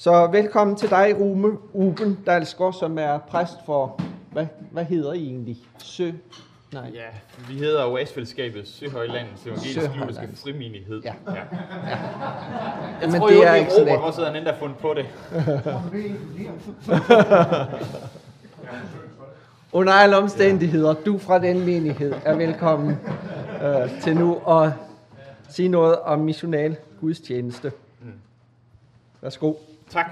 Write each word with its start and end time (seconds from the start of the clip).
Så 0.00 0.26
velkommen 0.26 0.76
til 0.76 0.90
dig, 0.90 1.16
Rume 1.20 1.58
Uben 1.72 2.18
Dalsgaard, 2.26 2.72
som 2.72 2.98
er 2.98 3.18
præst 3.18 3.52
for, 3.66 4.00
hvad, 4.32 4.46
hvad 4.70 4.84
hedder 4.84 5.12
I 5.12 5.26
egentlig? 5.26 5.56
Sø? 5.78 6.10
Nej. 6.72 6.90
Ja, 6.94 7.04
vi 7.48 7.54
hedder 7.54 7.84
jo 7.84 7.96
Asfældskabet 7.96 8.68
Søhøjlandets 8.68 9.46
Evangelisk 9.46 9.76
Lutherske 9.76 10.28
Frimenighed. 10.42 11.02
Ja. 11.02 11.14
ja. 11.26 11.32
ja. 11.34 11.40
Jeg 13.00 13.10
Men 13.10 13.20
tror 13.20 13.28
det 13.28 13.36
jo, 13.36 13.42
er 13.42 13.54
ikke 13.54 13.70
Robert, 13.80 14.00
hvor 14.00 14.10
sidder 14.10 14.32
han 14.32 14.44
der 14.44 14.54
fundet 14.58 14.78
på 14.78 14.94
det. 14.94 15.06
Under 19.72 19.92
alle 19.92 20.16
omstændigheder, 20.16 20.94
du 20.94 21.18
fra 21.18 21.38
den 21.38 21.66
menighed 21.66 22.14
er 22.24 22.36
velkommen 22.36 22.98
øh, 23.62 24.00
til 24.00 24.16
nu 24.16 24.48
at 24.48 24.70
sige 25.48 25.68
noget 25.68 25.98
om 25.98 26.18
missional 26.18 26.76
gudstjeneste. 27.00 27.72
Mm. 28.02 28.12
Værsgo. 29.20 29.54
Tak. 29.90 30.10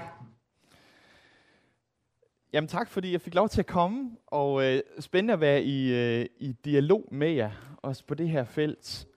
Jamen 2.53 2.67
tak, 2.67 2.89
fordi 2.89 3.11
jeg 3.11 3.21
fik 3.21 3.35
lov 3.35 3.49
til 3.49 3.59
at 3.59 3.65
komme, 3.65 4.11
og 4.27 4.63
øh, 4.63 4.81
spændende 4.99 5.33
at 5.33 5.39
være 5.39 5.63
i, 5.63 5.93
øh, 5.93 6.25
i 6.39 6.51
dialog 6.51 7.07
med 7.11 7.31
jer, 7.31 7.51
også 7.77 8.03
på 8.05 8.15
det 8.15 8.29
her 8.29 8.43
felt. 8.45 9.07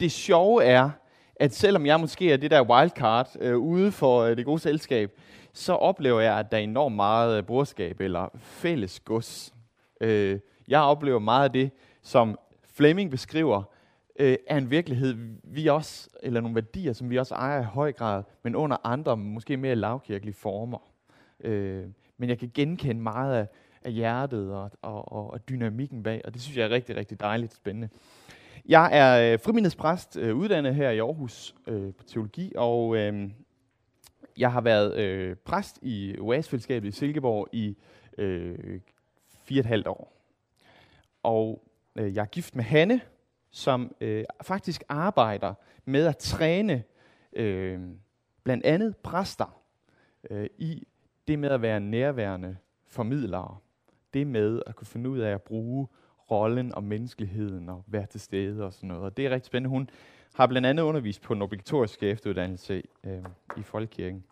Det 0.00 0.12
sjove 0.12 0.64
er, 0.64 0.90
at 1.36 1.54
selvom 1.54 1.86
jeg 1.86 2.00
måske 2.00 2.32
er 2.32 2.36
det 2.36 2.50
der 2.50 2.62
wildcard 2.62 3.28
øh, 3.40 3.58
ude 3.58 3.92
for 3.92 4.22
øh, 4.22 4.36
det 4.36 4.44
gode 4.44 4.58
selskab, 4.58 5.18
så 5.52 5.72
oplever 5.72 6.20
jeg, 6.20 6.38
at 6.38 6.52
der 6.52 6.58
er 6.58 6.62
enormt 6.62 6.96
meget 6.96 7.38
øh, 7.38 7.44
brorskab 7.44 8.00
eller 8.00 8.28
fælles 8.38 9.00
gods. 9.00 9.54
Øh, 10.00 10.40
jeg 10.68 10.80
oplever 10.80 11.18
meget 11.18 11.44
af 11.44 11.52
det, 11.52 11.70
som 12.02 12.38
Fleming 12.74 13.10
beskriver, 13.10 13.62
øh, 14.18 14.36
er 14.46 14.56
en 14.56 14.70
virkelighed, 14.70 15.16
vi 15.42 15.66
også, 15.66 16.10
eller 16.22 16.40
nogle 16.40 16.54
værdier, 16.54 16.92
som 16.92 17.10
vi 17.10 17.18
også 17.18 17.34
ejer 17.34 17.60
i 17.60 17.64
høj 17.64 17.92
grad, 17.92 18.22
men 18.42 18.56
under 18.56 18.76
andre, 18.84 19.16
måske 19.16 19.56
mere 19.56 19.74
lavkirkelige 19.74 20.34
former. 20.34 20.78
Øh, 21.40 21.84
men 22.16 22.28
jeg 22.28 22.38
kan 22.38 22.50
genkende 22.54 23.02
meget 23.02 23.34
af, 23.34 23.46
af 23.82 23.92
hjertet 23.92 24.52
og, 24.52 24.70
og, 24.82 25.12
og, 25.12 25.30
og 25.30 25.48
dynamikken 25.48 26.02
bag, 26.02 26.20
og 26.24 26.34
det 26.34 26.42
synes 26.42 26.56
jeg 26.56 26.64
er 26.64 26.70
rigtig, 26.70 26.96
rigtig 26.96 27.20
dejligt 27.20 27.54
spændende. 27.54 27.88
Jeg 28.68 28.88
er 28.92 29.32
øh, 29.32 29.38
frimindespræst, 29.38 30.16
øh, 30.16 30.36
uddannet 30.36 30.74
her 30.74 30.90
i 30.90 30.98
Aarhus 30.98 31.54
øh, 31.66 31.94
på 31.94 32.04
teologi, 32.04 32.52
og 32.56 32.96
øh, 32.96 33.30
jeg 34.38 34.52
har 34.52 34.60
været 34.60 34.96
øh, 34.96 35.36
præst 35.36 35.78
i 35.82 36.16
OAS-fællesskabet 36.18 36.88
i 36.88 36.90
Silkeborg 36.90 37.48
i 37.52 37.76
øh, 38.18 38.80
fire 39.44 39.60
og 39.60 39.60
et 39.60 39.66
halvt 39.66 39.86
år. 39.86 40.12
Og 41.22 41.68
øh, 41.96 42.14
jeg 42.14 42.22
er 42.22 42.26
gift 42.26 42.56
med 42.56 42.64
Hanne, 42.64 43.00
som 43.50 43.94
øh, 44.00 44.24
faktisk 44.42 44.82
arbejder 44.88 45.54
med 45.84 46.06
at 46.06 46.16
træne 46.16 46.82
øh, 47.32 47.80
blandt 48.44 48.64
andet 48.64 48.96
præster 48.96 49.60
øh, 50.30 50.46
i 50.58 50.86
det 51.28 51.38
med 51.38 51.48
at 51.48 51.62
være 51.62 51.80
nærværende 51.80 52.56
formidlere. 52.86 53.56
Det 54.14 54.26
med 54.26 54.62
at 54.66 54.76
kunne 54.76 54.86
finde 54.86 55.10
ud 55.10 55.18
af 55.18 55.30
at 55.30 55.42
bruge 55.42 55.88
rollen 56.30 56.74
og 56.74 56.84
menneskeligheden 56.84 57.68
og 57.68 57.84
være 57.86 58.06
til 58.06 58.20
stede 58.20 58.64
og 58.64 58.72
sådan 58.72 58.88
noget. 58.88 59.04
Og 59.04 59.16
det 59.16 59.26
er 59.26 59.30
rigtig 59.30 59.46
spændende. 59.46 59.70
Hun 59.70 59.90
har 60.34 60.46
blandt 60.46 60.66
andet 60.66 60.82
undervist 60.82 61.22
på 61.22 61.32
en 61.32 61.42
obligatorisk 61.42 62.02
efteruddannelse 62.02 62.82
øh, 63.04 63.24
i 63.56 63.62
Folkekirken. 63.62 64.24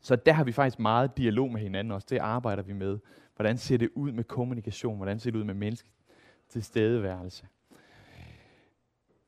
Så 0.00 0.16
der 0.16 0.32
har 0.32 0.44
vi 0.44 0.52
faktisk 0.52 0.78
meget 0.78 1.16
dialog 1.16 1.52
med 1.52 1.60
hinanden 1.60 1.90
også. 1.90 2.06
Det 2.10 2.18
arbejder 2.18 2.62
vi 2.62 2.72
med. 2.72 2.98
Hvordan 3.36 3.58
ser 3.58 3.78
det 3.78 3.90
ud 3.94 4.12
med 4.12 4.24
kommunikation? 4.24 4.96
Hvordan 4.96 5.18
ser 5.18 5.30
det 5.30 5.38
ud 5.38 5.44
med 5.44 5.54
menneske 5.54 5.88
tilstedeværelse? 6.48 7.46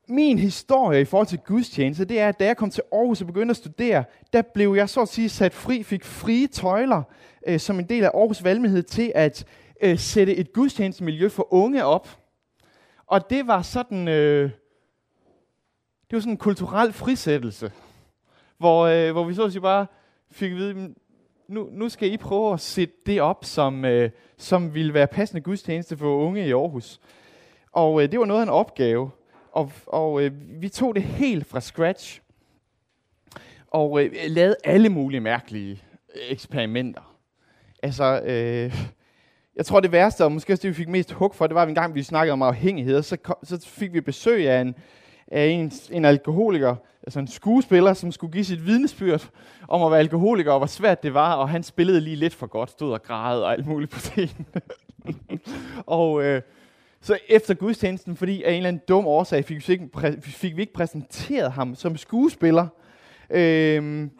Min 0.09 0.39
historie 0.39 1.01
i 1.01 1.05
forhold 1.05 1.27
til 1.27 1.39
gudstjeneste, 1.39 2.05
det 2.05 2.21
er, 2.21 2.29
at 2.29 2.41
da 2.41 2.45
jeg 2.45 2.57
kom 2.57 2.71
til 2.71 2.83
Aarhus 2.93 3.21
og 3.21 3.27
begyndte 3.27 3.51
at 3.51 3.57
studere, 3.57 4.05
der 4.33 4.43
blev 4.43 4.75
jeg 4.75 4.89
så 4.89 5.01
at 5.01 5.09
sige 5.09 5.29
sat 5.29 5.55
fri, 5.55 5.83
fik 5.83 6.05
frie 6.05 6.47
tøjler 6.47 7.03
øh, 7.47 7.61
som 7.61 7.79
en 7.79 7.89
del 7.89 8.05
af 8.05 8.11
Aarhus 8.15 8.45
valgmyndighed 8.45 8.83
til 8.83 9.13
at 9.15 9.47
øh, 9.81 9.99
sætte 9.99 10.37
et 10.37 10.53
gudstjenestemiljø 10.53 11.29
for 11.29 11.55
unge 11.55 11.85
op. 11.85 12.09
Og 13.07 13.31
det 13.31 13.47
var 13.47 13.63
sådan, 13.63 14.09
øh, 14.09 14.51
det 16.11 16.17
var 16.17 16.21
sådan 16.21 16.33
en 16.33 16.39
kulturel 16.39 16.93
frisættelse, 16.93 17.73
hvor, 18.59 18.87
øh, 18.87 19.13
hvor 19.13 19.25
vi 19.25 19.35
så 19.35 19.45
at 19.45 19.53
sige 19.53 19.63
bare 19.63 19.87
fik 20.31 20.51
at 20.51 20.57
vide, 20.57 20.95
nu, 21.49 21.69
nu 21.73 21.89
skal 21.89 22.13
I 22.13 22.17
prøve 22.17 22.53
at 22.53 22.61
sætte 22.61 22.95
det 23.07 23.21
op, 23.21 23.45
som, 23.45 23.85
øh, 23.85 24.11
som 24.37 24.75
ville 24.75 24.95
være 24.95 25.07
passende 25.07 25.41
gudstjeneste 25.41 25.97
for 25.97 26.17
unge 26.17 26.47
i 26.47 26.53
Aarhus. 26.53 27.01
Og 27.73 28.03
øh, 28.03 28.11
det 28.13 28.21
var 28.21 28.27
noget 28.27 28.41
af 28.41 28.45
en 28.45 28.51
opgave 28.51 29.11
og, 29.57 29.73
og 29.87 30.23
øh, 30.23 30.33
vi 30.61 30.69
tog 30.69 30.95
det 30.95 31.03
helt 31.03 31.47
fra 31.47 31.61
scratch, 31.61 32.21
og 33.71 34.05
øh, 34.05 34.13
lavede 34.29 34.57
alle 34.65 34.89
mulige 34.89 35.21
mærkelige 35.21 35.83
øh, 36.15 36.21
eksperimenter. 36.29 37.17
Altså, 37.83 38.21
øh, 38.25 38.75
jeg 39.57 39.67
tror 39.67 39.81
det 39.81 39.93
værste, 39.93 40.25
og 40.25 40.33
måske 40.33 40.53
også 40.53 40.63
det, 40.63 40.69
vi 40.69 40.75
fik 40.75 40.89
mest 40.89 41.13
hug 41.13 41.35
for, 41.35 41.47
det 41.47 41.55
var, 41.55 41.63
at 41.63 41.69
en 41.69 41.75
gang 41.75 41.95
vi 41.95 42.03
snakkede 42.03 42.33
om 42.33 42.43
afhængighed, 42.43 43.03
så, 43.03 43.17
kom, 43.17 43.37
så 43.43 43.67
fik 43.67 43.93
vi 43.93 44.01
besøg 44.01 44.49
af 44.51 44.61
en, 44.61 44.75
af 45.27 45.47
en, 45.47 45.73
en 45.91 46.05
alkoholiker, 46.05 46.77
altså 47.03 47.19
en 47.19 47.29
skuespiller, 47.29 47.95
som 47.95 48.13
skulle 48.13 48.33
give 48.33 48.45
sit 48.45 48.67
vidnesbyrd 48.67 49.29
om 49.69 49.83
at 49.83 49.91
være 49.91 50.01
alkoholiker, 50.01 50.53
og 50.53 50.59
hvor 50.59 50.67
svært 50.67 51.03
det 51.03 51.15
var, 51.15 51.35
og 51.35 51.49
han 51.49 51.63
spillede 51.63 52.01
lige 52.01 52.17
lidt 52.17 52.35
for 52.35 52.47
godt, 52.47 52.71
stod 52.71 52.93
og 52.93 53.03
græd 53.03 53.41
og 53.41 53.53
alt 53.53 53.67
muligt 53.67 53.91
på 53.91 53.99
scenen. 53.99 54.47
og, 55.87 56.25
øh, 56.25 56.43
så 57.07 57.19
efter 57.29 57.55
gudstjenesten, 57.55 58.17
fordi 58.17 58.43
af 58.43 58.51
en 58.51 58.57
eller 58.57 58.69
anden 58.69 58.83
dum 58.89 59.07
årsag, 59.07 59.45
fik 59.45 59.69
vi 59.69 59.73
ikke, 59.73 59.89
præ- 59.97 60.21
fik 60.21 60.57
vi 60.57 60.61
ikke 60.61 60.73
præsenteret 60.73 61.53
ham 61.53 61.75
som 61.75 61.97
skuespiller. 61.97 62.67
Øhm, 63.31 64.11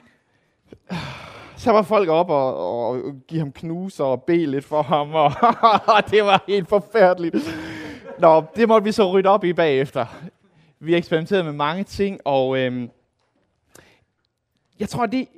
så 1.57 1.73
var 1.73 1.83
folk 1.83 2.09
op 2.09 2.31
og, 2.31 2.89
og 2.89 3.03
give 3.29 3.41
ham 3.41 3.53
knus 3.53 4.01
og 4.01 4.23
bede 4.23 4.47
lidt 4.47 4.65
for 4.65 4.83
ham, 4.83 5.15
og 5.15 5.33
det 6.11 6.25
var 6.25 6.45
helt 6.49 6.69
forfærdeligt. 6.69 7.37
Nå, 8.19 8.45
det 8.57 8.69
måtte 8.69 8.85
vi 8.85 8.93
så 8.93 9.13
rydde 9.13 9.29
op 9.29 9.45
i 9.45 9.53
bagefter. 9.53 10.07
Vi 10.81 10.95
eksperimenterede 10.95 11.45
med 11.45 11.53
mange 11.53 11.85
ting, 11.85 12.21
og 12.25 12.59
øhm, 12.59 12.91
jeg 14.79 14.89
tror, 14.89 15.07
det, 15.07 15.29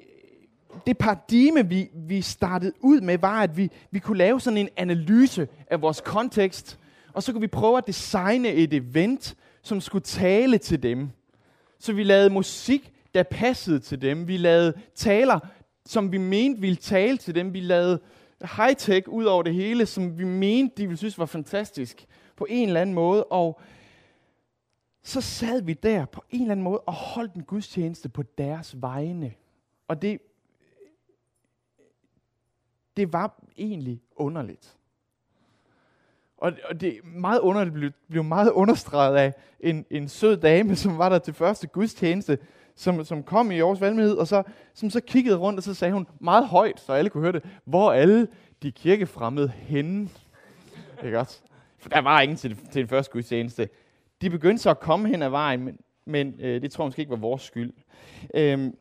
det 0.87 0.99
paradigme, 0.99 1.69
vi, 1.69 1.89
vi 1.95 2.23
startede 2.23 2.73
ud 2.81 3.01
med, 3.01 3.19
var, 3.19 3.43
at 3.43 3.57
vi, 3.57 3.71
vi 3.91 3.99
kunne 3.99 4.19
lave 4.19 4.41
sådan 4.41 4.57
en 4.57 4.69
analyse 4.77 5.49
af 5.71 5.83
vores 5.83 6.01
kontekst, 6.01 6.79
og 7.19 7.23
så 7.23 7.33
kunne 7.33 7.41
vi 7.41 7.47
prøve 7.47 7.79
at 7.79 7.87
designe 7.87 8.49
et 8.49 8.75
event, 8.75 9.37
som 9.63 9.81
skulle 9.81 10.03
tale 10.03 10.59
til 10.59 10.83
dem. 10.83 11.11
Så 11.79 11.93
vi 11.93 12.05
lavede 12.05 12.31
musik, 12.31 12.93
der 13.15 13.23
passede 13.23 13.79
til 13.79 14.03
dem. 14.03 14.29
Vi 14.29 14.37
lavede 14.37 14.81
taler, 14.95 15.41
som 15.87 16.13
vi 16.13 16.19
mente 16.19 16.61
ville 16.61 16.77
tale 16.77 17.17
til 17.17 17.35
dem. 17.35 17.55
Vi 17.55 17.61
lavede 17.61 18.01
high-tech 18.41 19.09
ud 19.09 19.25
over 19.25 19.43
det 19.43 19.55
hele, 19.55 19.87
som 19.87 20.19
vi 20.19 20.25
mente, 20.25 20.77
de 20.77 20.87
ville 20.87 20.97
synes 20.97 21.19
var 21.19 21.27
fantastisk 21.27 22.07
på 22.37 22.47
en 22.51 22.69
eller 22.69 22.81
anden 22.81 22.95
måde. 22.95 23.25
Og 23.25 23.61
så 25.03 25.21
sad 25.21 25.63
vi 25.63 25.73
der 25.73 26.05
på 26.05 26.25
en 26.31 26.41
eller 26.41 26.53
anden 26.53 26.65
måde 26.65 26.81
og 26.81 26.93
holdt 26.93 27.35
en 27.35 27.43
gudstjeneste 27.43 28.09
på 28.09 28.23
deres 28.23 28.83
vegne. 28.83 29.35
Og 29.89 30.03
det, 30.03 30.19
det 32.97 33.13
var 33.13 33.43
egentlig 33.57 34.03
underligt. 34.17 34.78
Og, 36.39 36.53
og 36.71 36.81
det 36.81 36.89
er 36.89 37.01
meget 37.05 37.41
underligt, 37.41 37.75
blev, 37.75 37.91
blev 38.09 38.25
meget 38.25 38.51
understreget 38.51 39.17
af 39.17 39.35
en, 39.61 39.87
en 39.91 40.09
sød 40.09 40.37
dame, 40.37 40.77
som 40.77 40.99
var 40.99 41.09
der 41.09 41.19
til 41.19 41.35
første 41.35 41.67
gudstjeneste, 41.67 42.39
som, 42.75 43.05
som 43.05 43.23
kom 43.23 43.51
i 43.51 43.61
års 43.61 43.81
valgmenighed, 43.81 44.17
og 44.17 44.27
så, 44.27 44.43
som 44.75 44.91
så 44.91 45.01
kiggede 45.01 45.37
rundt, 45.37 45.59
og 45.59 45.63
så 45.63 45.75
sagde 45.75 45.95
hun 45.95 46.07
meget 46.21 46.47
højt, 46.47 46.81
så 46.81 46.93
alle 46.93 47.11
kunne 47.11 47.23
høre 47.23 47.33
det, 47.33 47.45
hvor 47.65 47.93
alle 47.93 48.29
de 48.63 48.73
kirkefremmede 48.73 49.49
henne. 49.49 50.09
Ikke 51.05 51.19
også? 51.19 51.41
For 51.79 51.89
der 51.89 52.01
var 52.01 52.21
ingen 52.21 52.37
til, 52.37 52.57
til 52.57 52.81
den 52.83 52.89
første 52.89 53.13
gudstjeneste. 53.13 53.69
De 54.21 54.31
begyndte 54.31 54.63
så 54.63 54.71
at 54.71 54.81
komme 54.81 55.09
hen 55.09 55.23
ad 55.23 55.29
vejen, 55.29 55.65
men, 55.65 55.79
men 56.05 56.35
øh, 56.41 56.63
det 56.63 56.73
tror 56.73 56.85
jeg 56.85 56.89
måske 56.89 57.01
ikke 57.01 57.11
var 57.11 57.17
vores 57.17 57.43
skyld. 57.43 57.73
Øhm, 58.35 58.77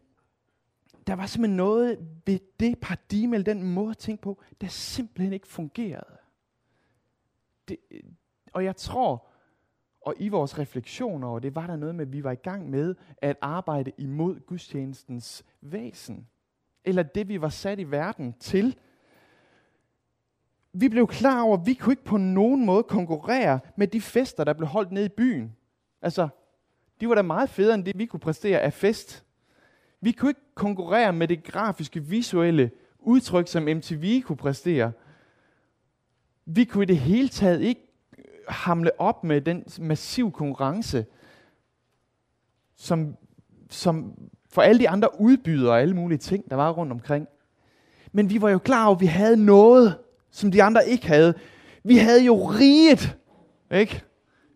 der 1.07 1.15
var 1.15 1.25
simpelthen 1.25 1.57
noget 1.57 1.97
ved 2.25 2.39
det 2.59 2.79
paradigme, 2.79 3.35
eller 3.35 3.53
den 3.53 3.63
måde 3.63 3.89
at 3.89 3.97
tænke 3.97 4.21
på, 4.21 4.41
der 4.61 4.67
simpelthen 4.67 5.33
ikke 5.33 5.47
fungerede 5.47 6.16
det, 7.67 7.77
øh, 7.91 8.03
og 8.53 8.63
jeg 8.63 8.75
tror, 8.75 9.27
og 10.01 10.13
i 10.19 10.29
vores 10.29 10.59
refleksioner 10.59 11.27
og 11.27 11.43
det, 11.43 11.55
var 11.55 11.67
der 11.67 11.75
noget 11.75 11.95
med, 11.95 12.05
at 12.05 12.13
vi 12.13 12.23
var 12.23 12.31
i 12.31 12.35
gang 12.35 12.69
med 12.69 12.95
at 13.17 13.37
arbejde 13.41 13.91
imod 13.97 14.39
gudstjenestens 14.39 15.45
væsen. 15.61 16.27
Eller 16.83 17.03
det, 17.03 17.27
vi 17.27 17.41
var 17.41 17.49
sat 17.49 17.79
i 17.79 17.83
verden 17.83 18.33
til. 18.39 18.77
Vi 20.73 20.89
blev 20.89 21.07
klar 21.07 21.41
over, 21.41 21.57
at 21.57 21.65
vi 21.65 21.73
kunne 21.73 21.93
ikke 21.93 22.03
på 22.03 22.17
nogen 22.17 22.65
måde 22.65 22.83
konkurrere 22.83 23.59
med 23.75 23.87
de 23.87 24.01
fester, 24.01 24.43
der 24.43 24.53
blev 24.53 24.67
holdt 24.67 24.91
nede 24.91 25.05
i 25.05 25.09
byen. 25.09 25.55
Altså, 26.01 26.27
de 27.01 27.09
var 27.09 27.15
da 27.15 27.21
meget 27.21 27.49
federe 27.49 27.75
end 27.75 27.85
det, 27.85 27.97
vi 27.97 28.05
kunne 28.05 28.19
præstere 28.19 28.59
af 28.59 28.73
fest. 28.73 29.25
Vi 30.01 30.11
kunne 30.11 30.29
ikke 30.29 30.55
konkurrere 30.55 31.13
med 31.13 31.27
det 31.27 31.43
grafiske, 31.43 32.03
visuelle 32.03 32.71
udtryk, 32.99 33.47
som 33.47 33.63
MTV 33.63 34.21
kunne 34.21 34.37
præstere 34.37 34.91
vi 36.47 36.65
kunne 36.65 36.83
i 36.83 36.87
det 36.87 36.97
hele 36.97 37.29
taget 37.29 37.61
ikke 37.61 37.81
øh, 38.17 38.23
hamle 38.47 38.99
op 38.99 39.23
med 39.23 39.41
den 39.41 39.63
massiv 39.79 40.31
konkurrence, 40.31 41.05
som, 42.75 43.15
som 43.69 44.13
for 44.49 44.61
alle 44.61 44.79
de 44.79 44.89
andre 44.89 45.21
udbydere 45.21 45.71
og 45.71 45.81
alle 45.81 45.95
mulige 45.95 46.17
ting, 46.17 46.49
der 46.49 46.55
var 46.55 46.71
rundt 46.71 46.91
omkring. 46.91 47.27
Men 48.11 48.29
vi 48.29 48.41
var 48.41 48.49
jo 48.49 48.57
klar 48.57 48.85
over, 48.85 48.95
at 48.95 49.01
vi 49.01 49.05
havde 49.05 49.45
noget, 49.45 49.97
som 50.31 50.51
de 50.51 50.63
andre 50.63 50.87
ikke 50.87 51.07
havde. 51.07 51.33
Vi 51.83 51.97
havde 51.97 52.25
jo 52.25 52.45
riget, 52.45 53.17
ikke? 53.71 54.03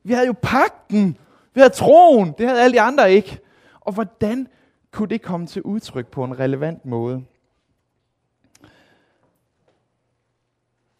Vi 0.03 0.13
havde 0.13 0.27
jo 0.27 0.35
pakten. 0.41 1.17
Vi 1.53 1.59
havde 1.59 1.73
troen. 1.73 2.33
Det 2.37 2.47
havde 2.47 2.61
alle 2.61 2.73
de 2.73 2.81
andre 2.81 3.13
ikke. 3.13 3.39
Og 3.79 3.93
hvordan 3.93 4.47
kunne 4.91 5.09
det 5.09 5.21
komme 5.21 5.47
til 5.47 5.61
udtryk 5.61 6.07
på 6.07 6.23
en 6.23 6.39
relevant 6.39 6.85
måde? 6.85 7.23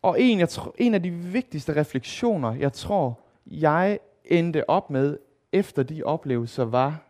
Og 0.02 0.22
en, 0.22 0.40
jeg 0.40 0.48
tr- 0.48 0.72
en 0.78 0.94
af 0.94 1.04
de 1.04 1.12
vigtigste 1.12 1.76
refleksioner, 1.76 2.54
jeg 2.54 2.74
tror, 2.74 3.20
jeg 3.46 4.00
endte 4.26 4.70
op 4.70 4.90
med 4.90 5.18
efter 5.52 5.84
de 5.84 6.04
oplevelser, 6.04 6.64
var, 6.64 7.08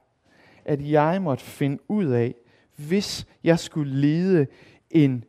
at 0.66 0.92
jeg 0.92 1.22
måtte 1.22 1.44
finde 1.44 1.80
ud 1.88 2.06
af, 2.06 2.36
hvis 2.76 3.28
jeg 3.44 3.60
skulle 3.60 3.94
lede 3.94 4.48
en 4.90 5.24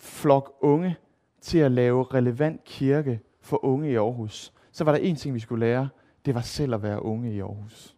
flok 0.00 0.56
unge 0.60 0.96
til 1.40 1.58
at 1.58 1.72
lave 1.72 2.04
relevant 2.04 2.64
kirke 2.64 3.20
for 3.40 3.64
unge 3.64 3.90
i 3.90 3.94
Aarhus, 3.94 4.52
så 4.72 4.84
var 4.84 4.92
der 4.92 4.98
en 4.98 5.16
ting, 5.16 5.34
vi 5.34 5.40
skulle 5.40 5.66
lære. 5.66 5.88
Det 6.26 6.34
var 6.34 6.40
selv 6.40 6.74
at 6.74 6.82
være 6.82 7.02
unge 7.02 7.34
i 7.34 7.40
Aarhus. 7.40 7.96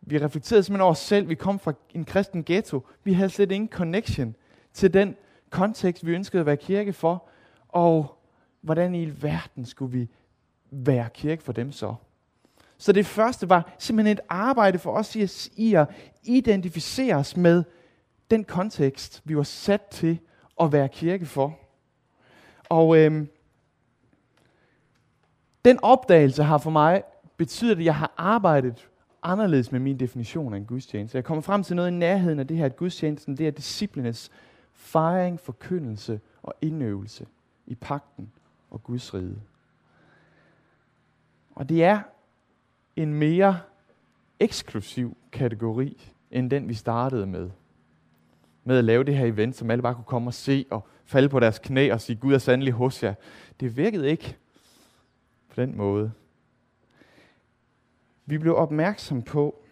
Vi 0.00 0.18
reflekterede 0.18 0.62
simpelthen 0.62 0.82
over 0.82 0.90
os 0.90 0.98
selv. 0.98 1.28
Vi 1.28 1.34
kom 1.34 1.58
fra 1.58 1.72
en 1.94 2.04
kristen 2.04 2.44
ghetto. 2.44 2.86
Vi 3.04 3.12
havde 3.12 3.30
slet 3.30 3.52
ingen 3.52 3.68
connection 3.68 4.36
til 4.72 4.94
den 4.94 5.16
kontekst, 5.56 6.06
vi 6.06 6.14
ønskede 6.14 6.40
at 6.40 6.46
være 6.46 6.56
kirke 6.56 6.92
for. 6.92 7.28
Og 7.68 8.18
hvordan 8.60 8.94
i 8.94 9.22
verden 9.22 9.64
skulle 9.64 9.98
vi 9.98 10.08
være 10.70 11.08
kirke 11.14 11.42
for 11.42 11.52
dem 11.52 11.72
så? 11.72 11.94
Så 12.78 12.92
det 12.92 13.06
første 13.06 13.48
var 13.48 13.74
simpelthen 13.78 14.16
et 14.16 14.20
arbejde 14.28 14.78
for 14.78 14.92
os 14.92 15.16
i 15.56 15.74
at 15.74 15.88
identificere 16.22 17.16
os 17.16 17.36
med 17.36 17.64
den 18.30 18.44
kontekst, 18.44 19.22
vi 19.24 19.36
var 19.36 19.42
sat 19.42 19.82
til 19.82 20.18
at 20.60 20.72
være 20.72 20.88
kirke 20.88 21.26
for. 21.26 21.58
Og 22.68 22.98
øhm, 22.98 23.28
den 25.64 25.78
opdagelse 25.82 26.42
har 26.42 26.58
for 26.58 26.70
mig 26.70 27.02
betydet, 27.36 27.78
at 27.78 27.84
jeg 27.84 27.94
har 27.94 28.12
arbejdet 28.16 28.88
anderledes 29.22 29.72
med 29.72 29.80
min 29.80 30.00
definition 30.00 30.52
af 30.52 30.56
en 30.56 30.64
gudstjeneste. 30.64 31.16
Jeg 31.16 31.24
kommer 31.24 31.42
frem 31.42 31.62
til 31.62 31.76
noget 31.76 31.88
i 31.88 31.94
nærheden 31.94 32.38
af 32.38 32.46
det 32.46 32.56
her, 32.56 32.64
at 32.64 32.76
gudstjenesten 32.76 33.36
det 33.36 33.46
er 33.46 33.50
disciplenes 33.50 34.30
fejring, 34.76 35.40
forkyndelse 35.40 36.20
og 36.42 36.54
indøvelse 36.60 37.26
i 37.66 37.74
pakten 37.74 38.32
og 38.70 38.82
Guds 38.82 39.14
rige. 39.14 39.42
Og 41.54 41.68
det 41.68 41.84
er 41.84 42.00
en 42.96 43.14
mere 43.14 43.60
eksklusiv 44.40 45.16
kategori, 45.32 46.12
end 46.30 46.50
den 46.50 46.68
vi 46.68 46.74
startede 46.74 47.26
med. 47.26 47.50
Med 48.64 48.78
at 48.78 48.84
lave 48.84 49.04
det 49.04 49.16
her 49.16 49.26
event, 49.26 49.56
som 49.56 49.70
alle 49.70 49.82
bare 49.82 49.94
kunne 49.94 50.04
komme 50.04 50.28
og 50.28 50.34
se 50.34 50.66
og 50.70 50.86
falde 51.04 51.28
på 51.28 51.40
deres 51.40 51.58
knæ 51.58 51.92
og 51.92 52.00
sige, 52.00 52.16
Gud 52.16 52.34
er 52.34 52.38
sandelig 52.38 52.72
hos 52.72 53.02
jer. 53.02 53.14
Det 53.60 53.76
virkede 53.76 54.10
ikke 54.10 54.36
på 55.48 55.60
den 55.60 55.76
måde. 55.76 56.12
Vi 58.26 58.38
blev 58.38 58.56
opmærksom 58.56 59.22
på, 59.22 59.62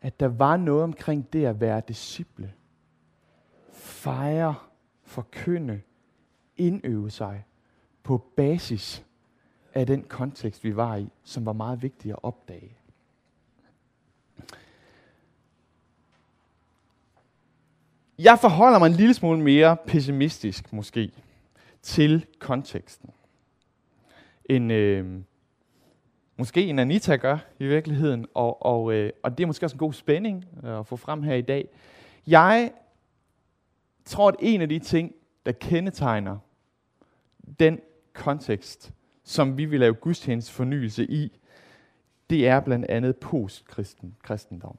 at 0.00 0.20
der 0.20 0.28
var 0.28 0.56
noget 0.56 0.82
omkring 0.82 1.32
det 1.32 1.44
at 1.44 1.60
være 1.60 1.82
disciple. 1.88 2.52
Fejre, 3.98 4.54
forkynde, 5.02 5.80
indøve 6.56 7.10
sig 7.10 7.44
på 8.02 8.18
basis 8.36 9.04
af 9.74 9.86
den 9.86 10.02
kontekst, 10.02 10.64
vi 10.64 10.76
var 10.76 10.96
i, 10.96 11.08
som 11.24 11.46
var 11.46 11.52
meget 11.52 11.82
vigtig 11.82 12.10
at 12.10 12.18
opdage. 12.22 12.76
Jeg 18.18 18.38
forholder 18.40 18.78
mig 18.78 18.86
en 18.86 18.92
lille 18.92 19.14
smule 19.14 19.40
mere 19.40 19.76
pessimistisk 19.86 20.72
måske 20.72 21.12
til 21.82 22.26
konteksten, 22.38 23.10
end 24.44 24.72
øh, 24.72 25.20
måske 26.36 26.62
en 26.62 26.78
Anita 26.78 27.16
gør 27.16 27.38
i 27.58 27.64
virkeligheden, 27.66 28.26
og, 28.34 28.66
og, 28.66 28.92
øh, 28.92 29.12
og 29.22 29.38
det 29.38 29.44
er 29.44 29.46
måske 29.46 29.66
også 29.66 29.74
en 29.74 29.78
god 29.78 29.92
spænding 29.92 30.44
øh, 30.64 30.78
at 30.78 30.86
få 30.86 30.96
frem 30.96 31.22
her 31.22 31.34
i 31.34 31.42
dag. 31.42 31.68
Jeg 32.26 32.72
tror, 34.08 34.28
at 34.28 34.36
en 34.38 34.60
af 34.60 34.68
de 34.68 34.78
ting, 34.78 35.14
der 35.46 35.52
kendetegner 35.52 36.38
den 37.60 37.80
kontekst, 38.12 38.92
som 39.24 39.58
vi 39.58 39.64
vil 39.64 39.80
lave 39.80 39.94
gudstjeneste 39.94 40.52
fornyelse 40.52 41.04
i, 41.04 41.40
det 42.30 42.48
er 42.48 42.60
blandt 42.60 42.86
andet 42.86 43.16
postkristendom. 43.16 44.16
kristendom. 44.22 44.78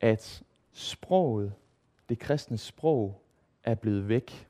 At 0.00 0.42
sproget, 0.72 1.52
det 2.08 2.18
kristne 2.18 2.58
sprog, 2.58 3.22
er 3.64 3.74
blevet 3.74 4.08
væk. 4.08 4.48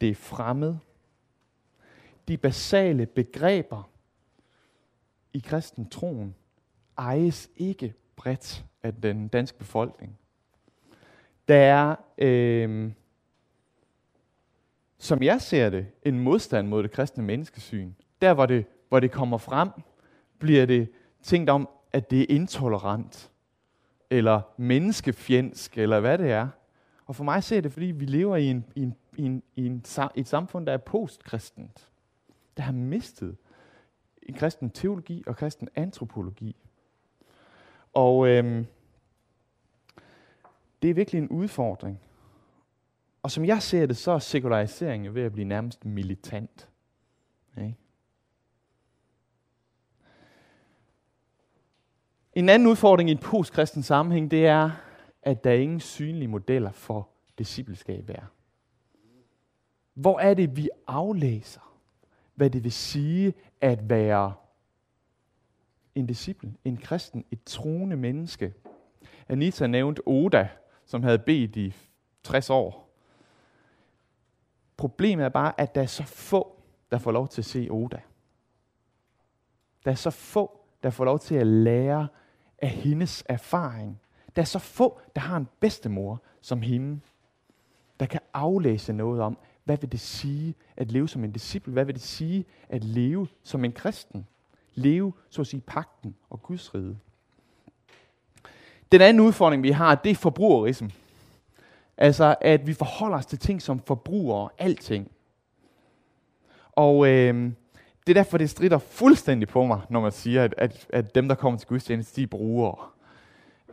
Det 0.00 0.08
er 0.08 0.14
fremmed. 0.14 0.76
De 2.28 2.36
basale 2.36 3.06
begreber 3.06 3.90
i 5.32 5.38
kristen 5.38 5.88
troen 5.88 6.34
ejes 6.98 7.50
ikke 7.56 7.94
bredt 8.16 8.64
af 8.82 8.94
den 8.94 9.28
danske 9.28 9.58
befolkning. 9.58 10.19
Der 11.50 11.56
er 11.56 11.96
øh, 12.18 12.92
som 15.02 15.22
jeg 15.22 15.40
ser 15.40 15.70
det, 15.70 15.86
en 16.02 16.20
modstand 16.20 16.68
mod 16.68 16.82
det 16.82 16.90
kristne 16.90 17.24
menneskesyn. 17.24 17.92
Der, 18.20 18.34
hvor 18.34 18.46
det, 18.46 18.66
hvor 18.88 19.00
det 19.00 19.10
kommer 19.10 19.38
frem, 19.38 19.68
bliver 20.38 20.66
det 20.66 20.90
tænkt 21.22 21.50
om, 21.50 21.68
at 21.92 22.10
det 22.10 22.20
er 22.20 22.26
intolerant, 22.28 23.30
eller 24.10 24.40
menneskefjendsk, 24.56 25.78
eller 25.78 26.00
hvad 26.00 26.18
det 26.18 26.30
er. 26.30 26.48
Og 27.06 27.16
for 27.16 27.24
mig 27.24 27.44
ser 27.44 27.60
det, 27.60 27.72
fordi 27.72 27.86
vi 27.86 28.04
lever 28.04 28.36
i, 28.36 28.46
en, 28.46 28.64
i, 28.74 28.82
en, 28.82 28.94
i, 29.16 29.24
en, 29.24 29.42
i 29.56 29.66
en, 29.66 29.84
et 30.14 30.28
samfund, 30.28 30.66
der 30.66 30.72
er 30.72 30.76
postkristent, 30.76 31.90
der 32.56 32.62
har 32.62 32.72
mistet 32.72 33.36
en 34.22 34.34
kristen 34.34 34.70
teologi 34.70 35.24
og 35.26 35.36
kristen 35.36 35.68
antropologi. 35.74 36.56
Og 37.92 38.28
øhm, 38.28 38.66
det 40.82 40.90
er 40.90 40.94
virkelig 40.94 41.18
en 41.18 41.28
udfordring. 41.28 42.00
Og 43.22 43.30
som 43.30 43.44
jeg 43.44 43.62
ser 43.62 43.86
det, 43.86 43.96
så 43.96 44.10
er 44.10 44.18
sekulariseringen 44.18 45.14
ved 45.14 45.22
at 45.22 45.32
blive 45.32 45.44
nærmest 45.44 45.84
militant. 45.84 46.68
Okay? 47.52 47.72
En 52.32 52.48
anden 52.48 52.68
udfordring 52.68 53.08
i 53.08 53.12
en 53.12 53.18
postkristen 53.18 53.82
sammenhæng, 53.82 54.30
det 54.30 54.46
er, 54.46 54.70
at 55.22 55.44
der 55.44 55.50
er 55.50 55.54
ingen 55.54 55.80
synlige 55.80 56.28
modeller 56.28 56.72
for 56.72 57.08
discipleskab 57.38 58.10
er. 58.10 58.32
Hvor 59.94 60.18
er 60.18 60.34
det, 60.34 60.56
vi 60.56 60.68
aflæser, 60.86 61.76
hvad 62.34 62.50
det 62.50 62.64
vil 62.64 62.72
sige 62.72 63.34
at 63.60 63.90
være 63.90 64.34
en 65.94 66.06
disciple, 66.06 66.54
en 66.64 66.76
kristen, 66.76 67.24
et 67.30 67.44
troende 67.44 67.96
menneske. 67.96 68.54
Anita 69.28 69.66
nævnte 69.66 70.02
Oda, 70.06 70.48
som 70.90 71.02
havde 71.02 71.18
bedt 71.18 71.56
i 71.56 71.74
60 72.22 72.50
år 72.50 72.90
Problemet 74.80 75.24
er 75.24 75.28
bare, 75.28 75.60
at 75.60 75.74
der 75.74 75.82
er 75.82 75.86
så 75.86 76.02
få, 76.02 76.56
der 76.90 76.98
får 76.98 77.12
lov 77.12 77.28
til 77.28 77.40
at 77.40 77.44
se 77.44 77.68
Oda. 77.70 78.00
Der 79.84 79.90
er 79.90 79.94
så 79.94 80.10
få, 80.10 80.60
der 80.82 80.90
får 80.90 81.04
lov 81.04 81.18
til 81.18 81.34
at 81.34 81.46
lære 81.46 82.08
af 82.58 82.68
hendes 82.68 83.24
erfaring. 83.28 84.00
Der 84.36 84.42
er 84.42 84.46
så 84.46 84.58
få, 84.58 85.00
der 85.14 85.20
har 85.20 85.36
en 85.36 85.48
bedstemor 85.60 86.22
som 86.40 86.62
hende, 86.62 87.00
der 88.00 88.06
kan 88.06 88.20
aflæse 88.34 88.92
noget 88.92 89.20
om, 89.20 89.38
hvad 89.64 89.76
vil 89.76 89.92
det 89.92 90.00
sige 90.00 90.54
at 90.76 90.92
leve 90.92 91.08
som 91.08 91.24
en 91.24 91.32
disciple? 91.32 91.72
Hvad 91.72 91.84
vil 91.84 91.94
det 91.94 92.02
sige 92.02 92.44
at 92.68 92.84
leve 92.84 93.28
som 93.42 93.64
en 93.64 93.72
kristen? 93.72 94.26
Leve, 94.74 95.12
så 95.30 95.40
at 95.40 95.46
sige, 95.46 95.60
pakten 95.60 96.16
og 96.30 96.42
Guds 96.42 96.74
rige. 96.74 96.98
Den 98.92 99.00
anden 99.00 99.20
udfordring, 99.20 99.62
vi 99.62 99.70
har, 99.70 99.94
det 99.94 100.10
er 100.10 100.14
forbrugerism. 100.14 100.86
Altså, 101.96 102.36
at 102.40 102.66
vi 102.66 102.74
forholder 102.74 103.16
os 103.18 103.26
til 103.26 103.38
ting 103.38 103.62
som 103.62 103.80
forbrugere, 103.80 104.48
alting. 104.58 105.10
Og 106.72 107.06
øh, 107.06 107.52
det 108.06 108.18
er 108.18 108.22
derfor, 108.22 108.38
det 108.38 108.50
strider 108.50 108.78
fuldstændig 108.78 109.48
på 109.48 109.64
mig, 109.64 109.80
når 109.90 110.00
man 110.00 110.12
siger, 110.12 110.44
at, 110.44 110.54
at, 110.58 110.86
at 110.90 111.14
dem, 111.14 111.28
der 111.28 111.34
kommer 111.34 111.58
til 111.58 111.68
gudstjeneste, 111.68 112.16
de 112.16 112.22
er 112.22 112.26
brugere. 112.26 112.76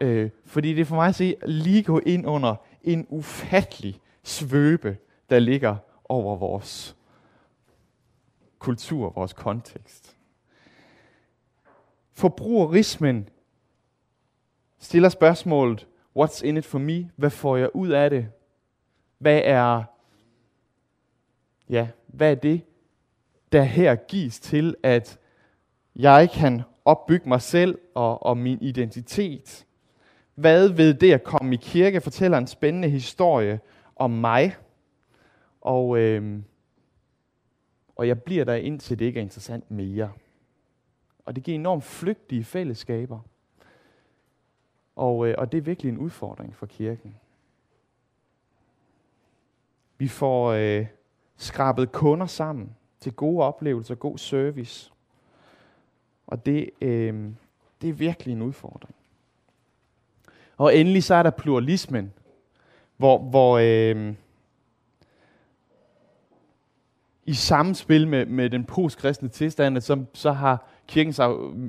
Øh, 0.01 0.29
fordi 0.45 0.74
det 0.74 0.81
er 0.81 0.86
for 0.86 0.95
mig 0.95 1.07
at 1.07 1.15
se 1.15 1.36
lige 1.45 1.83
gå 1.83 2.00
ind 2.00 2.27
under 2.27 2.55
en 2.83 3.05
ufattelig 3.09 4.00
svøbe, 4.24 4.97
der 5.29 5.39
ligger 5.39 5.75
over 6.09 6.36
vores 6.36 6.95
kultur, 8.59 9.09
vores 9.09 9.33
kontekst. 9.33 10.15
Forbrugerismen 12.13 13.29
stiller 14.79 15.10
spørgsmålet, 15.10 15.88
What's 16.19 16.46
in 16.46 16.57
it 16.57 16.65
for 16.65 16.79
me? 16.79 17.12
Hvad 17.15 17.29
får 17.29 17.57
jeg 17.57 17.69
ud 17.75 17.89
af 17.89 18.10
det? 18.10 18.27
Hvad 19.17 19.41
er, 19.43 19.84
ja, 21.69 21.88
hvad 22.07 22.31
er 22.31 22.36
det, 22.36 22.62
der 23.51 23.63
her 23.63 23.96
gives 23.96 24.39
til, 24.39 24.75
at 24.84 25.19
jeg 25.96 26.29
kan 26.34 26.62
opbygge 26.86 27.29
mig 27.29 27.41
selv 27.41 27.79
og, 27.96 28.25
og 28.25 28.38
min 28.38 28.62
identitet. 28.62 29.65
Hvad 30.36 30.69
ved 30.69 30.93
det 30.93 31.13
at 31.13 31.24
komme 31.24 31.53
i 31.53 31.57
kirke 31.62 32.01
fortæller 32.01 32.38
en 32.38 32.48
spændende 32.48 32.89
historie 32.89 33.60
om 33.96 34.12
mig. 34.12 34.55
Og, 35.62 35.98
øh, 35.98 36.39
og 37.96 38.07
jeg 38.07 38.22
bliver 38.22 38.46
der 38.46 38.55
indtil 38.55 39.00
det 39.00 39.05
ikke 39.05 39.19
er 39.19 39.24
interessant 39.24 39.72
mere. 39.72 40.12
Og 41.25 41.36
det 41.36 41.43
giver 41.43 41.55
enormt 41.55 41.84
flygtige 41.84 42.43
fællesskaber. 42.43 43.19
Og, 44.98 45.27
øh, 45.27 45.36
og 45.38 45.51
det 45.51 45.58
er 45.58 45.62
virkelig 45.62 45.89
en 45.89 45.98
udfordring 45.98 46.56
for 46.56 46.66
kirken. 46.66 47.16
Vi 49.98 50.08
får 50.08 50.51
øh, 50.51 50.86
skrabet 51.38 51.92
kunder 51.92 52.25
sammen 52.25 52.75
til 53.00 53.13
gode 53.13 53.44
oplevelser, 53.44 53.96
god 53.96 54.18
service. 54.18 54.92
Og 56.27 56.46
det, 56.46 56.70
øh, 56.82 57.32
det 57.82 57.89
er 57.89 57.94
virkelig 57.94 58.32
en 58.32 58.42
udfordring. 58.42 58.96
Og 60.58 60.75
endelig 60.77 61.04
så 61.04 61.16
er 61.16 61.24
der 61.24 61.30
pluralismen, 61.30 62.13
hvor, 62.98 63.18
hvor 63.18 63.58
øh, 63.58 64.13
i 67.25 67.34
samspil 67.34 68.08
med, 68.08 68.25
med 68.25 68.50
den 68.50 68.66
postkristne 68.66 69.30
tilstand, 69.30 69.82
så, 69.82 70.06
så 70.13 70.32
har 70.32 70.66
kirkens, 70.88 71.22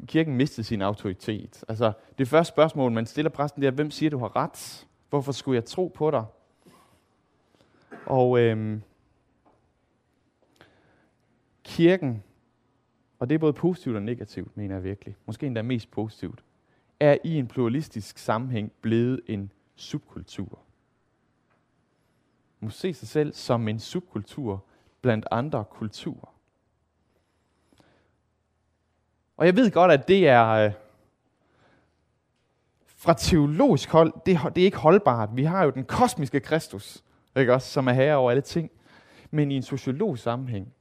kirken 0.06 0.36
mistet 0.36 0.66
sin 0.66 0.82
autoritet. 0.82 1.64
Altså, 1.68 1.92
det 2.18 2.28
første 2.28 2.54
spørgsmål, 2.54 2.92
man 2.92 3.06
stiller 3.06 3.30
præsten, 3.30 3.62
det 3.62 3.66
er, 3.66 3.72
hvem 3.72 3.90
siger, 3.90 4.10
du 4.10 4.18
har 4.18 4.36
ret? 4.36 4.86
Hvorfor 5.10 5.32
skulle 5.32 5.56
jeg 5.56 5.64
tro 5.64 5.92
på 5.94 6.10
dig? 6.10 6.24
Og 8.06 8.40
øhm, 8.40 8.82
kirken, 11.64 12.22
og 13.18 13.28
det 13.28 13.34
er 13.34 13.38
både 13.38 13.52
positivt 13.52 13.96
og 13.96 14.02
negativt, 14.02 14.56
mener 14.56 14.74
jeg 14.74 14.84
virkelig, 14.84 15.16
måske 15.26 15.46
endda 15.46 15.62
mest 15.62 15.90
positivt, 15.90 16.44
er 17.00 17.16
i 17.24 17.38
en 17.38 17.46
pluralistisk 17.46 18.18
sammenhæng 18.18 18.72
blevet 18.80 19.20
en 19.26 19.52
subkultur. 19.74 20.58
Man 22.60 22.66
må 22.66 22.70
se 22.70 22.94
sig 22.94 23.08
selv 23.08 23.32
som 23.32 23.68
en 23.68 23.78
subkultur 23.78 24.64
blandt 25.00 25.26
andre 25.30 25.64
kulturer. 25.64 26.37
Og 29.38 29.46
jeg 29.46 29.56
ved 29.56 29.70
godt, 29.70 29.92
at 29.92 30.08
det 30.08 30.28
er 30.28 30.48
øh, 30.48 30.72
fra 32.86 33.14
teologisk 33.14 33.90
hold, 33.90 34.12
det, 34.26 34.38
det 34.54 34.60
er 34.60 34.64
ikke 34.64 34.76
holdbart. 34.76 35.28
Vi 35.36 35.44
har 35.44 35.64
jo 35.64 35.70
den 35.70 35.84
kosmiske 35.84 36.40
Kristus, 36.40 37.04
ikke 37.36 37.54
også, 37.54 37.68
som 37.68 37.88
er 37.88 37.92
herre 37.92 38.16
over 38.16 38.30
alle 38.30 38.40
ting. 38.40 38.70
Men 39.30 39.50
i 39.50 39.56
en 39.56 39.62
sociologisk 39.62 40.22
sammenhæng, 40.22 40.74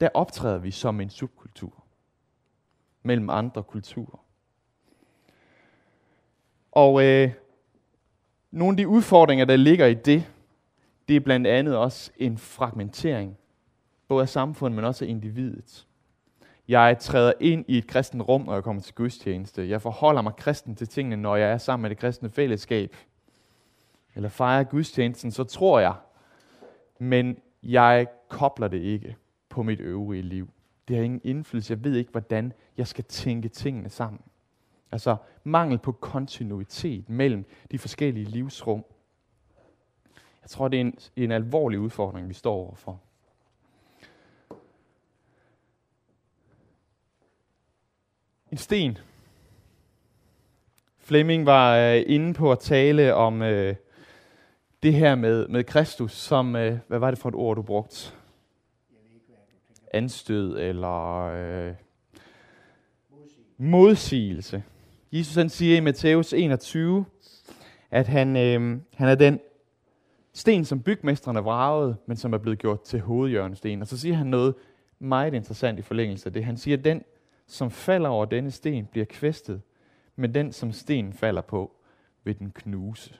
der 0.00 0.08
optræder 0.14 0.58
vi 0.58 0.70
som 0.70 1.00
en 1.00 1.10
subkultur 1.10 1.84
mellem 3.02 3.30
andre 3.30 3.62
kulturer. 3.62 4.24
Og 6.72 7.04
øh, 7.04 7.32
nogle 8.50 8.72
af 8.72 8.76
de 8.76 8.88
udfordringer, 8.88 9.44
der 9.44 9.56
ligger 9.56 9.86
i 9.86 9.94
det, 9.94 10.32
det 11.08 11.16
er 11.16 11.20
blandt 11.20 11.46
andet 11.46 11.76
også 11.76 12.10
en 12.16 12.38
fragmentering, 12.38 13.36
både 14.08 14.22
af 14.22 14.28
samfundet, 14.28 14.76
men 14.76 14.84
også 14.84 15.04
af 15.04 15.08
individet. 15.08 15.86
Jeg 16.70 16.98
træder 16.98 17.32
ind 17.40 17.64
i 17.68 17.78
et 17.78 17.86
kristent 17.86 18.22
rum, 18.22 18.42
når 18.42 18.54
jeg 18.54 18.62
kommer 18.62 18.82
til 18.82 18.94
gudstjeneste. 18.94 19.68
Jeg 19.68 19.82
forholder 19.82 20.22
mig 20.22 20.36
kristen 20.36 20.76
til 20.76 20.88
tingene, 20.88 21.16
når 21.16 21.36
jeg 21.36 21.50
er 21.50 21.58
sammen 21.58 21.82
med 21.82 21.90
det 21.90 21.98
kristne 21.98 22.30
fællesskab. 22.30 22.96
Eller 24.14 24.28
fejrer 24.28 24.64
gudstjenesten, 24.64 25.30
så 25.30 25.44
tror 25.44 25.80
jeg. 25.80 25.94
Men 26.98 27.36
jeg 27.62 28.06
kobler 28.28 28.68
det 28.68 28.78
ikke 28.78 29.16
på 29.48 29.62
mit 29.62 29.80
øvrige 29.80 30.22
liv. 30.22 30.48
Det 30.88 30.96
har 30.96 31.02
ingen 31.02 31.20
indflydelse. 31.24 31.72
Jeg 31.72 31.84
ved 31.84 31.96
ikke, 31.96 32.10
hvordan 32.10 32.52
jeg 32.76 32.86
skal 32.86 33.04
tænke 33.04 33.48
tingene 33.48 33.88
sammen. 33.88 34.20
Altså 34.92 35.16
mangel 35.44 35.78
på 35.78 35.92
kontinuitet 35.92 37.08
mellem 37.08 37.44
de 37.70 37.78
forskellige 37.78 38.26
livsrum. 38.26 38.84
Jeg 40.42 40.50
tror, 40.50 40.68
det 40.68 40.76
er 40.76 40.80
en, 40.80 40.98
en 41.16 41.32
alvorlig 41.32 41.78
udfordring, 41.78 42.28
vi 42.28 42.34
står 42.34 42.54
overfor. 42.54 43.00
En 48.52 48.56
sten. 48.56 48.98
Flemming 50.98 51.46
var 51.46 51.76
øh, 51.76 52.02
inde 52.06 52.34
på 52.34 52.52
at 52.52 52.58
tale 52.58 53.14
om 53.14 53.42
øh, 53.42 53.74
det 54.82 54.94
her 54.94 55.14
med, 55.14 55.48
med 55.48 55.64
Kristus, 55.64 56.12
som, 56.12 56.56
øh, 56.56 56.78
hvad 56.88 56.98
var 56.98 57.10
det 57.10 57.18
for 57.18 57.28
et 57.28 57.34
ord, 57.34 57.56
du 57.56 57.62
brugte? 57.62 58.12
Anstød 59.94 60.58
eller 60.58 61.24
øh, 61.24 61.74
modsigelse. 63.58 64.62
Jesus 65.12 65.34
han 65.34 65.48
siger 65.48 65.76
i 65.76 65.80
Matthæus 65.80 66.32
21, 66.32 67.04
at 67.90 68.06
han, 68.06 68.36
øh, 68.36 68.78
han 68.94 69.08
er 69.08 69.14
den 69.14 69.40
sten, 70.32 70.64
som 70.64 70.82
bygmesterne 70.82 71.40
vragede, 71.40 71.96
men 72.06 72.16
som 72.16 72.32
er 72.32 72.38
blevet 72.38 72.58
gjort 72.58 72.82
til 72.82 73.00
hovedhjørnesten. 73.00 73.82
Og 73.82 73.88
så 73.88 73.98
siger 73.98 74.14
han 74.14 74.26
noget 74.26 74.54
meget 74.98 75.34
interessant 75.34 75.78
i 75.78 75.82
forlængelse 75.82 76.26
af 76.26 76.32
det. 76.32 76.44
Han 76.44 76.56
siger, 76.56 76.76
at 76.76 76.84
den 76.84 77.02
som 77.50 77.70
falder 77.70 78.08
over 78.08 78.24
denne 78.24 78.50
sten, 78.50 78.86
bliver 78.86 79.06
kvæstet, 79.06 79.62
men 80.16 80.34
den, 80.34 80.52
som 80.52 80.72
stenen 80.72 81.12
falder 81.12 81.42
på, 81.42 81.72
vil 82.24 82.38
den 82.38 82.50
knuse. 82.50 83.14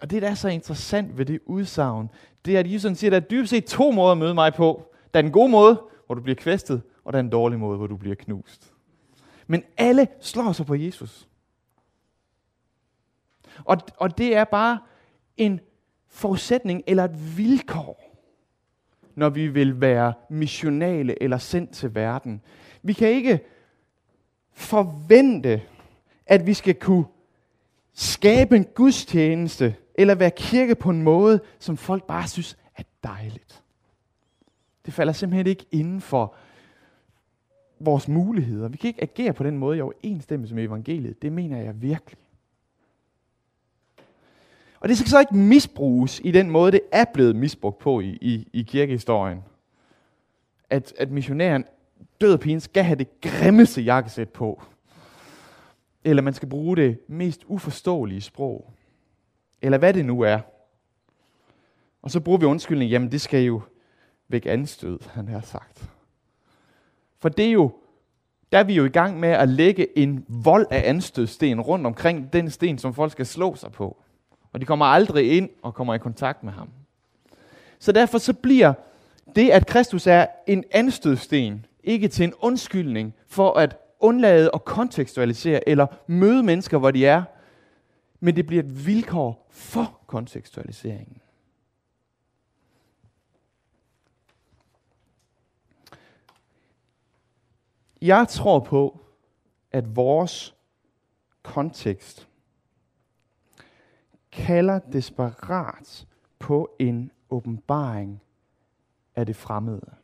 Og 0.00 0.10
det, 0.10 0.22
der 0.22 0.30
er 0.30 0.34
så 0.34 0.48
interessant 0.48 1.18
ved 1.18 1.26
det 1.26 1.40
udsagn, 1.46 2.10
det 2.44 2.56
er, 2.56 2.60
at 2.60 2.72
Jesus 2.72 2.98
siger, 2.98 3.08
at 3.08 3.12
der 3.12 3.26
er 3.26 3.30
dybest 3.30 3.50
set 3.50 3.64
to 3.64 3.90
måder 3.90 4.12
at 4.12 4.18
møde 4.18 4.34
mig 4.34 4.54
på. 4.54 4.94
Der 5.14 5.20
er 5.20 5.22
den 5.22 5.32
gode 5.32 5.48
måde, 5.48 5.82
hvor 6.06 6.14
du 6.14 6.20
bliver 6.20 6.36
kvæstet, 6.36 6.82
og 7.04 7.12
der 7.12 7.18
er 7.18 7.22
en 7.22 7.30
dårlig 7.30 7.58
måde, 7.58 7.76
hvor 7.76 7.86
du 7.86 7.96
bliver 7.96 8.14
knust. 8.14 8.74
Men 9.46 9.64
alle 9.76 10.08
slår 10.20 10.52
sig 10.52 10.66
på 10.66 10.74
Jesus. 10.74 11.28
Og, 13.64 13.76
og 13.96 14.18
det 14.18 14.36
er 14.36 14.44
bare 14.44 14.78
en 15.36 15.60
forudsætning 16.08 16.82
eller 16.86 17.04
et 17.04 17.36
vilkår 17.36 18.11
når 19.14 19.28
vi 19.28 19.48
vil 19.48 19.80
være 19.80 20.12
missionale 20.30 21.22
eller 21.22 21.38
sendt 21.38 21.70
til 21.70 21.94
verden. 21.94 22.40
Vi 22.82 22.92
kan 22.92 23.08
ikke 23.08 23.40
forvente, 24.52 25.62
at 26.26 26.46
vi 26.46 26.54
skal 26.54 26.74
kunne 26.74 27.04
skabe 27.92 28.56
en 28.56 28.64
gudstjeneste 28.64 29.74
eller 29.94 30.14
være 30.14 30.30
kirke 30.30 30.74
på 30.74 30.90
en 30.90 31.02
måde, 31.02 31.40
som 31.58 31.76
folk 31.76 32.04
bare 32.04 32.28
synes 32.28 32.56
er 32.76 32.82
dejligt. 33.04 33.62
Det 34.86 34.94
falder 34.94 35.12
simpelthen 35.12 35.46
ikke 35.46 35.66
inden 35.70 36.00
for 36.00 36.34
vores 37.80 38.08
muligheder. 38.08 38.68
Vi 38.68 38.76
kan 38.76 38.88
ikke 38.88 39.02
agere 39.02 39.32
på 39.32 39.44
den 39.44 39.58
måde 39.58 39.78
i 39.78 39.80
overensstemmelse 39.80 40.54
med 40.54 40.64
evangeliet. 40.64 41.22
Det 41.22 41.32
mener 41.32 41.58
jeg 41.58 41.82
virkelig. 41.82 42.21
Og 44.82 44.88
det 44.88 44.98
skal 44.98 45.10
så 45.10 45.20
ikke 45.20 45.36
misbruges 45.36 46.20
i 46.24 46.30
den 46.30 46.50
måde, 46.50 46.72
det 46.72 46.80
er 46.92 47.04
blevet 47.14 47.36
misbrugt 47.36 47.78
på 47.78 48.00
i, 48.00 48.18
i, 48.20 48.48
i 48.52 48.62
kirkehistorien. 48.62 49.42
At, 50.70 50.94
at 50.98 51.10
missionæren 51.10 51.64
død 52.20 52.38
pigen 52.38 52.60
skal 52.60 52.84
have 52.84 52.98
det 52.98 53.20
grimmeste 53.20 53.82
jakkesæt 53.82 54.28
på. 54.28 54.62
Eller 56.04 56.22
man 56.22 56.34
skal 56.34 56.48
bruge 56.48 56.76
det 56.76 56.98
mest 57.08 57.44
uforståelige 57.46 58.20
sprog. 58.20 58.72
Eller 59.62 59.78
hvad 59.78 59.94
det 59.94 60.04
nu 60.04 60.20
er. 60.20 60.38
Og 62.02 62.10
så 62.10 62.20
bruger 62.20 62.38
vi 62.38 62.46
undskyldning, 62.46 62.90
jamen 62.90 63.12
det 63.12 63.20
skal 63.20 63.42
jo 63.42 63.62
væk 64.28 64.46
anstød, 64.46 64.98
han 65.10 65.28
har 65.28 65.40
sagt. 65.40 65.90
For 67.18 67.28
det 67.28 67.46
er 67.46 67.52
jo, 67.52 67.72
der 68.52 68.58
er 68.58 68.64
vi 68.64 68.74
jo 68.74 68.84
i 68.84 68.88
gang 68.88 69.20
med 69.20 69.28
at 69.28 69.48
lægge 69.48 69.98
en 69.98 70.24
vold 70.28 70.66
af 70.70 70.88
anstødsten 70.88 71.60
rundt 71.60 71.86
omkring 71.86 72.32
den 72.32 72.50
sten, 72.50 72.78
som 72.78 72.94
folk 72.94 73.12
skal 73.12 73.26
slå 73.26 73.54
sig 73.54 73.72
på. 73.72 74.02
Og 74.52 74.60
de 74.60 74.66
kommer 74.66 74.86
aldrig 74.86 75.36
ind 75.36 75.50
og 75.62 75.74
kommer 75.74 75.94
i 75.94 75.98
kontakt 75.98 76.42
med 76.42 76.52
ham. 76.52 76.68
Så 77.78 77.92
derfor 77.92 78.18
så 78.18 78.32
bliver 78.32 78.74
det, 79.36 79.50
at 79.50 79.66
Kristus 79.66 80.06
er 80.06 80.26
en 80.46 80.64
anstødsten, 80.70 81.66
ikke 81.84 82.08
til 82.08 82.24
en 82.24 82.34
undskyldning 82.40 83.14
for 83.26 83.52
at 83.52 83.76
undlade 84.00 84.50
at 84.54 84.64
kontekstualisere 84.64 85.68
eller 85.68 85.86
møde 86.06 86.42
mennesker, 86.42 86.78
hvor 86.78 86.90
de 86.90 87.06
er, 87.06 87.22
men 88.20 88.36
det 88.36 88.46
bliver 88.46 88.62
et 88.62 88.86
vilkår 88.86 89.46
for 89.50 90.00
kontekstualiseringen. 90.06 91.16
Jeg 98.02 98.28
tror 98.28 98.58
på, 98.58 99.00
at 99.72 99.96
vores 99.96 100.54
kontekst 101.42 102.28
kalder 104.32 104.78
desperat 104.78 106.06
på 106.38 106.76
en 106.78 107.10
åbenbaring 107.30 108.22
af 109.14 109.26
det 109.26 109.36
fremmede. 109.36 109.94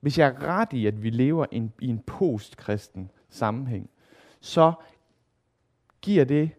Hvis 0.00 0.18
jeg 0.18 0.28
er 0.28 0.42
ret 0.42 0.72
i, 0.72 0.86
at 0.86 1.02
vi 1.02 1.10
lever 1.10 1.46
in, 1.50 1.72
i 1.80 1.86
en 1.86 1.98
postkristen 1.98 3.10
sammenhæng, 3.28 3.90
så 4.40 4.72
giver 6.00 6.24
det 6.24 6.50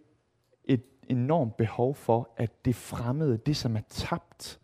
et 0.63 0.83
enormt 1.07 1.57
behov 1.57 1.95
for, 1.95 2.29
at 2.37 2.65
det 2.65 2.75
fremmede, 2.75 3.37
det 3.37 3.57
som 3.57 3.75
er 3.75 3.81
tabt, 3.89 4.59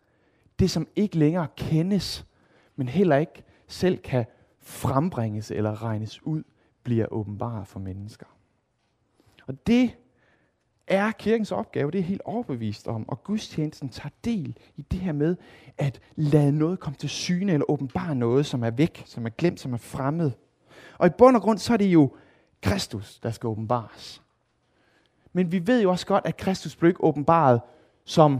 det 0.59 0.71
som 0.71 0.87
ikke 0.95 1.17
længere 1.17 1.47
kendes, 1.57 2.25
men 2.75 2.87
heller 2.87 3.15
ikke 3.15 3.43
selv 3.67 3.97
kan 3.97 4.25
frembringes 4.59 5.51
eller 5.51 5.83
regnes 5.83 6.23
ud, 6.23 6.43
bliver 6.83 7.07
åbenbart 7.11 7.67
for 7.67 7.79
mennesker. 7.79 8.25
Og 9.47 9.67
det 9.67 9.95
er 10.87 11.11
kirkens 11.11 11.51
opgave, 11.51 11.91
det 11.91 11.99
er 11.99 12.03
helt 12.03 12.21
overbevist 12.25 12.87
om, 12.87 13.09
og 13.09 13.23
gudstjenesten 13.23 13.89
tager 13.89 14.09
del 14.23 14.57
i 14.75 14.81
det 14.81 14.99
her 14.99 15.11
med 15.11 15.35
at 15.77 15.99
lade 16.15 16.51
noget 16.51 16.79
komme 16.79 16.97
til 16.97 17.09
syne, 17.09 17.53
eller 17.53 17.71
åbenbare 17.71 18.15
noget, 18.15 18.45
som 18.45 18.63
er 18.63 18.69
væk, 18.71 19.03
som 19.05 19.25
er 19.25 19.29
glemt, 19.29 19.59
som 19.59 19.73
er 19.73 19.77
fremmed. 19.77 20.31
Og 20.97 21.07
i 21.07 21.09
bund 21.17 21.35
og 21.35 21.41
grund, 21.41 21.57
så 21.57 21.73
er 21.73 21.77
det 21.77 21.85
jo 21.85 22.15
Kristus, 22.61 23.19
der 23.19 23.31
skal 23.31 23.47
åbenbares. 23.47 24.21
Men 25.33 25.51
vi 25.51 25.67
ved 25.67 25.81
jo 25.81 25.91
også 25.91 26.07
godt, 26.07 26.25
at 26.25 26.37
Kristus 26.37 26.75
blev 26.75 26.89
ikke 26.89 27.03
åbenbaret 27.03 27.61
som 28.03 28.39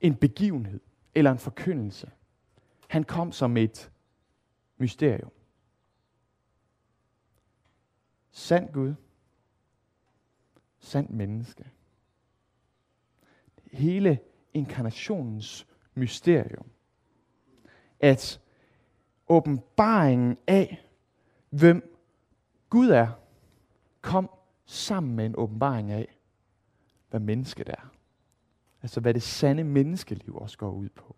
en 0.00 0.14
begivenhed 0.14 0.80
eller 1.14 1.32
en 1.32 1.38
forkyndelse. 1.38 2.10
Han 2.88 3.04
kom 3.04 3.32
som 3.32 3.56
et 3.56 3.90
mysterium. 4.78 5.30
Sand 8.30 8.72
Gud. 8.72 8.94
Sand 10.82 11.08
menneske. 11.08 11.64
Hele 13.72 14.18
inkarnationens 14.54 15.66
mysterium. 15.94 16.66
At 18.00 18.40
åbenbaringen 19.28 20.38
af, 20.46 20.86
hvem 21.50 21.98
Gud 22.70 22.88
er, 22.88 23.08
kom 24.00 24.30
sammen 24.66 25.16
med 25.16 25.26
en 25.26 25.34
åbenbaring 25.36 25.90
af, 25.90 26.16
hvad 27.10 27.20
mennesket 27.20 27.68
er. 27.68 27.92
Altså 28.82 29.00
hvad 29.00 29.14
det 29.14 29.22
sande 29.22 29.64
menneskeliv 29.64 30.36
også 30.36 30.58
går 30.58 30.70
ud 30.70 30.88
på. 30.88 31.16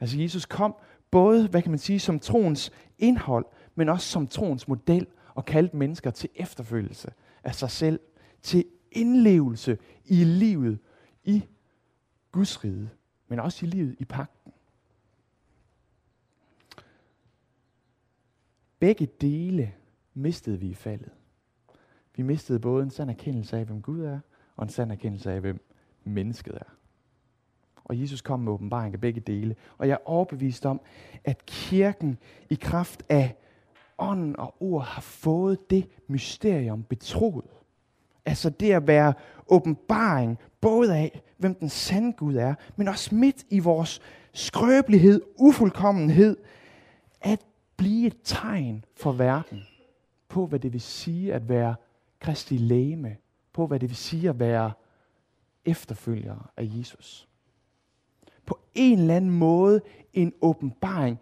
Altså 0.00 0.18
Jesus 0.18 0.46
kom 0.46 0.76
både, 1.10 1.48
hvad 1.48 1.62
kan 1.62 1.70
man 1.70 1.78
sige, 1.78 2.00
som 2.00 2.20
troens 2.20 2.72
indhold, 2.98 3.46
men 3.74 3.88
også 3.88 4.08
som 4.08 4.26
troens 4.26 4.68
model 4.68 5.06
og 5.34 5.44
kaldte 5.44 5.76
mennesker 5.76 6.10
til 6.10 6.28
efterfølgelse 6.34 7.12
af 7.44 7.54
sig 7.54 7.70
selv, 7.70 8.00
til 8.42 8.64
indlevelse 8.92 9.78
i 10.04 10.24
livet 10.24 10.78
i 11.24 11.44
Guds 12.32 12.64
rige, 12.64 12.90
men 13.28 13.40
også 13.40 13.66
i 13.66 13.68
livet 13.68 13.96
i 13.98 14.04
pagten. 14.04 14.52
Begge 18.78 19.06
dele 19.20 19.74
mistede 20.14 20.60
vi 20.60 20.68
i 20.68 20.74
faldet. 20.74 21.10
Vi 22.16 22.22
mistede 22.22 22.60
både 22.60 22.82
en 22.82 22.90
sand 22.90 23.10
erkendelse 23.10 23.58
af, 23.58 23.64
hvem 23.64 23.82
Gud 23.82 24.00
er, 24.00 24.20
og 24.56 24.62
en 24.62 24.68
sand 24.68 24.92
erkendelse 24.92 25.32
af, 25.32 25.40
hvem 25.40 25.64
mennesket 26.04 26.54
er. 26.54 26.74
Og 27.84 28.00
Jesus 28.00 28.20
kom 28.20 28.40
med 28.40 28.52
åbenbaring 28.52 28.94
af 28.94 29.00
begge 29.00 29.20
dele. 29.20 29.56
Og 29.78 29.88
jeg 29.88 29.94
er 29.94 30.08
overbevist 30.08 30.66
om, 30.66 30.80
at 31.24 31.46
kirken 31.46 32.18
i 32.50 32.54
kraft 32.54 33.02
af 33.08 33.36
ånden 33.98 34.36
og 34.36 34.54
ord 34.60 34.84
har 34.84 35.00
fået 35.00 35.70
det 35.70 35.88
mysterium 36.06 36.82
betroet. 36.82 37.44
Altså 38.28 38.50
det 38.50 38.72
at 38.72 38.86
være 38.86 39.14
åbenbaring 39.46 40.38
både 40.60 40.96
af, 40.96 41.22
hvem 41.36 41.54
den 41.54 41.68
sande 41.68 42.12
Gud 42.12 42.34
er, 42.36 42.54
men 42.76 42.88
også 42.88 43.14
midt 43.14 43.44
i 43.50 43.58
vores 43.58 44.00
skrøbelighed, 44.32 45.22
ufuldkommenhed, 45.36 46.36
at 47.20 47.40
blive 47.76 48.06
et 48.06 48.16
tegn 48.24 48.84
for 48.96 49.12
verden 49.12 49.62
på, 50.28 50.46
hvad 50.46 50.58
det 50.58 50.72
vil 50.72 50.80
sige 50.80 51.34
at 51.34 51.48
være 51.48 51.74
Kristi 52.20 52.56
læme, 52.56 53.16
på 53.52 53.66
hvad 53.66 53.80
det 53.80 53.88
vil 53.88 53.96
sige 53.96 54.28
at 54.28 54.38
være 54.38 54.72
efterfølgere 55.64 56.42
af 56.56 56.70
Jesus. 56.78 57.28
På 58.46 58.58
en 58.74 58.98
eller 58.98 59.16
anden 59.16 59.30
måde 59.30 59.80
en 60.12 60.32
åbenbaring, 60.40 61.18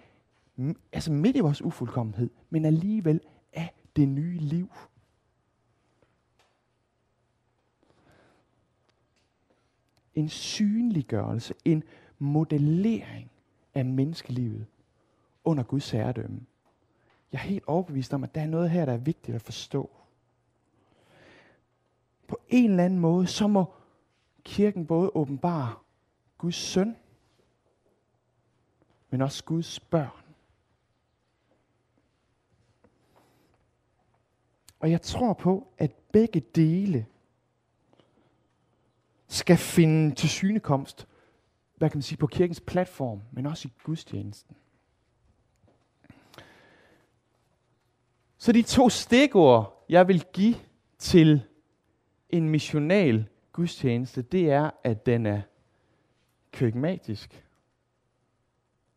altså 0.93 1.13
midt 1.13 1.37
i 1.37 1.41
vores 1.41 1.63
ufuldkommenhed, 1.63 2.31
men 2.51 2.65
alligevel 2.65 3.21
af 3.53 3.75
det 3.97 4.09
nye 4.09 4.39
liv. 4.39 4.71
En 10.17 10.29
synliggørelse, 10.29 11.55
en 11.65 11.83
modellering 12.19 13.31
af 13.75 13.85
menneskelivet 13.85 14.67
under 15.45 15.63
Guds 15.63 15.91
herredømme. 15.91 16.41
Jeg 17.33 17.39
er 17.39 17.43
helt 17.43 17.65
overbevist 17.67 18.15
om, 18.15 18.25
at 18.25 18.35
der 18.35 18.41
er 18.41 18.47
noget 18.47 18.71
her, 18.71 18.85
der 18.85 18.93
er 18.93 18.97
vigtigt 18.97 19.35
at 19.35 19.43
forstå. 19.43 19.91
På 22.29 22.41
en 22.49 22.71
eller 22.71 22.85
anden 22.85 22.99
måde, 22.99 23.27
så 23.27 23.47
må 23.47 23.65
kirken 24.45 24.87
både 24.87 25.11
åbenbare 25.15 25.75
Guds 26.39 26.55
søn, 26.55 26.97
men 29.11 29.23
også 29.23 29.45
Guds 29.45 29.81
børn. 29.81 30.23
Og 34.81 34.91
jeg 34.91 35.03
tror 35.03 35.33
på, 35.33 35.69
at 35.79 35.93
begge 36.13 36.41
dele 36.41 37.07
skal 39.29 39.57
finde 39.57 40.15
til 40.15 40.29
synekomst, 40.29 41.09
hvad 41.77 41.91
kan 41.91 41.97
man 41.97 42.03
sige, 42.03 42.19
på 42.19 42.27
kirkens 42.27 42.61
platform, 42.61 43.23
men 43.33 43.47
også 43.47 43.69
i 43.69 43.73
gudstjenesten. 43.83 44.57
Så 48.39 48.53
de 48.53 48.63
to 48.63 48.89
stikord, 48.89 49.85
jeg 49.89 50.09
vil 50.09 50.25
give 50.33 50.55
til 50.99 51.43
en 52.31 52.49
missional 52.49 53.29
gudstjeneste, 53.53 54.23
det 54.23 54.51
er, 54.51 54.71
at 54.85 55.07
den 55.07 55.27
er 55.27 55.41
køkmatisk. 56.53 57.45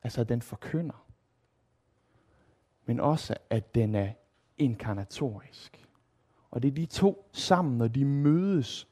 Altså, 0.04 0.22
at 0.22 0.30
den 0.30 0.42
forkynder. 0.42 1.06
Men 2.86 3.00
også, 3.00 3.36
at 3.50 3.76
den 3.76 3.96
er 3.96 4.14
inkarnatorisk. 4.58 5.88
Og 6.52 6.62
det 6.62 6.68
er 6.68 6.76
de 6.76 6.86
to 6.86 7.30
sammen, 7.32 7.78
når 7.78 7.88
de 7.88 8.06
mødes, 8.06 8.88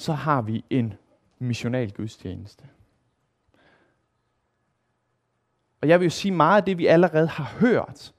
så 0.00 0.12
har 0.12 0.42
vi 0.42 0.64
en 0.70 0.94
missional 1.38 1.92
gudstjeneste. 1.92 2.64
Og 5.82 5.88
jeg 5.88 6.00
vil 6.00 6.06
jo 6.06 6.10
sige 6.10 6.32
meget 6.32 6.56
af 6.56 6.64
det, 6.64 6.78
vi 6.78 6.86
allerede 6.86 7.26
har 7.26 7.44
hørt, 7.44 8.14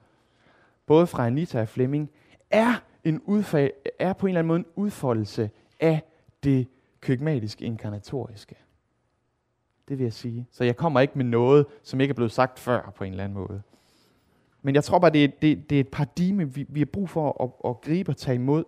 både 0.86 1.08
fra 1.08 1.26
Anita 1.28 1.62
og 1.62 1.68
Flemming, 1.68 2.12
er, 2.50 2.74
en 3.04 3.22
udfag, 3.22 3.74
er 4.00 4.14
på 4.14 4.26
en 4.26 4.30
eller 4.30 4.40
anden 4.40 4.48
måde 4.48 4.60
en 4.60 4.66
udfoldelse 4.76 5.50
af 5.80 6.02
det 6.44 6.68
kygmatiske 7.00 7.66
inkarnatoriske. 7.66 8.56
Det 9.88 9.98
vil 9.98 10.04
jeg 10.04 10.14
sige. 10.14 10.48
Så 10.52 10.64
jeg 10.64 10.78
kommer 10.78 11.00
ikke 11.00 11.18
med 11.18 11.26
noget, 11.26 11.66
som 11.84 12.02
ikke 12.02 12.12
er 12.12 12.16
blevet 12.16 12.32
sagt 12.32 12.60
før 12.60 12.94
på 12.96 13.04
en 13.04 13.12
eller 13.12 13.24
anden 13.24 13.38
måde. 13.38 13.62
Men 14.62 14.76
jeg 14.76 14.84
tror 14.84 15.00
bare, 15.00 15.12
det 15.12 15.24
er, 15.24 15.28
det, 15.42 15.70
det 15.70 15.76
er 15.76 15.80
et 15.80 15.88
paradigme, 15.88 16.54
vi, 16.54 16.66
vi 16.70 16.80
har 16.80 16.86
brug 16.86 17.10
for 17.10 17.44
at, 17.44 17.70
at 17.70 17.82
gribe 17.82 18.12
og 18.12 18.18
tage 18.18 18.36
imod. 18.36 18.64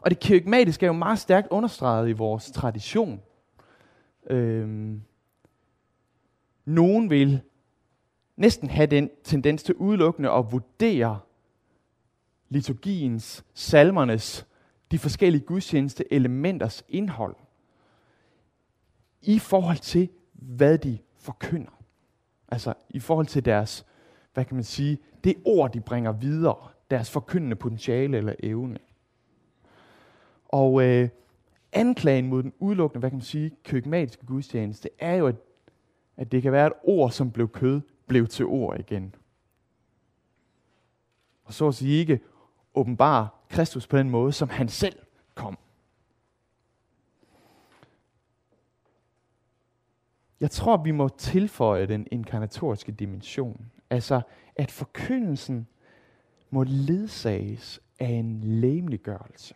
Og 0.00 0.10
det 0.10 0.20
kirkmatiske 0.20 0.86
er 0.86 0.88
jo 0.88 0.92
meget 0.92 1.18
stærkt 1.18 1.48
understreget 1.50 2.08
i 2.08 2.12
vores 2.12 2.50
tradition. 2.50 3.22
Øhm, 4.30 5.02
nogen 6.64 7.10
vil 7.10 7.40
næsten 8.36 8.70
have 8.70 8.86
den 8.86 9.10
tendens 9.24 9.62
til 9.62 9.74
udelukkende 9.74 10.30
at 10.30 10.52
vurdere 10.52 11.20
liturgiens, 12.48 13.44
salmernes, 13.54 14.46
de 14.90 14.98
forskellige 14.98 15.44
gudstjeneste 15.44 16.12
elementers 16.12 16.84
indhold 16.88 17.36
i 19.22 19.38
forhold 19.38 19.78
til, 19.78 20.08
hvad 20.32 20.78
de 20.78 20.98
forkynder. 21.16 21.82
Altså 22.48 22.74
i 22.90 23.00
forhold 23.00 23.26
til 23.26 23.44
deres, 23.44 23.86
hvad 24.34 24.44
kan 24.44 24.54
man 24.54 24.64
sige, 24.64 24.98
det 25.24 25.34
ord, 25.44 25.72
de 25.72 25.80
bringer 25.80 26.12
videre, 26.12 26.68
deres 26.90 27.10
forkyndende 27.10 27.56
potentiale 27.56 28.16
eller 28.16 28.34
evne. 28.42 28.78
Og 30.52 30.82
øh, 30.82 31.08
anklagen 31.72 32.26
mod 32.26 32.42
den 32.42 32.52
udelukkende, 32.58 33.00
hvad 33.00 33.10
kan 33.10 33.16
man 33.16 33.24
sige, 33.24 33.50
køkmatiske 33.64 34.26
gudstjeneste, 34.26 34.88
er 34.98 35.14
jo, 35.14 35.26
at, 35.26 35.36
at 36.16 36.32
det 36.32 36.42
kan 36.42 36.52
være 36.52 36.66
et 36.66 36.72
ord, 36.82 37.10
som 37.10 37.30
blev 37.30 37.48
kød, 37.48 37.80
blev 38.06 38.26
til 38.26 38.44
ord 38.46 38.78
igen. 38.78 39.14
Og 41.44 41.54
så 41.54 41.68
at 41.68 41.74
sige 41.74 41.98
ikke 41.98 42.20
åbenbare 42.74 43.28
Kristus 43.48 43.86
på 43.86 43.98
den 43.98 44.10
måde, 44.10 44.32
som 44.32 44.48
han 44.48 44.68
selv 44.68 44.98
kom. 45.34 45.58
Jeg 50.40 50.50
tror, 50.50 50.76
vi 50.76 50.90
må 50.90 51.08
tilføje 51.08 51.86
den 51.86 52.06
inkarnatoriske 52.10 52.92
dimension. 52.92 53.70
Altså, 53.90 54.20
at 54.56 54.70
forkyndelsen 54.70 55.66
må 56.50 56.64
ledsages 56.64 57.80
af 57.98 58.08
en 58.08 58.40
læmeliggørelse. 58.44 59.54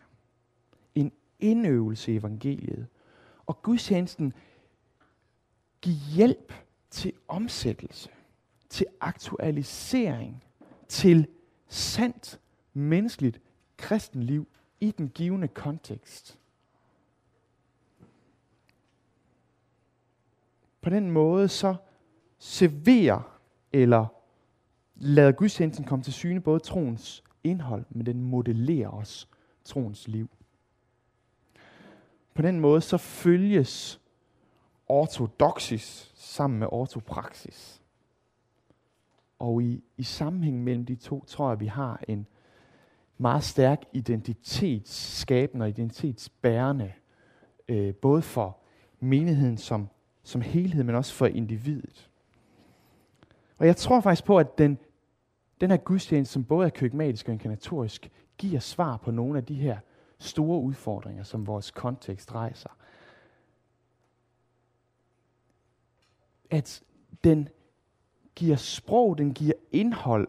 Indøvelse 1.39 2.13
i 2.13 2.15
evangeliet. 2.15 2.87
Og 3.45 3.61
gudstjenesten 3.61 4.33
give 5.81 5.95
hjælp 5.95 6.53
til 6.89 7.13
omsættelse, 7.27 8.09
til 8.69 8.85
aktualisering, 8.99 10.43
til 10.87 11.27
sandt 11.67 12.39
menneskeligt 12.73 13.41
kristenliv 13.77 14.47
i 14.79 14.91
den 14.91 15.09
givende 15.09 15.47
kontekst. 15.47 16.39
På 20.81 20.89
den 20.89 21.11
måde 21.11 21.47
så 21.47 21.75
serverer 22.37 23.39
eller 23.73 24.05
lader 24.95 25.31
gudstjenesten 25.31 25.85
komme 25.85 26.03
til 26.03 26.13
syne 26.13 26.41
både 26.41 26.59
troens 26.59 27.23
indhold, 27.43 27.85
men 27.89 28.05
den 28.05 28.21
modellerer 28.21 28.89
også 28.89 29.27
troens 29.63 30.07
liv. 30.07 30.29
På 32.35 32.41
den 32.41 32.59
måde 32.59 32.81
så 32.81 32.97
følges 32.97 34.01
ortodoxis 34.87 36.11
sammen 36.15 36.59
med 36.59 36.67
ortopraksis. 36.71 37.81
Og 39.39 39.63
i, 39.63 39.83
i 39.97 40.03
sammenhæng 40.03 40.63
mellem 40.63 40.85
de 40.85 40.95
to, 40.95 41.23
tror 41.25 41.49
jeg, 41.49 41.59
vi 41.59 41.65
har 41.65 42.03
en 42.07 42.27
meget 43.17 43.43
stærk 43.43 43.83
identitetsskabende 43.93 45.63
og 45.63 45.69
identitetsbærende, 45.69 46.93
øh, 47.67 47.95
både 47.95 48.21
for 48.21 48.57
menigheden 48.99 49.57
som, 49.57 49.89
som 50.23 50.41
helhed, 50.41 50.83
men 50.83 50.95
også 50.95 51.13
for 51.13 51.25
individet. 51.25 52.09
Og 53.57 53.67
jeg 53.67 53.75
tror 53.75 54.01
faktisk 54.01 54.25
på, 54.25 54.37
at 54.37 54.57
den, 54.57 54.77
den 55.61 55.69
her 55.69 55.77
gudstjeneste, 55.77 56.33
som 56.33 56.43
både 56.43 56.65
er 56.65 56.69
køkmatisk 56.69 57.27
og 57.27 57.33
inkarnatorisk, 57.33 58.11
giver 58.37 58.59
svar 58.59 58.97
på 58.97 59.11
nogle 59.11 59.37
af 59.37 59.45
de 59.45 59.55
her 59.55 59.77
store 60.19 60.61
udfordringer, 60.61 61.23
som 61.23 61.47
vores 61.47 61.71
kontekst 61.71 62.35
rejser. 62.35 62.69
At 66.49 66.83
den 67.23 67.49
giver 68.35 68.55
sprog, 68.55 69.17
den 69.17 69.33
giver 69.33 69.53
indhold 69.71 70.27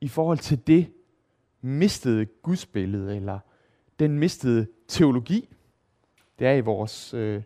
i 0.00 0.08
forhold 0.08 0.38
til 0.38 0.66
det 0.66 0.92
mistede 1.60 2.26
gudsbillede, 2.26 3.16
eller 3.16 3.38
den 3.98 4.18
mistede 4.18 4.66
teologi, 4.88 5.48
det 6.38 6.46
er 6.46 6.52
i 6.52 6.60
vores, 6.60 7.14
øh, 7.14 7.42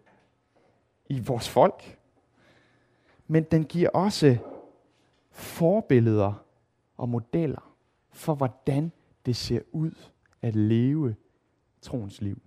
i 1.09 1.21
vores 1.21 1.49
folk. 1.49 1.99
Men 3.27 3.45
den 3.45 3.65
giver 3.65 3.89
også 3.89 4.39
forbilleder 5.31 6.45
og 6.97 7.09
modeller 7.09 7.77
for, 8.11 8.35
hvordan 8.35 8.93
det 9.27 9.37
ser 9.37 9.61
ud 9.73 9.91
at 10.43 10.57
leve 10.57 11.17
troens 11.81 12.21
liv. 12.21 12.43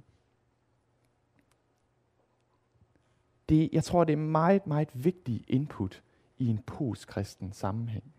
Det, 3.50 3.70
jeg 3.72 3.84
tror, 3.84 4.04
det 4.04 4.14
er 4.14 4.18
meget, 4.18 4.68
meget 4.68 4.90
vigtig 4.94 5.44
input 5.48 6.04
i 6.38 6.48
en 6.48 6.58
postkristen 6.58 7.54
sammenhæng. 7.54 8.14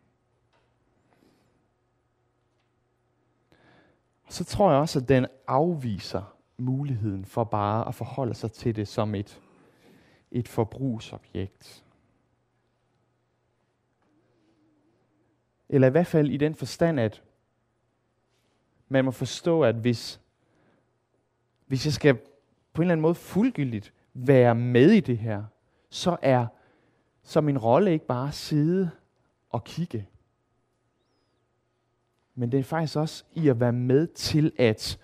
Så 4.28 4.44
tror 4.44 4.70
jeg 4.70 4.80
også, 4.80 4.98
at 4.98 5.09
den 5.09 5.26
afviser 5.46 6.37
muligheden 6.56 7.24
for 7.24 7.44
bare 7.44 7.88
at 7.88 7.94
forholde 7.94 8.35
sig 8.35 8.52
til 8.52 8.76
det 8.76 8.88
som 8.88 9.14
et, 9.14 9.40
et 10.30 10.48
forbrugsobjekt. 10.48 11.85
Eller 15.68 15.88
i 15.88 15.90
hvert 15.90 16.06
fald 16.06 16.30
i 16.30 16.37
den 16.37 16.54
forstand, 16.54 17.00
at 17.00 17.22
man 18.92 19.05
må 19.05 19.11
forstå, 19.11 19.62
at 19.62 19.74
hvis, 19.74 20.20
hvis 21.66 21.85
jeg 21.85 21.92
skal 21.92 22.14
på 22.72 22.83
en 22.83 22.83
eller 22.83 22.92
anden 22.92 23.03
måde 23.03 23.14
fuldgyldigt 23.14 23.92
være 24.14 24.55
med 24.55 24.90
i 24.90 25.00
det 25.00 25.18
her, 25.18 25.44
så 25.90 26.16
er 26.22 26.46
så 27.22 27.40
min 27.40 27.59
rolle 27.59 27.92
ikke 27.92 28.07
bare 28.07 28.29
at 28.29 28.35
sidde 28.35 28.90
og 29.50 29.64
kigge, 29.64 30.07
men 32.35 32.53
det 32.53 32.61
er 32.61 32.64
faktisk 32.64 32.96
også 32.96 33.24
i 33.33 33.48
at 33.48 33.61
være 33.61 33.72
med 33.72 34.07
til 34.07 34.53
at 34.59 34.98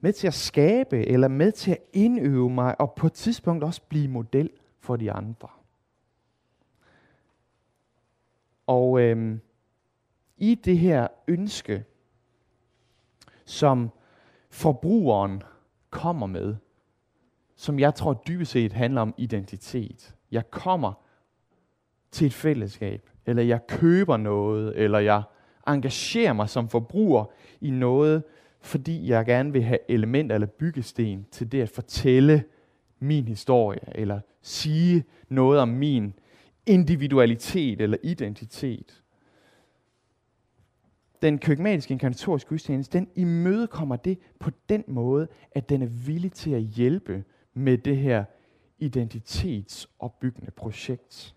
med 0.00 0.12
til 0.12 0.26
at 0.26 0.34
skabe, 0.34 1.06
eller 1.06 1.28
med 1.28 1.52
til 1.52 1.70
at 1.70 1.78
indøve 1.92 2.50
mig, 2.50 2.80
og 2.80 2.94
på 2.94 3.06
et 3.06 3.12
tidspunkt 3.12 3.64
også 3.64 3.82
blive 3.88 4.08
model 4.08 4.50
for 4.80 4.96
de 4.96 5.12
andre. 5.12 5.48
Og 8.66 9.00
øhm, 9.00 9.40
i 10.36 10.54
det 10.54 10.78
her 10.78 11.08
ønske, 11.28 11.84
som 13.44 13.90
forbrugeren 14.50 15.42
kommer 15.90 16.26
med, 16.26 16.56
som 17.56 17.78
jeg 17.78 17.94
tror 17.94 18.22
dybest 18.28 18.52
set 18.52 18.72
handler 18.72 19.00
om 19.00 19.14
identitet. 19.16 20.14
Jeg 20.30 20.50
kommer 20.50 20.92
til 22.10 22.26
et 22.26 22.34
fællesskab, 22.34 23.10
eller 23.26 23.42
jeg 23.42 23.66
køber 23.66 24.16
noget, 24.16 24.76
eller 24.76 24.98
jeg 24.98 25.22
engagerer 25.66 26.32
mig 26.32 26.48
som 26.48 26.68
forbruger 26.68 27.24
i 27.60 27.70
noget, 27.70 28.22
fordi 28.60 29.08
jeg 29.08 29.26
gerne 29.26 29.52
vil 29.52 29.62
have 29.62 29.78
elementer 29.88 30.34
eller 30.34 30.46
byggesten 30.46 31.26
til 31.30 31.52
det 31.52 31.62
at 31.62 31.68
fortælle 31.68 32.44
min 32.98 33.28
historie, 33.28 33.98
eller 33.98 34.20
sige 34.42 35.04
noget 35.28 35.60
om 35.60 35.68
min 35.68 36.14
individualitet 36.66 37.80
eller 37.80 37.96
identitet. 38.02 39.03
Den 41.24 41.38
køkkenmatiske 41.38 41.92
inkarnatoriske 41.92 42.48
gudstjeneste, 42.48 42.98
den 42.98 43.08
imødekommer 43.14 43.96
det 43.96 44.18
på 44.38 44.50
den 44.68 44.84
måde, 44.86 45.28
at 45.52 45.68
den 45.68 45.82
er 45.82 45.86
villig 45.86 46.32
til 46.32 46.50
at 46.50 46.62
hjælpe 46.62 47.24
med 47.54 47.78
det 47.78 47.96
her 47.96 48.24
identitetsopbyggende 48.78 50.50
projekt. 50.50 51.34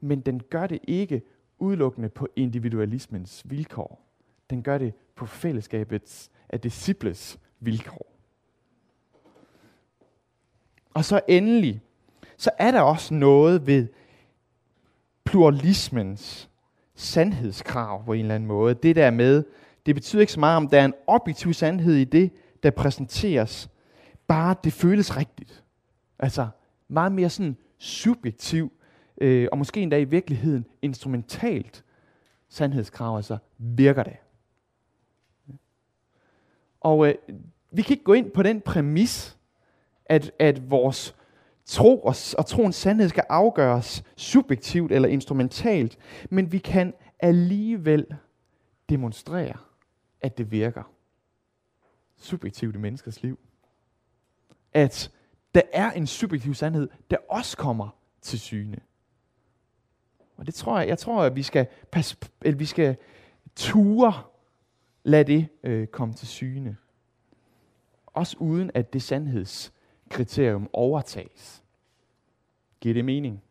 Men 0.00 0.20
den 0.20 0.40
gør 0.50 0.66
det 0.66 0.78
ikke 0.82 1.22
udelukkende 1.58 2.08
på 2.08 2.28
individualismens 2.36 3.42
vilkår. 3.44 4.00
Den 4.50 4.62
gør 4.62 4.78
det 4.78 4.94
på 5.14 5.26
fællesskabets 5.26 6.30
af 6.48 6.60
disciples 6.60 7.38
vilkår. 7.60 8.06
Og 10.94 11.04
så 11.04 11.20
endelig, 11.28 11.80
så 12.36 12.50
er 12.58 12.70
der 12.70 12.80
også 12.80 13.14
noget 13.14 13.66
ved 13.66 13.88
pluralismens 15.24 16.50
sandhedskrav 16.96 18.04
på 18.04 18.12
en 18.12 18.20
eller 18.20 18.34
anden 18.34 18.46
måde. 18.46 18.74
Det 18.74 18.96
der 18.96 19.10
med, 19.10 19.44
det 19.86 19.94
betyder 19.94 20.20
ikke 20.20 20.32
så 20.32 20.40
meget, 20.40 20.56
om 20.56 20.68
der 20.68 20.80
er 20.80 20.84
en 20.84 20.94
objektiv 21.06 21.52
sandhed 21.52 21.94
i 21.94 22.04
det, 22.04 22.30
der 22.62 22.70
præsenteres. 22.70 23.70
Bare 24.26 24.56
det 24.64 24.72
føles 24.72 25.16
rigtigt. 25.16 25.64
Altså 26.18 26.48
meget 26.88 27.12
mere 27.12 27.30
sådan 27.30 27.56
subjektiv, 27.78 28.72
øh, 29.20 29.48
og 29.52 29.58
måske 29.58 29.82
endda 29.82 29.98
i 29.98 30.04
virkeligheden 30.04 30.66
instrumentalt 30.82 31.84
sandhedskrav. 32.48 33.16
Altså 33.16 33.38
virker 33.58 34.02
det? 34.02 34.16
Og 36.80 37.08
øh, 37.08 37.14
vi 37.70 37.82
kan 37.82 37.92
ikke 37.92 38.04
gå 38.04 38.12
ind 38.12 38.30
på 38.30 38.42
den 38.42 38.60
præmis, 38.60 39.36
at, 40.06 40.32
at 40.38 40.70
vores 40.70 41.16
tro 41.66 42.00
og, 42.00 42.14
og 42.38 42.46
troens 42.46 42.76
sandhed 42.76 43.08
skal 43.08 43.24
afgøres 43.28 44.04
subjektivt 44.16 44.92
eller 44.92 45.08
instrumentalt, 45.08 45.98
men 46.30 46.52
vi 46.52 46.58
kan 46.58 46.94
alligevel 47.20 48.06
demonstrere, 48.88 49.56
at 50.20 50.38
det 50.38 50.50
virker 50.50 50.92
subjektivt 52.16 52.74
i 52.74 52.78
menneskers 52.78 53.22
liv. 53.22 53.38
At 54.72 55.10
der 55.54 55.62
er 55.72 55.92
en 55.92 56.06
subjektiv 56.06 56.54
sandhed, 56.54 56.88
der 57.10 57.16
også 57.28 57.56
kommer 57.56 57.88
til 58.20 58.40
syne. 58.40 58.78
Og 60.36 60.46
det 60.46 60.54
tror 60.54 60.78
jeg, 60.78 60.88
jeg 60.88 60.98
tror, 60.98 61.22
at 61.22 61.36
vi 61.36 61.42
skal, 61.42 61.66
passe, 61.92 62.16
at 62.40 62.58
vi 62.58 62.64
skal 62.64 62.96
ture 63.56 64.22
lad 65.02 65.24
det 65.24 65.48
øh, 65.62 65.86
komme 65.86 66.14
til 66.14 66.28
syne. 66.28 66.76
Også 68.06 68.36
uden 68.40 68.70
at 68.74 68.92
det 68.92 69.02
sandheds 69.02 69.72
kriterium 70.10 70.70
overtages. 70.72 71.64
Giver 72.80 72.94
det 72.94 73.04
mening? 73.04 73.42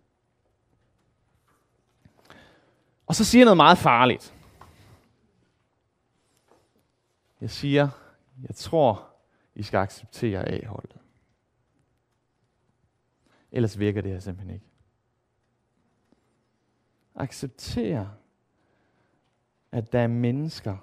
Og 3.07 3.15
så 3.15 3.25
siger 3.25 3.39
jeg 3.39 3.45
noget 3.45 3.57
meget 3.57 3.77
farligt. 3.77 4.35
Jeg 7.41 7.49
siger, 7.49 7.89
jeg 8.47 8.55
tror, 8.55 9.09
I 9.55 9.63
skal 9.63 9.77
acceptere 9.77 10.45
A-holdet. 10.49 10.97
Ellers 13.51 13.79
virker 13.79 14.01
det 14.01 14.11
her 14.11 14.19
simpelthen 14.19 14.53
ikke. 14.53 14.65
Acceptere, 17.15 18.13
at 19.71 19.91
der 19.91 19.99
er 19.99 20.07
mennesker, 20.07 20.77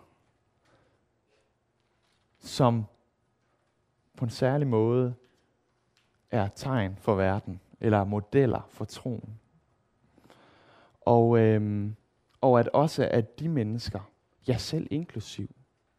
som 2.38 2.84
på 4.16 4.24
en 4.24 4.30
særlig 4.30 4.66
måde 4.66 5.14
er 6.32 6.48
tegn 6.48 6.96
for 6.96 7.14
verden, 7.14 7.60
eller 7.80 8.04
modeller 8.04 8.66
for 8.68 8.84
troen. 8.84 9.38
Og, 11.00 11.38
øhm, 11.38 11.96
og 12.40 12.60
at 12.60 12.68
også 12.68 13.08
at 13.10 13.38
de 13.38 13.48
mennesker, 13.48 14.10
jeg 14.46 14.60
selv 14.60 14.86
inklusiv, 14.90 15.48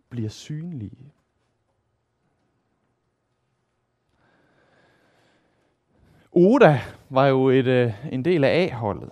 bliver 0.09 0.29
synlige. 0.29 1.13
Oda 6.31 6.79
var 7.09 7.25
jo 7.27 7.49
et, 7.49 7.67
øh, 7.67 8.05
en 8.11 8.25
del 8.25 8.43
af 8.43 8.63
A-holdet, 8.63 9.11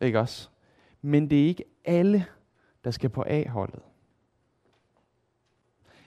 ikke 0.00 0.20
også? 0.20 0.48
Men 1.02 1.30
det 1.30 1.42
er 1.42 1.46
ikke 1.46 1.64
alle, 1.84 2.26
der 2.84 2.90
skal 2.90 3.10
på 3.10 3.24
A-holdet. 3.26 3.82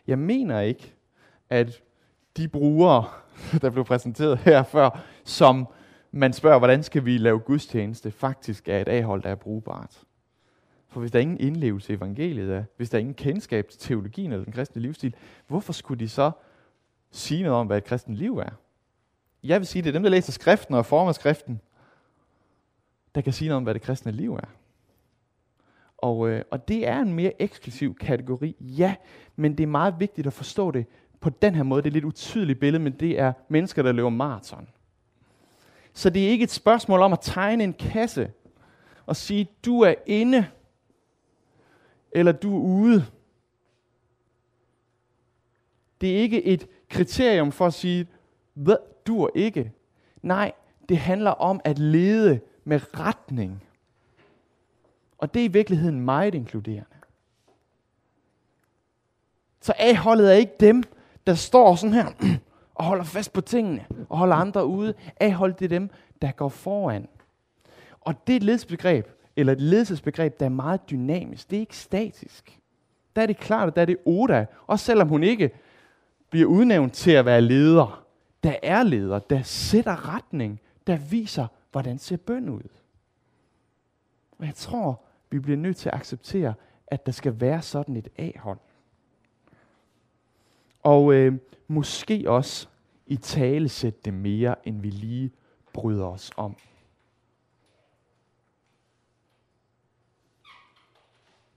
Jeg 0.07 0.19
mener 0.19 0.59
ikke, 0.59 0.93
at 1.49 1.83
de 2.39 2.47
brugere, 2.47 3.05
der 3.61 3.69
blev 3.69 3.85
præsenteret 3.85 4.37
her 4.37 4.63
før, 4.63 5.01
som 5.23 5.67
man 6.11 6.33
spørger, 6.33 6.57
hvordan 6.57 6.83
skal 6.83 7.05
vi 7.05 7.17
lave 7.17 7.39
gudstjeneste, 7.39 8.11
faktisk 8.11 8.69
er 8.69 8.81
et 8.81 8.87
A-hold, 8.87 9.23
der 9.23 9.29
er 9.29 9.35
brugbart. 9.35 10.03
For 10.87 10.99
hvis 10.99 11.11
der 11.11 11.19
ingen 11.19 11.39
indlevelse 11.39 11.93
i 11.93 11.95
evangeliet 11.95 12.53
er, 12.53 12.63
hvis 12.77 12.89
der 12.89 12.97
ingen 12.97 13.13
kendskab 13.13 13.67
til 13.67 13.79
teologien 13.79 14.31
eller 14.31 14.43
den 14.43 14.53
kristne 14.53 14.81
livsstil, 14.81 15.15
hvorfor 15.47 15.73
skulle 15.73 15.99
de 15.99 16.09
så 16.09 16.31
sige 17.11 17.43
noget 17.43 17.59
om, 17.59 17.67
hvad 17.67 17.77
et 17.77 17.83
kristent 17.83 18.15
liv 18.15 18.37
er? 18.37 18.49
Jeg 19.43 19.59
vil 19.59 19.67
sige, 19.67 19.81
det 19.81 19.89
er 19.89 19.93
dem, 19.93 20.03
der 20.03 20.09
læser 20.09 20.31
skriften 20.31 20.75
og 20.75 20.85
former 20.85 21.11
skriften, 21.11 21.61
der 23.15 23.21
kan 23.21 23.33
sige 23.33 23.47
noget 23.47 23.57
om, 23.57 23.63
hvad 23.63 23.73
det 23.73 23.81
kristne 23.81 24.11
liv 24.11 24.35
er. 24.35 24.47
Og, 25.97 26.29
øh, 26.29 26.43
og 26.51 26.67
det 26.67 26.87
er 26.87 26.99
en 26.99 27.13
mere 27.13 27.41
eksklusiv 27.41 27.95
kategori, 27.95 28.55
ja, 28.59 28.95
men 29.35 29.57
det 29.57 29.63
er 29.63 29.67
meget 29.67 29.95
vigtigt 29.99 30.27
at 30.27 30.33
forstå 30.33 30.71
det 30.71 30.85
på 31.19 31.29
den 31.29 31.55
her 31.55 31.63
måde. 31.63 31.81
Det 31.81 31.87
er 31.87 31.89
et 31.89 31.93
lidt 31.93 32.05
utydeligt 32.05 32.59
billede, 32.59 32.83
men 32.83 32.93
det 32.93 33.19
er 33.19 33.33
mennesker, 33.49 33.83
der 33.83 33.91
løber 33.91 34.09
maraton. 34.09 34.69
Så 35.93 36.09
det 36.09 36.25
er 36.25 36.29
ikke 36.29 36.43
et 36.43 36.51
spørgsmål 36.51 37.01
om 37.01 37.13
at 37.13 37.19
tegne 37.21 37.63
en 37.63 37.73
kasse 37.73 38.31
og 39.05 39.15
sige, 39.15 39.49
du 39.65 39.81
er 39.81 39.93
inde, 40.05 40.47
eller 42.11 42.31
du 42.31 42.57
er 42.57 42.61
ude. 42.61 43.05
Det 46.01 46.11
er 46.11 46.17
ikke 46.17 46.45
et 46.45 46.67
kriterium 46.89 47.51
for 47.51 47.65
at 47.65 47.73
sige, 47.73 48.07
hvad 48.53 48.77
du 49.07 49.23
er 49.23 49.29
ikke. 49.35 49.73
Nej, 50.21 50.51
det 50.89 50.97
handler 50.97 51.31
om 51.31 51.61
at 51.63 51.79
lede 51.79 52.39
med 52.63 52.99
retning. 52.99 53.63
Og 55.17 55.33
det 55.33 55.39
er 55.39 55.43
i 55.43 55.51
virkeligheden 55.51 56.01
meget 56.01 56.35
inkluderende. 56.35 56.95
Så 59.61 59.73
A-holdet 59.77 60.31
er 60.31 60.35
ikke 60.35 60.55
dem, 60.59 60.83
der 61.27 61.33
står 61.33 61.75
sådan 61.75 61.93
her 61.93 62.07
og 62.75 62.85
holder 62.85 63.03
fast 63.03 63.33
på 63.33 63.41
tingene 63.41 63.85
og 64.09 64.17
holder 64.17 64.35
andre 64.35 64.65
ude. 64.65 64.93
A-holdet 65.19 65.59
det 65.59 65.69
dem, 65.69 65.89
der 66.21 66.31
går 66.31 66.49
foran. 66.49 67.07
Og 68.01 68.27
det 68.27 68.33
er 68.33 68.37
et 68.37 68.43
ledelsesbegreb, 68.43 69.07
eller 69.35 69.53
et 69.53 69.61
ledelsesbegreb, 69.61 70.39
der 70.39 70.45
er 70.45 70.49
meget 70.49 70.89
dynamisk. 70.89 71.49
Det 71.49 71.55
er 71.55 71.61
ikke 71.61 71.77
statisk. 71.77 72.59
Der 73.15 73.21
er 73.21 73.25
det 73.25 73.37
klart, 73.37 73.67
at 73.67 73.75
der 73.75 73.81
er 73.81 73.85
det 73.85 73.97
Oda, 74.05 74.45
også 74.67 74.85
selvom 74.85 75.07
hun 75.07 75.23
ikke 75.23 75.51
bliver 76.29 76.47
udnævnt 76.47 76.93
til 76.93 77.11
at 77.11 77.25
være 77.25 77.41
leder. 77.41 78.05
Der 78.43 78.55
er 78.63 78.83
leder, 78.83 79.19
der 79.19 79.41
sætter 79.43 80.15
retning, 80.15 80.61
der 80.87 80.97
viser, 80.97 81.47
hvordan 81.71 81.97
ser 81.97 82.17
bøn 82.17 82.49
ud. 82.49 82.69
Og 84.39 84.45
jeg 84.45 84.55
tror, 84.55 85.01
vi 85.29 85.39
bliver 85.39 85.57
nødt 85.57 85.77
til 85.77 85.89
at 85.89 85.95
acceptere, 85.95 86.53
at 86.87 87.05
der 87.05 87.11
skal 87.11 87.41
være 87.41 87.61
sådan 87.61 87.95
et 87.95 88.07
A-hånd. 88.17 88.59
Og 90.83 91.13
øh, 91.13 91.33
måske 91.67 92.23
også 92.27 92.67
i 93.07 93.15
tale 93.15 93.69
sætte 93.69 93.99
det 94.05 94.13
mere, 94.13 94.67
end 94.67 94.81
vi 94.81 94.89
lige 94.89 95.31
bryder 95.73 96.05
os 96.05 96.31
om. 96.37 96.55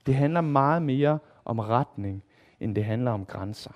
Det 0.06 0.14
handler 0.14 0.40
meget 0.40 0.82
mere 0.82 1.18
om 1.44 1.58
retning, 1.58 2.22
end 2.60 2.74
det 2.74 2.84
handler 2.84 3.10
om 3.10 3.24
grænser. 3.24 3.72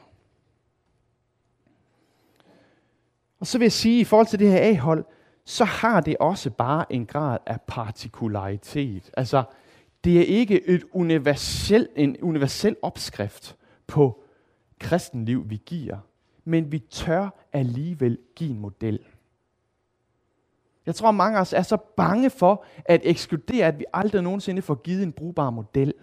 Og 3.40 3.46
så 3.46 3.58
vil 3.58 3.64
jeg 3.64 3.72
sige, 3.72 4.00
i 4.00 4.04
forhold 4.04 4.26
til 4.26 4.38
det 4.38 4.50
her 4.50 4.60
A-hold, 4.60 5.04
så 5.44 5.64
har 5.64 6.00
det 6.00 6.16
også 6.20 6.50
bare 6.50 6.92
en 6.92 7.06
grad 7.06 7.38
af 7.46 7.60
partikularitet. 7.60 9.10
Altså, 9.16 9.44
det 10.04 10.20
er 10.20 10.24
ikke 10.24 10.68
et 10.68 10.84
universel, 10.92 11.88
en 11.96 12.16
universel 12.22 12.76
opskrift 12.82 13.56
på 13.86 14.22
kristenliv, 14.78 15.50
vi 15.50 15.62
giver, 15.66 15.98
men 16.44 16.72
vi 16.72 16.78
tør 16.78 17.28
alligevel 17.52 18.18
give 18.34 18.50
en 18.50 18.58
model. 18.58 19.00
Jeg 20.86 20.94
tror, 20.94 21.10
mange 21.10 21.36
af 21.38 21.40
os 21.40 21.52
er 21.52 21.62
så 21.62 21.76
bange 21.76 22.30
for 22.30 22.64
at 22.84 23.00
ekskludere, 23.04 23.66
at 23.66 23.78
vi 23.78 23.84
aldrig 23.92 24.22
nogensinde 24.22 24.62
får 24.62 24.74
givet 24.74 25.02
en 25.02 25.12
brugbar 25.12 25.50
model. 25.50 25.94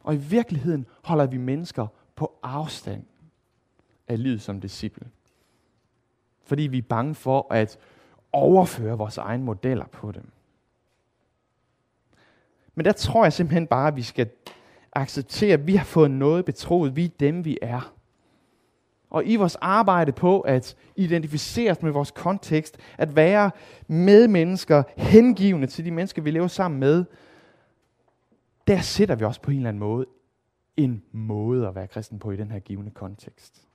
Og 0.00 0.14
i 0.14 0.18
virkeligheden 0.18 0.86
holder 1.04 1.26
vi 1.26 1.36
mennesker 1.36 1.86
på 2.16 2.38
afstand 2.42 3.04
af 4.08 4.22
livet 4.22 4.42
som 4.42 4.60
disciple. 4.60 5.08
Fordi 6.44 6.62
vi 6.62 6.78
er 6.78 6.82
bange 6.82 7.14
for 7.14 7.46
at 7.50 7.78
overføre 8.32 8.98
vores 8.98 9.18
egne 9.18 9.44
modeller 9.44 9.86
på 9.86 10.12
dem. 10.12 10.30
Men 12.74 12.84
der 12.84 12.92
tror 12.92 13.24
jeg 13.24 13.32
simpelthen 13.32 13.66
bare, 13.66 13.88
at 13.88 13.96
vi 13.96 14.02
skal 14.02 14.30
acceptere, 14.92 15.52
at 15.52 15.66
vi 15.66 15.74
har 15.74 15.84
fået 15.84 16.10
noget 16.10 16.44
betroet. 16.44 16.96
Vi 16.96 17.04
er 17.04 17.08
dem, 17.20 17.44
vi 17.44 17.58
er. 17.62 17.94
Og 19.10 19.26
i 19.26 19.36
vores 19.36 19.56
arbejde 19.56 20.12
på 20.12 20.40
at 20.40 20.76
identificere 20.96 21.70
os 21.70 21.82
med 21.82 21.90
vores 21.90 22.10
kontekst, 22.10 22.78
at 22.98 23.16
være 23.16 23.50
medmennesker, 23.86 24.82
hengivende 24.96 25.66
til 25.66 25.84
de 25.84 25.90
mennesker, 25.90 26.22
vi 26.22 26.30
lever 26.30 26.46
sammen 26.46 26.80
med, 26.80 27.04
der 28.66 28.80
sætter 28.80 29.14
vi 29.14 29.24
også 29.24 29.40
på 29.40 29.50
en 29.50 29.56
eller 29.56 29.68
anden 29.68 29.80
måde 29.80 30.06
en 30.76 31.02
måde 31.12 31.68
at 31.68 31.74
være 31.74 31.86
kristen 31.86 32.18
på 32.18 32.30
i 32.30 32.36
den 32.36 32.50
her 32.50 32.58
givende 32.58 32.90
kontekst. 32.90 33.68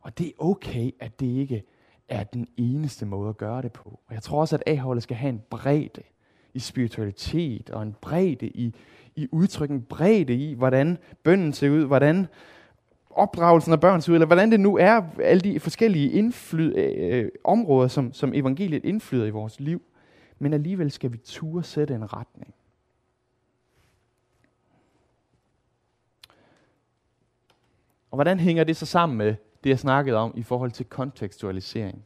Og 0.00 0.18
det 0.18 0.26
er 0.26 0.32
okay, 0.38 0.90
at 1.00 1.20
det 1.20 1.26
ikke 1.26 1.62
er 2.08 2.24
den 2.24 2.48
eneste 2.56 3.06
måde 3.06 3.28
at 3.28 3.36
gøre 3.36 3.62
det 3.62 3.72
på. 3.72 4.00
Og 4.06 4.14
jeg 4.14 4.22
tror 4.22 4.40
også, 4.40 4.56
at 4.56 4.62
A-holdet 4.66 5.02
skal 5.02 5.16
have 5.16 5.28
en 5.28 5.42
bredde 5.50 6.02
i 6.56 6.58
spiritualitet, 6.58 7.70
og 7.70 7.82
en 7.82 7.96
bredde 8.00 8.46
i, 8.46 8.74
i 9.16 9.28
udtryk, 9.32 9.70
en 9.70 9.82
bredde 9.82 10.34
i, 10.34 10.54
hvordan 10.54 10.98
bønden 11.22 11.52
ser 11.52 11.70
ud, 11.70 11.84
hvordan 11.84 12.26
opdragelsen 13.10 13.72
af 13.72 13.80
børn 13.80 14.00
ser 14.00 14.12
ud, 14.12 14.16
eller 14.16 14.26
hvordan 14.26 14.50
det 14.50 14.60
nu 14.60 14.76
er, 14.76 15.02
alle 15.22 15.40
de 15.40 15.60
forskellige 15.60 16.10
indflyd, 16.10 16.76
øh, 16.76 17.18
øh 17.24 17.28
områder, 17.44 17.88
som, 17.88 18.12
som 18.12 18.34
evangeliet 18.34 18.84
indflyder 18.84 19.26
i 19.26 19.30
vores 19.30 19.60
liv. 19.60 19.82
Men 20.38 20.52
alligevel 20.52 20.90
skal 20.90 21.12
vi 21.12 21.18
ture 21.18 21.62
sætte 21.62 21.94
en 21.94 22.12
retning. 22.12 22.54
Og 28.10 28.16
hvordan 28.16 28.40
hænger 28.40 28.64
det 28.64 28.76
så 28.76 28.86
sammen 28.86 29.18
med 29.18 29.34
det, 29.64 29.70
jeg 29.70 29.78
snakkede 29.78 30.16
om 30.16 30.32
i 30.36 30.42
forhold 30.42 30.70
til 30.70 30.86
kontekstualisering? 30.86 32.04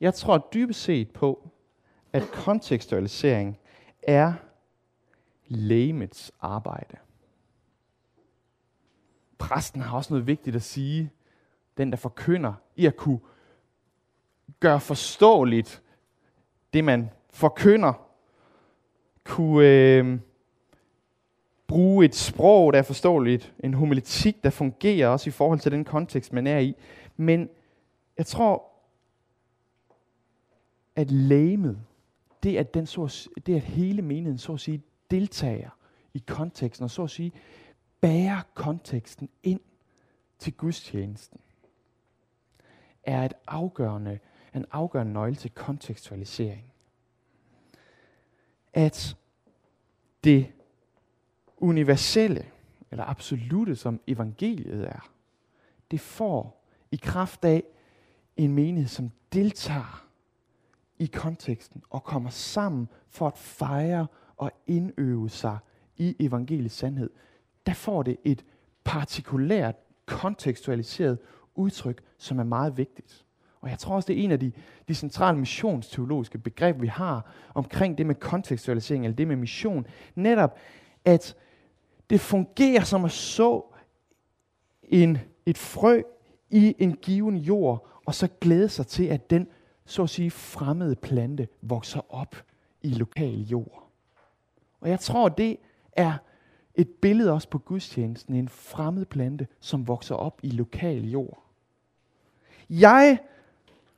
Jeg 0.00 0.14
tror 0.14 0.48
dybest 0.54 0.82
set 0.82 1.10
på, 1.10 1.48
at 2.12 2.22
kontekstualisering 2.32 3.58
er 4.02 4.32
lægemets 5.46 6.32
arbejde. 6.40 6.96
Præsten 9.38 9.80
har 9.80 9.96
også 9.96 10.12
noget 10.12 10.26
vigtigt 10.26 10.56
at 10.56 10.62
sige, 10.62 11.10
den 11.76 11.90
der 11.90 11.96
forkynder, 11.96 12.54
i 12.76 12.86
at 12.86 12.96
kunne 12.96 13.20
gøre 14.60 14.80
forståeligt 14.80 15.82
det, 16.72 16.84
man 16.84 17.10
forkynder, 17.30 17.92
kunne 19.24 19.66
øh, 19.66 20.18
bruge 21.66 22.04
et 22.04 22.14
sprog, 22.14 22.72
der 22.72 22.78
er 22.78 22.82
forståeligt, 22.82 23.54
en 23.64 23.74
homiletik, 23.74 24.44
der 24.44 24.50
fungerer 24.50 25.08
også 25.08 25.30
i 25.30 25.30
forhold 25.30 25.58
til 25.58 25.72
den 25.72 25.84
kontekst, 25.84 26.32
man 26.32 26.46
er 26.46 26.58
i. 26.58 26.76
Men 27.16 27.48
jeg 28.18 28.26
tror, 28.26 28.69
at 31.00 31.10
lægemet, 31.10 31.80
det 32.42 32.58
er, 32.58 32.62
den, 32.62 32.86
så, 32.86 33.30
det 33.46 33.52
er 33.52 33.56
at 33.56 33.62
hele 33.62 34.02
menigheden 34.02 34.38
så 34.38 34.52
at 34.52 34.60
sige 34.60 34.82
deltager 35.10 35.70
i 36.14 36.22
konteksten, 36.26 36.84
og 36.84 36.90
så 36.90 37.02
at 37.02 37.10
sige 37.10 37.32
bærer 38.00 38.42
konteksten 38.54 39.28
ind 39.42 39.60
til 40.38 40.52
gudstjenesten, 40.52 41.40
er 43.02 43.24
et 43.24 43.32
afgørende, 43.46 44.18
en 44.54 44.64
afgørende 44.72 45.12
nøgle 45.12 45.34
til 45.34 45.50
kontekstualisering. 45.50 46.72
At 48.72 49.16
det 50.24 50.46
universelle, 51.56 52.46
eller 52.90 53.04
absolute, 53.04 53.76
som 53.76 54.00
evangeliet 54.06 54.88
er, 54.88 55.10
det 55.90 56.00
får 56.00 56.64
i 56.90 56.96
kraft 56.96 57.44
af 57.44 57.62
en 58.36 58.54
menighed, 58.54 58.88
som 58.88 59.10
deltager 59.32 60.09
i 61.00 61.06
konteksten 61.06 61.82
og 61.90 62.04
kommer 62.04 62.30
sammen 62.30 62.88
for 63.08 63.26
at 63.26 63.38
fejre 63.38 64.06
og 64.36 64.52
indøve 64.66 65.30
sig 65.30 65.58
i 65.96 66.16
evangelisk 66.18 66.76
sandhed, 66.76 67.10
der 67.66 67.72
får 67.72 68.02
det 68.02 68.16
et 68.24 68.44
partikulært, 68.84 69.74
kontekstualiseret 70.06 71.18
udtryk, 71.54 72.02
som 72.18 72.38
er 72.38 72.44
meget 72.44 72.76
vigtigt. 72.76 73.24
Og 73.60 73.70
jeg 73.70 73.78
tror 73.78 73.94
også, 73.94 74.06
det 74.06 74.20
er 74.20 74.24
en 74.24 74.32
af 74.32 74.40
de, 74.40 74.52
de 74.88 74.94
centrale 74.94 75.38
missionsteologiske 75.38 76.38
begreber, 76.38 76.80
vi 76.80 76.86
har 76.86 77.32
omkring 77.54 77.98
det 77.98 78.06
med 78.06 78.14
kontekstualisering, 78.14 79.04
eller 79.04 79.16
det 79.16 79.28
med 79.28 79.36
mission. 79.36 79.86
Netop, 80.14 80.58
at 81.04 81.36
det 82.10 82.20
fungerer 82.20 82.84
som 82.84 83.04
at 83.04 83.12
så 83.12 83.64
en, 84.82 85.18
et 85.46 85.58
frø 85.58 86.02
i 86.50 86.74
en 86.78 86.96
given 86.96 87.36
jord, 87.36 87.86
og 88.06 88.14
så 88.14 88.28
glæde 88.40 88.68
sig 88.68 88.86
til, 88.86 89.04
at 89.04 89.30
den 89.30 89.46
så 89.90 90.02
at 90.02 90.10
sige, 90.10 90.30
fremmede 90.30 90.96
plante 90.96 91.48
vokser 91.62 92.14
op 92.14 92.36
i 92.82 92.88
lokal 92.88 93.40
jord. 93.40 93.90
Og 94.80 94.88
jeg 94.88 95.00
tror, 95.00 95.28
det 95.28 95.56
er 95.92 96.12
et 96.74 96.88
billede 96.88 97.32
også 97.32 97.48
på 97.48 97.58
gudstjenesten. 97.58 98.34
En 98.34 98.48
fremmed 98.48 99.06
plante, 99.06 99.46
som 99.60 99.88
vokser 99.88 100.14
op 100.14 100.40
i 100.42 100.50
lokal 100.50 101.10
jord. 101.10 101.42
Jeg 102.70 103.18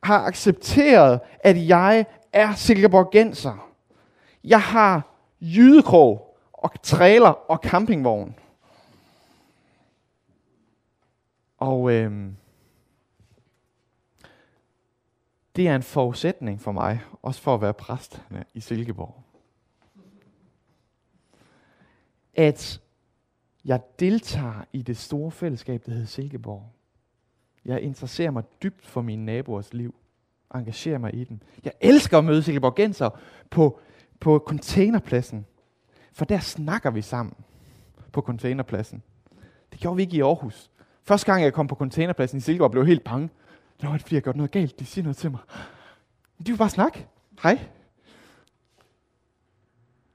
har 0.03 0.25
accepteret, 0.25 1.21
at 1.41 1.69
jeg 1.69 2.07
er 2.33 2.55
silkeborgenser. 2.55 3.71
Jeg 4.45 4.63
har 4.63 5.09
jydekrog 5.41 6.39
og 6.53 6.71
trailer 6.83 7.51
og 7.51 7.61
campingvogn. 7.63 8.35
Og 11.59 11.93
øhm, 11.93 12.37
det 15.57 15.69
er 15.69 15.77
en 15.77 15.83
forudsætning 15.83 16.61
for 16.61 16.73
mig, 16.73 17.01
også 17.23 17.41
for 17.41 17.55
at 17.55 17.61
være 17.61 17.75
præst 17.75 18.23
i 18.55 18.61
Silkeborg. 18.61 19.23
At 22.35 22.81
jeg 23.65 23.81
deltager 23.99 24.65
i 24.73 24.83
det 24.83 24.97
store 24.97 25.31
fællesskab, 25.31 25.83
der 25.87 25.93
hedder 25.93 26.07
Silkeborg. 26.07 26.73
Jeg 27.65 27.81
interesserer 27.81 28.31
mig 28.31 28.45
dybt 28.63 28.87
for 28.87 29.03
mine 29.03 29.25
naboers 29.25 29.75
liv. 29.75 29.95
Engagerer 30.55 30.99
mig 30.99 31.15
i 31.15 31.25
dem. 31.25 31.41
Jeg 31.65 31.73
elsker 31.81 32.19
at 32.19 32.25
møde 32.25 32.43
Silkeborgenser 32.43 33.11
på, 33.51 33.81
på 34.21 34.45
containerpladsen. 34.47 35.47
For 36.13 36.25
der 36.25 36.39
snakker 36.39 36.91
vi 36.91 37.03
sammen 37.03 37.35
på 38.13 38.21
containerpladsen. 38.21 39.03
Det 39.73 39.81
gjorde 39.81 39.97
vi 39.97 40.03
ikke 40.03 40.17
i 40.17 40.21
Aarhus. 40.21 40.71
Første 41.03 41.33
gang 41.33 41.43
jeg 41.43 41.53
kom 41.53 41.67
på 41.67 41.75
containerpladsen 41.75 42.39
i 42.39 42.41
Silkeborg, 42.41 42.71
blev 42.71 42.83
jeg 42.83 42.89
helt 42.89 43.05
bange. 43.05 43.29
Det 43.83 43.89
er 43.89 43.99
fordi 43.99 44.15
jeg 44.15 44.23
gjort 44.23 44.37
noget 44.37 44.51
galt. 44.51 44.79
De 44.79 44.87
siger 44.87 45.03
noget 45.03 45.17
til 45.17 45.31
mig. 45.31 45.41
De 46.39 46.53
vil 46.53 46.59
bare 46.59 46.71
snakke. 46.71 47.07
Hej. 47.43 47.69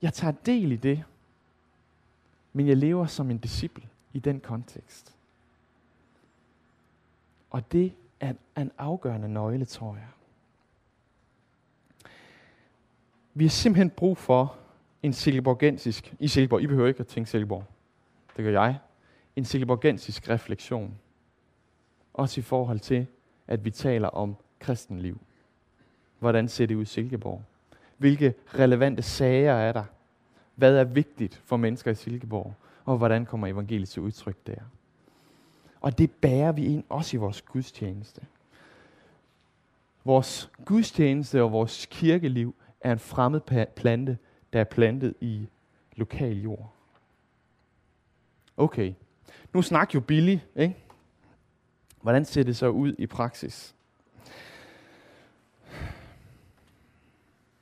Jeg 0.01 0.13
tager 0.13 0.32
del 0.32 0.71
i 0.71 0.75
det, 0.75 1.03
men 2.53 2.67
jeg 2.67 2.77
lever 2.77 3.06
som 3.06 3.32
en 3.32 3.38
disciple 3.38 3.89
i 4.13 4.19
den 4.19 4.39
kontekst. 4.39 5.15
Og 7.49 7.71
det 7.71 7.93
er 8.19 8.34
en 8.58 8.71
afgørende 8.77 9.30
nøgle, 9.30 9.65
tror 9.65 9.95
jeg. 9.95 10.08
Vi 13.34 13.43
har 13.43 13.49
simpelthen 13.49 13.89
brug 13.89 14.17
for 14.17 14.58
en 15.03 15.13
silkeborgensisk, 15.13 16.13
i 16.19 16.27
Silkeborg, 16.27 16.62
I 16.62 16.67
behøver 16.67 16.88
ikke 16.88 16.99
at 16.99 17.08
tænke 17.08 17.30
Silkeborg, 17.30 17.63
det 18.38 18.45
gør 18.45 18.51
jeg, 18.51 18.77
en 19.36 19.45
silkeborgensisk 19.45 20.30
refleksion. 20.30 20.99
Også 22.13 22.39
i 22.39 22.43
forhold 22.43 22.80
til, 22.80 23.08
at 23.47 23.65
vi 23.65 23.71
taler 23.71 24.07
om 24.07 24.36
kristenliv. 24.60 25.19
Hvordan 26.19 26.47
ser 26.47 26.65
det 26.65 26.75
ud 26.75 26.81
i 26.81 26.86
Silkeborg? 26.86 27.43
Hvilke 27.97 28.33
relevante 28.60 29.01
sager 29.01 29.53
er 29.53 29.71
der? 29.71 29.83
Hvad 30.55 30.77
er 30.77 30.83
vigtigt 30.83 31.41
for 31.45 31.57
mennesker 31.57 31.91
i 31.91 31.95
Silkeborg? 31.95 32.53
Og 32.86 32.97
hvordan 32.97 33.25
kommer 33.25 33.47
evangeliet 33.47 33.89
til 33.89 34.01
udtryk 34.01 34.38
der? 34.47 34.60
Og 35.81 35.97
det 35.97 36.12
bærer 36.12 36.51
vi 36.51 36.65
ind 36.65 36.83
også 36.89 37.17
i 37.17 37.19
vores 37.19 37.41
gudstjeneste. 37.41 38.21
Vores 40.05 40.51
gudstjeneste 40.65 41.43
og 41.43 41.51
vores 41.51 41.88
kirkeliv 41.91 42.55
er 42.81 42.91
en 42.91 42.99
fremmed 42.99 43.65
plante, 43.75 44.17
der 44.53 44.60
er 44.60 44.63
plantet 44.63 45.13
i 45.21 45.47
lokal 45.95 46.41
jord. 46.41 46.73
Okay, 48.57 48.93
nu 49.53 49.62
snakker 49.62 49.91
jo 49.95 49.99
Billy, 49.99 50.38
ikke? 50.55 50.75
Hvordan 52.07 52.25
ser 52.25 52.43
det 52.43 52.55
så 52.55 52.67
ud 52.67 52.93
i 52.97 53.05
praksis? 53.05 53.75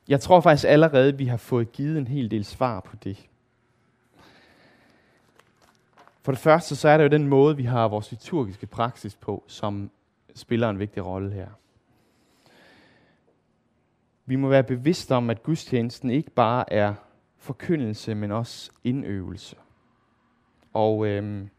Jeg 0.07 0.19
tror 0.19 0.41
faktisk 0.41 0.67
allerede, 0.67 1.07
at 1.07 1.19
vi 1.19 1.25
har 1.25 1.37
fået 1.37 1.71
givet 1.71 1.97
en 1.97 2.07
hel 2.07 2.31
del 2.31 2.45
svar 2.45 2.79
på 2.79 2.95
det. 2.95 3.29
For 6.21 6.31
det 6.31 6.39
første, 6.39 6.75
så 6.75 6.89
er 6.89 6.97
det 6.97 7.03
jo 7.03 7.09
den 7.09 7.27
måde, 7.27 7.57
vi 7.57 7.63
har 7.63 7.87
vores 7.87 8.11
liturgiske 8.11 8.67
praksis 8.67 9.15
på, 9.15 9.43
som 9.47 9.91
spiller 10.35 10.69
en 10.69 10.79
vigtig 10.79 11.05
rolle 11.05 11.31
her. 11.31 11.49
Vi 14.25 14.35
må 14.35 14.47
være 14.49 14.63
bevidste 14.63 15.15
om, 15.15 15.29
at 15.29 15.43
gudstjenesten 15.43 16.09
ikke 16.09 16.31
bare 16.31 16.73
er 16.73 16.93
forkyndelse, 17.37 18.15
men 18.15 18.31
også 18.31 18.71
indøvelse. 18.83 19.55
Og 20.73 21.07
øhm, 21.07 21.49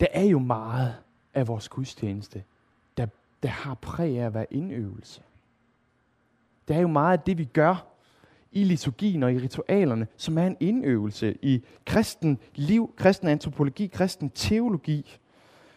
der 0.00 0.06
er 0.12 0.24
jo 0.24 0.38
meget 0.38 0.94
af 1.34 1.48
vores 1.48 1.68
gudstjeneste, 1.68 2.42
der, 2.96 3.06
der 3.42 3.48
har 3.48 3.74
præg 3.74 4.18
af 4.18 4.26
at 4.26 4.34
være 4.34 4.46
indøvelse. 4.50 5.22
Der 6.68 6.74
er 6.74 6.80
jo 6.80 6.88
meget 6.88 7.18
af 7.18 7.24
det, 7.24 7.38
vi 7.38 7.44
gør 7.44 7.86
i 8.52 8.64
liturgien 8.64 9.22
og 9.22 9.32
i 9.32 9.38
ritualerne, 9.38 10.06
som 10.16 10.38
er 10.38 10.46
en 10.46 10.56
indøvelse 10.60 11.36
i 11.42 11.64
kristen 11.86 12.38
liv, 12.54 12.94
kristen 12.96 13.28
antropologi, 13.28 13.86
kristen 13.86 14.30
teologi. 14.30 15.18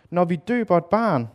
Når 0.09 0.25
vi 0.25 0.35
døber 0.35 0.77
et 0.77 0.85
barn, 0.85 1.27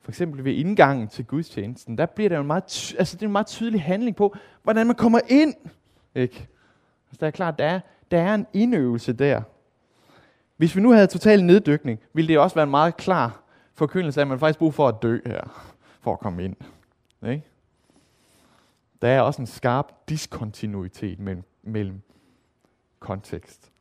for 0.00 0.10
eksempel 0.10 0.44
ved 0.44 0.52
indgangen 0.52 1.08
til 1.08 1.24
gudstjenesten, 1.24 1.98
der 1.98 2.06
bliver 2.06 2.28
der 2.28 2.40
en 2.40 2.46
meget, 2.46 2.94
altså 2.98 3.16
det 3.16 3.22
er 3.22 3.26
en 3.26 3.32
meget 3.32 3.46
tydelig 3.46 3.82
handling 3.82 4.16
på, 4.16 4.34
hvordan 4.62 4.86
man 4.86 4.96
kommer 4.96 5.20
ind. 5.28 5.54
Ikke? 6.14 6.48
Altså 7.06 7.16
det 7.20 7.22
er 7.22 7.30
klart, 7.30 7.58
der 7.58 7.64
er, 7.64 7.80
der 8.10 8.20
er 8.20 8.34
en 8.34 8.46
indøvelse 8.52 9.12
der. 9.12 9.42
Hvis 10.56 10.76
vi 10.76 10.80
nu 10.80 10.92
havde 10.92 11.06
total 11.06 11.44
neddykning, 11.44 12.00
ville 12.12 12.28
det 12.28 12.38
også 12.38 12.54
være 12.54 12.64
en 12.64 12.70
meget 12.70 12.96
klar 12.96 13.42
forkyndelse 13.74 14.20
af, 14.20 14.24
at 14.24 14.28
man 14.28 14.38
faktisk 14.38 14.58
brug 14.58 14.74
for 14.74 14.88
at 14.88 14.94
dø 15.02 15.18
her, 15.26 15.72
for 16.00 16.12
at 16.12 16.18
komme 16.18 16.44
ind. 16.44 16.56
Ikke? 17.26 17.44
Der 19.02 19.08
er 19.08 19.20
også 19.20 19.42
en 19.42 19.46
skarp 19.46 20.08
diskontinuitet 20.08 21.18
mellem, 21.18 21.44
mellem 21.62 22.00
kontekst 22.98 23.72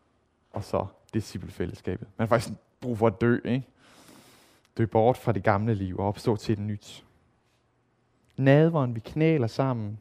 og 0.53 0.63
så 0.63 0.85
disciplefællesskabet. 1.13 2.07
Man 2.17 2.27
har 2.27 2.35
faktisk 2.35 2.59
brug 2.81 2.97
for 2.97 3.07
at 3.07 3.21
dø, 3.21 3.39
ikke? 3.45 3.67
Dø 4.77 4.85
bort 4.85 5.17
fra 5.17 5.31
det 5.31 5.43
gamle 5.43 5.73
liv 5.73 5.97
og 5.99 6.07
opstå 6.07 6.35
til 6.35 6.57
det 6.57 6.65
nyt. 6.65 7.05
Nadveren, 8.37 8.95
vi 8.95 8.99
knæler 8.99 9.47
sammen. 9.47 9.99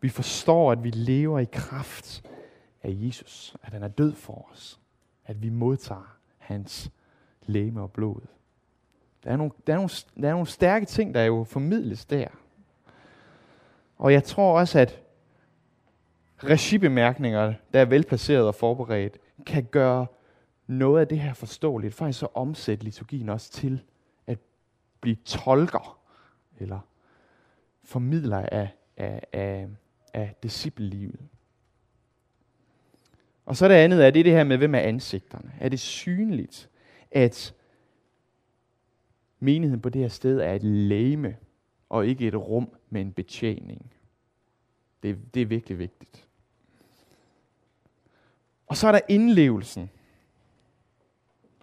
Vi 0.00 0.08
forstår, 0.08 0.72
at 0.72 0.84
vi 0.84 0.90
lever 0.90 1.38
i 1.38 1.46
kraft 1.52 2.22
af 2.82 2.90
Jesus. 2.92 3.56
At 3.62 3.72
han 3.72 3.82
er 3.82 3.88
død 3.88 4.14
for 4.14 4.48
os. 4.52 4.80
At 5.26 5.42
vi 5.42 5.48
modtager 5.48 6.16
hans 6.38 6.90
læme 7.46 7.80
og 7.80 7.92
blod. 7.92 8.20
Der 9.24 9.30
er, 9.30 9.36
nogle, 9.36 9.52
der, 9.66 9.72
er 9.72 9.76
nogle, 9.76 9.90
der 10.20 10.28
er 10.28 10.32
nogle 10.32 10.46
stærke 10.46 10.86
ting, 10.86 11.14
der 11.14 11.24
jo 11.24 11.44
formidles 11.44 12.04
der. 12.04 12.28
Og 13.96 14.12
jeg 14.12 14.24
tror 14.24 14.58
også, 14.58 14.78
at 14.78 15.02
regibemærkninger, 16.44 17.54
der 17.72 17.80
er 17.80 17.84
velplaceret 17.84 18.46
og 18.46 18.54
forberedt, 18.54 19.18
kan 19.46 19.64
gøre 19.64 20.06
noget 20.66 21.00
af 21.00 21.08
det 21.08 21.20
her 21.20 21.34
forståeligt. 21.34 21.94
Faktisk 21.94 22.18
så 22.18 22.28
omsætte 22.34 22.84
liturgien 22.84 23.28
også 23.28 23.52
til 23.52 23.82
at 24.26 24.38
blive 25.00 25.16
tolker, 25.24 25.98
eller 26.58 26.80
formidler 27.84 28.38
af, 28.38 28.70
af, 28.96 29.22
af, 29.32 29.68
af 30.14 30.34
disciplelivet. 30.42 31.20
Og 33.52 33.56
så 33.56 33.68
det 33.68 33.74
andet 33.74 34.06
er 34.06 34.10
det, 34.10 34.24
det 34.24 34.32
her 34.32 34.44
med, 34.44 34.58
hvem 34.58 34.74
er 34.74 34.78
ansigterne? 34.78 35.52
Er 35.60 35.68
det 35.68 35.80
synligt, 35.80 36.70
at 37.10 37.54
menigheden 39.40 39.80
på 39.80 39.88
det 39.88 40.00
her 40.02 40.08
sted 40.08 40.40
er 40.40 40.52
et 40.52 40.62
læme, 40.62 41.36
og 41.88 42.06
ikke 42.06 42.26
et 42.26 42.34
rum 42.34 42.68
med 42.90 43.00
en 43.00 43.12
betjening. 43.12 43.92
Det, 45.02 45.18
det 45.34 45.42
er 45.42 45.46
virkelig 45.46 45.78
vigtigt. 45.78 46.26
Og 48.66 48.76
så 48.76 48.88
er 48.88 48.92
der 48.92 49.00
indlevelsen. 49.08 49.90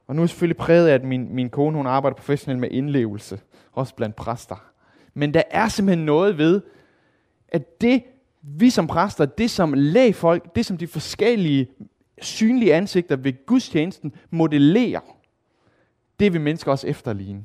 Og 0.07 0.15
nu 0.15 0.21
er 0.21 0.23
jeg 0.23 0.29
selvfølgelig 0.29 0.57
præget 0.57 0.87
af, 0.87 0.93
at 0.93 1.03
min, 1.03 1.35
min 1.35 1.49
kone 1.49 1.77
hun 1.77 1.87
arbejder 1.87 2.17
professionelt 2.17 2.59
med 2.59 2.71
indlevelse, 2.71 3.39
også 3.71 3.95
blandt 3.95 4.15
præster. 4.15 4.71
Men 5.13 5.33
der 5.33 5.43
er 5.51 5.67
simpelthen 5.67 6.05
noget 6.05 6.37
ved, 6.37 6.61
at 7.47 7.81
det 7.81 8.03
vi 8.41 8.69
som 8.69 8.87
præster, 8.87 9.25
det 9.25 9.51
som 9.51 9.73
lægfolk, 9.73 10.55
det 10.55 10.65
som 10.65 10.77
de 10.77 10.87
forskellige 10.87 11.67
synlige 12.21 12.73
ansigter 12.73 13.15
ved 13.15 13.45
gudstjenesten 13.45 14.13
modellerer, 14.29 15.01
det 16.19 16.33
vil 16.33 16.41
mennesker 16.41 16.71
også 16.71 16.87
efterligne. 16.87 17.43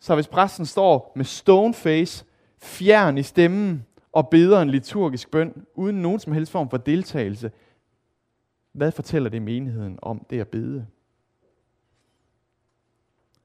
Så 0.00 0.14
hvis 0.14 0.28
præsten 0.28 0.66
står 0.66 1.12
med 1.16 1.24
stone 1.24 1.74
face, 1.74 2.24
fjern 2.62 3.18
i 3.18 3.22
stemmen 3.22 3.86
og 4.12 4.28
beder 4.28 4.60
en 4.60 4.70
liturgisk 4.70 5.30
bøn, 5.30 5.64
uden 5.74 6.02
nogen 6.02 6.20
som 6.20 6.32
helst 6.32 6.52
form 6.52 6.70
for 6.70 6.76
deltagelse, 6.76 7.50
hvad 8.72 8.92
fortæller 8.92 9.30
det 9.30 9.42
menigheden 9.42 9.98
om 10.02 10.26
det 10.30 10.40
at 10.40 10.48
bede? 10.48 10.86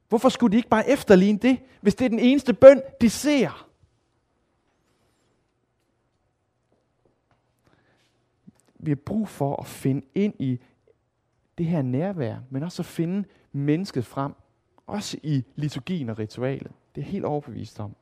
Hvorfor 0.10 0.30
skulle 0.30 0.52
de 0.52 0.58
ikke 0.58 0.70
bare 0.70 0.90
efterligne 0.90 1.40
det, 1.40 1.58
hvis 1.82 1.96
det 1.96 2.06
er 2.06 2.10
den 2.10 2.20
eneste 2.20 2.54
bøn, 2.54 2.82
de 3.02 3.10
ser? 3.10 3.69
Vi 8.80 8.92
har 8.92 8.96
brug 8.96 9.28
for 9.28 9.56
at 9.56 9.68
finde 9.68 10.06
ind 10.16 10.34
i 10.40 10.60
det 11.58 11.66
her 11.66 11.82
nærvær, 11.82 12.38
men 12.50 12.64
også 12.64 12.82
at 12.82 12.86
finde 12.86 13.28
mennesket 13.52 14.06
frem 14.06 14.34
også 14.88 15.18
i 15.24 15.44
liturgien 15.56 16.10
og 16.10 16.20
ritualet. 16.20 16.72
Det 16.96 17.02
er 17.02 17.06
helt 17.06 17.26
overbevist 17.26 17.80
om. 17.80 17.96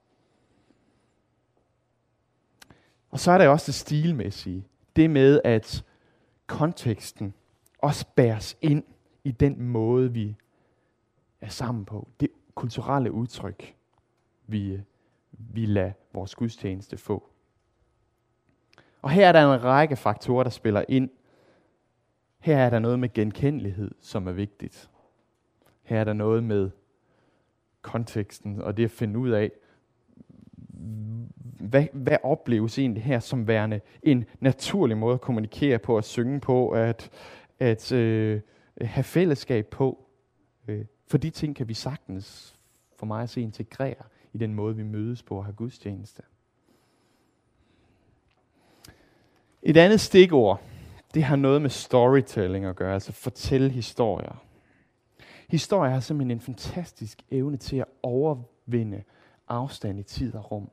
Og 3.10 3.20
så 3.20 3.32
er 3.32 3.38
der 3.38 3.48
også 3.48 3.66
det 3.66 3.76
stilmæssige. 3.76 4.68
Det 4.96 5.10
med, 5.10 5.42
at 5.44 5.86
konteksten 6.48 7.34
også 7.78 8.06
bæres 8.16 8.58
ind 8.62 8.84
i 9.24 9.32
den 9.32 9.62
måde, 9.62 10.14
vi 10.14 10.36
er 11.42 11.50
sammen 11.50 11.86
på. 11.86 12.08
Det, 12.20 12.30
kulturelle 12.56 13.12
udtryk, 13.12 13.76
vi, 14.48 14.82
vi 15.32 15.66
lader 15.66 15.92
vores 16.14 16.36
gudstjeneste 16.36 16.98
få. 16.98 17.30
Og 19.08 19.12
her 19.12 19.28
er 19.28 19.32
der 19.32 19.54
en 19.54 19.64
række 19.64 19.96
faktorer, 19.96 20.44
der 20.44 20.50
spiller 20.50 20.84
ind. 20.88 21.10
Her 22.40 22.58
er 22.58 22.70
der 22.70 22.80
noget 22.80 23.00
med 23.00 23.14
genkendelighed, 23.14 23.92
som 24.00 24.28
er 24.28 24.32
vigtigt. 24.32 24.90
Her 25.84 26.00
er 26.00 26.04
der 26.04 26.14
noget 26.14 26.44
med 26.44 26.70
konteksten, 27.82 28.62
og 28.62 28.78
det 28.78 28.84
at 28.84 28.92
finde 28.92 29.20
ud 29.20 29.30
af, 29.30 29.52
hvad, 31.60 31.86
hvad 31.94 32.18
opleves 32.24 32.80
egentlig 32.80 33.04
her 33.04 33.20
som 33.20 33.48
værende 33.48 33.82
en 34.04 34.26
naturlig 34.40 34.98
måde 34.98 35.14
at 35.14 35.22
kommunikere 35.22 35.80
på, 35.80 35.98
at 35.98 36.06
synge 36.06 36.40
på, 36.40 36.70
at, 36.70 37.10
at 37.60 37.92
øh, 37.92 38.42
have 38.82 39.04
fællesskab 39.04 39.68
på. 39.68 40.06
Øh, 40.68 40.86
for 41.08 41.18
de 41.18 41.30
ting 41.30 41.56
kan 41.56 41.68
vi 41.68 41.74
sagtens, 41.74 42.56
for 42.96 43.06
mig 43.06 43.24
at 43.24 43.30
se, 43.30 43.42
integrere 43.42 44.04
i 44.34 44.38
den 44.38 44.54
måde, 44.54 44.76
vi 44.76 44.84
mødes 44.84 45.24
på 45.24 45.38
og 45.38 45.46
har 45.46 45.52
gudstjeneste. 45.52 46.24
Et 49.68 49.78
andet 49.78 50.02
stikord, 50.02 50.62
det 51.14 51.24
har 51.24 51.36
noget 51.36 51.62
med 51.62 51.70
storytelling 51.70 52.66
at 52.66 52.76
gøre, 52.76 52.94
altså 52.94 53.12
fortælle 53.12 53.70
historier. 53.70 54.44
Historier 55.50 55.92
har 55.92 56.00
simpelthen 56.00 56.32
en 56.32 56.42
fantastisk 56.42 57.22
evne 57.32 57.58
til 57.58 57.78
at 57.78 57.86
overvinde 58.04 59.04
afstand 59.48 60.00
i 60.00 60.04
tid 60.04 60.36
og 60.36 60.52
rum. 60.52 60.70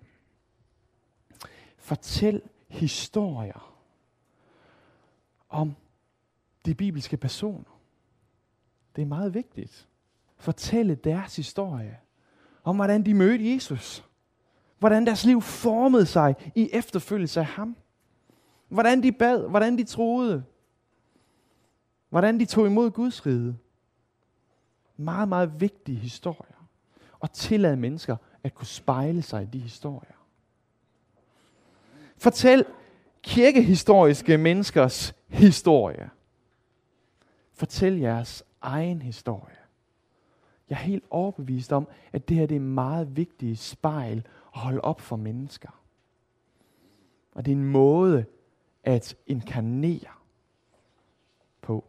Fortæl 1.78 2.42
historier 2.68 3.76
om 5.48 5.76
de 6.66 6.74
bibelske 6.74 7.16
personer. 7.16 7.80
Det 8.96 9.02
er 9.02 9.06
meget 9.06 9.34
vigtigt. 9.34 9.88
Fortælle 10.36 10.94
deres 10.94 11.36
historie 11.36 11.98
om, 12.64 12.76
hvordan 12.76 13.06
de 13.06 13.14
mødte 13.14 13.54
Jesus. 13.54 14.04
Hvordan 14.78 15.06
deres 15.06 15.24
liv 15.24 15.42
formede 15.42 16.06
sig 16.06 16.34
i 16.54 16.70
efterfølgelse 16.72 17.40
af 17.40 17.46
ham. 17.46 17.76
Hvordan 18.68 19.02
de 19.02 19.12
bad, 19.12 19.48
hvordan 19.48 19.78
de 19.78 19.84
troede. 19.84 20.44
Hvordan 22.08 22.40
de 22.40 22.44
tog 22.44 22.66
imod 22.66 22.90
Guds 22.90 23.26
rige. 23.26 23.58
Meget, 24.96 25.28
meget 25.28 25.60
vigtige 25.60 25.98
historier. 25.98 26.68
Og 27.20 27.32
tillade 27.32 27.76
mennesker 27.76 28.16
at 28.42 28.54
kunne 28.54 28.66
spejle 28.66 29.22
sig 29.22 29.42
i 29.42 29.46
de 29.46 29.58
historier. 29.58 30.14
Fortæl 32.16 32.64
kirkehistoriske 33.22 34.38
menneskers 34.38 35.14
historie. 35.28 36.10
Fortæl 37.52 37.98
jeres 37.98 38.44
egen 38.60 39.02
historie. 39.02 39.56
Jeg 40.70 40.76
er 40.76 40.80
helt 40.80 41.04
overbevist 41.10 41.72
om, 41.72 41.88
at 42.12 42.28
det 42.28 42.36
her 42.36 42.46
det 42.46 42.54
er 42.54 42.60
en 42.60 42.74
meget 42.74 43.16
vigtige 43.16 43.56
spejl 43.56 44.18
at 44.54 44.60
holde 44.60 44.80
op 44.80 45.00
for 45.00 45.16
mennesker. 45.16 45.80
Og 47.34 47.44
det 47.44 47.52
er 47.52 47.56
en 47.56 47.64
måde 47.64 48.24
at 48.84 49.16
inkarnere 49.26 50.10
på. 51.62 51.84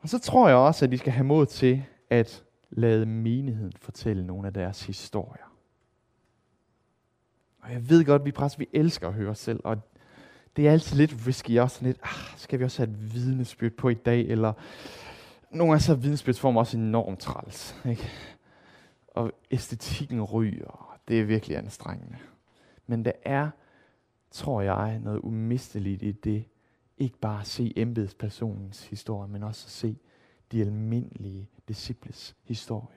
Og 0.00 0.08
så 0.08 0.18
tror 0.18 0.48
jeg 0.48 0.56
også, 0.56 0.84
at 0.84 0.90
de 0.90 0.98
skal 0.98 1.12
have 1.12 1.24
mod 1.24 1.46
til 1.46 1.84
at 2.10 2.44
lade 2.70 3.06
menigheden 3.06 3.72
fortælle 3.80 4.26
nogle 4.26 4.46
af 4.46 4.54
deres 4.54 4.82
historier. 4.82 5.52
Og 7.60 7.72
jeg 7.72 7.88
ved 7.88 8.04
godt, 8.04 8.22
at 8.22 8.26
vi 8.26 8.32
præster, 8.32 8.58
vi 8.58 8.68
elsker 8.72 9.08
at 9.08 9.14
høre 9.14 9.30
os 9.30 9.38
selv, 9.38 9.60
og 9.64 9.76
det 10.56 10.68
er 10.68 10.72
altid 10.72 10.96
lidt 10.96 11.26
risky 11.26 11.58
også 11.58 11.84
lidt, 11.84 11.98
ah, 12.02 12.38
skal 12.38 12.58
vi 12.58 12.64
også 12.64 12.84
have 12.84 12.90
et 12.90 13.14
vidnesbyrd 13.14 13.72
på 13.72 13.88
i 13.88 13.94
dag, 13.94 14.20
eller 14.20 14.52
nogle 15.50 15.72
gange 15.72 15.82
så 15.82 15.92
er 15.92 15.96
vidnesbyrdsform 15.96 16.56
også 16.56 16.76
enormt 16.76 17.20
træls. 17.20 17.76
Ikke? 17.88 18.10
Og 19.08 19.32
æstetikken 19.50 20.22
ryger, 20.22 20.98
det 21.08 21.20
er 21.20 21.24
virkelig 21.24 21.56
anstrengende. 21.56 22.16
Men 22.86 23.04
der 23.04 23.12
er, 23.22 23.50
tror 24.30 24.60
jeg, 24.60 24.98
noget 24.98 25.20
umisteligt 25.20 26.02
i 26.02 26.12
det, 26.12 26.44
ikke 26.98 27.18
bare 27.18 27.40
at 27.40 27.46
se 27.46 27.72
embedspersonens 27.76 28.86
historie, 28.86 29.28
men 29.28 29.42
også 29.42 29.66
at 29.66 29.70
se 29.70 29.98
de 30.52 30.60
almindelige 30.60 31.48
disciples 31.68 32.36
historie. 32.42 32.96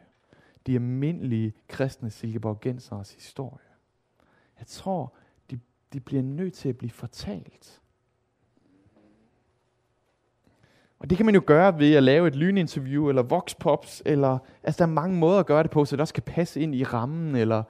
De 0.67 0.73
almindelige 0.73 1.53
kristne 1.67 2.09
silkeborgensers 2.09 3.13
historie. 3.13 3.65
Jeg 4.59 4.67
tror, 4.67 5.13
de, 5.51 5.59
de 5.93 5.99
bliver 5.99 6.23
nødt 6.23 6.53
til 6.53 6.69
at 6.69 6.77
blive 6.77 6.91
fortalt. 6.91 7.81
Og 10.99 11.09
det 11.09 11.17
kan 11.17 11.25
man 11.25 11.35
jo 11.35 11.41
gøre 11.45 11.79
ved 11.79 11.93
at 11.93 12.03
lave 12.03 12.27
et 12.27 12.35
lyninterview, 12.35 13.09
eller 13.09 13.21
voxpops, 13.21 14.01
eller 14.05 14.39
altså 14.63 14.79
der 14.79 14.89
er 14.89 14.93
mange 14.93 15.17
måder 15.17 15.39
at 15.39 15.45
gøre 15.45 15.63
det 15.63 15.71
på, 15.71 15.85
så 15.85 15.95
det 15.95 16.01
også 16.01 16.13
kan 16.13 16.23
passe 16.23 16.61
ind 16.61 16.75
i 16.75 16.83
rammen, 16.83 17.35
eller 17.35 17.63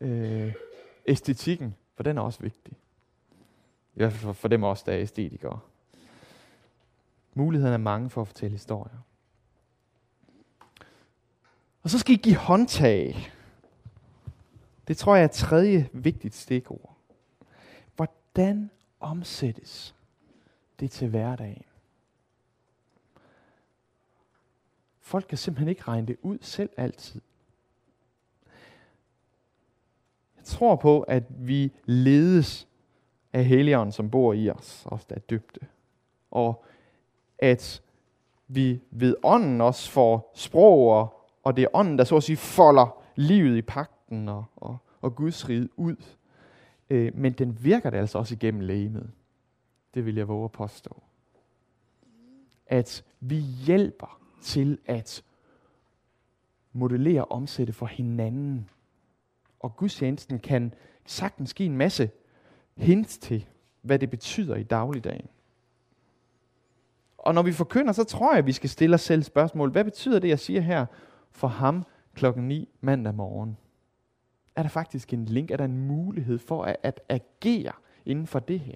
øh, 0.00 0.52
æstetikken, 1.08 1.74
for 1.94 2.02
den 2.02 2.18
er 2.18 2.22
også 2.22 2.40
vigtig. 2.40 2.72
I 3.94 3.98
hvert 3.98 4.12
fald 4.12 4.22
for, 4.22 4.32
for 4.32 4.48
dem 4.48 4.62
også, 4.62 4.82
der 4.86 4.92
er 4.92 5.00
æstetikere. 5.00 5.60
Mulighederne 7.34 7.74
er 7.74 7.78
mange 7.78 8.10
for 8.10 8.20
at 8.20 8.26
fortælle 8.26 8.52
historier. 8.52 8.98
Og 11.82 11.90
så 11.90 11.98
skal 11.98 12.14
I 12.14 12.18
give 12.18 12.36
håndtag. 12.36 13.32
Det 14.88 14.96
tror 14.96 15.14
jeg 15.14 15.22
er 15.22 15.28
et 15.28 15.30
tredje 15.30 15.90
vigtigt 15.92 16.34
stikord. 16.34 16.96
Hvordan 17.96 18.70
omsættes 19.00 19.94
det 20.80 20.90
til 20.90 21.08
hverdagen? 21.08 21.64
Folk 25.00 25.26
kan 25.28 25.38
simpelthen 25.38 25.68
ikke 25.68 25.82
regne 25.82 26.06
det 26.06 26.16
ud 26.22 26.38
selv 26.40 26.70
altid. 26.76 27.20
Jeg 30.36 30.37
tror 30.48 30.76
på, 30.76 31.00
at 31.00 31.24
vi 31.28 31.72
ledes 31.84 32.68
af 33.32 33.44
Helligånden, 33.44 33.92
som 33.92 34.10
bor 34.10 34.32
i 34.32 34.50
os, 34.50 34.82
os 34.86 35.04
der 35.04 35.14
er 35.14 35.20
døbte. 35.20 35.60
Og 36.30 36.64
at 37.38 37.82
vi 38.48 38.80
ved 38.90 39.16
ånden 39.22 39.60
også 39.60 39.90
får 39.90 40.32
sprog, 40.34 40.88
og, 40.88 41.28
og 41.42 41.56
det 41.56 41.62
er 41.62 41.68
ånden, 41.72 41.98
der 41.98 42.04
så 42.04 42.16
at 42.16 42.22
sige 42.22 42.36
folder 42.36 43.02
livet 43.16 43.56
i 43.56 43.62
pagten 43.62 44.28
og, 44.28 44.44
og, 44.56 44.76
og 45.00 45.14
Guds 45.14 45.48
rige 45.48 45.68
ud. 45.76 45.96
Øh, 46.90 47.16
men 47.16 47.32
den 47.32 47.64
virker 47.64 47.90
det 47.90 47.98
altså 47.98 48.18
også 48.18 48.34
igennem 48.34 48.60
lægemet. 48.60 49.10
Det 49.94 50.06
vil 50.06 50.14
jeg 50.14 50.28
våge 50.28 50.44
at 50.44 50.52
påstå. 50.52 51.02
At 52.66 53.04
vi 53.20 53.36
hjælper 53.36 54.20
til 54.42 54.78
at 54.86 55.22
modellere 56.72 57.24
og 57.24 57.32
omsætte 57.32 57.72
for 57.72 57.86
hinanden. 57.86 58.70
Og 59.60 59.76
gudstjenesten 59.76 60.38
kan 60.38 60.74
sagtens 61.06 61.54
give 61.54 61.66
en 61.66 61.76
masse 61.76 62.10
hints 62.76 63.18
til, 63.18 63.46
hvad 63.82 63.98
det 63.98 64.10
betyder 64.10 64.56
i 64.56 64.62
dagligdagen. 64.62 65.28
Og 67.18 67.34
når 67.34 67.42
vi 67.42 67.52
forkynder, 67.52 67.92
så 67.92 68.04
tror 68.04 68.32
jeg, 68.32 68.38
at 68.38 68.46
vi 68.46 68.52
skal 68.52 68.70
stille 68.70 68.94
os 68.94 69.00
selv 69.00 69.22
spørgsmål. 69.22 69.70
Hvad 69.70 69.84
betyder 69.84 70.18
det, 70.18 70.28
jeg 70.28 70.38
siger 70.38 70.60
her 70.60 70.86
for 71.30 71.48
ham 71.48 71.86
klokken 72.14 72.48
9 72.48 72.68
mandag 72.80 73.14
morgen? 73.14 73.56
Er 74.56 74.62
der 74.62 74.68
faktisk 74.68 75.12
en 75.12 75.24
link? 75.24 75.50
Er 75.50 75.56
der 75.56 75.64
en 75.64 75.86
mulighed 75.86 76.38
for 76.38 76.64
at, 76.64 76.76
at 76.82 77.00
agere 77.08 77.72
inden 78.06 78.26
for 78.26 78.38
det 78.38 78.60
her? 78.60 78.74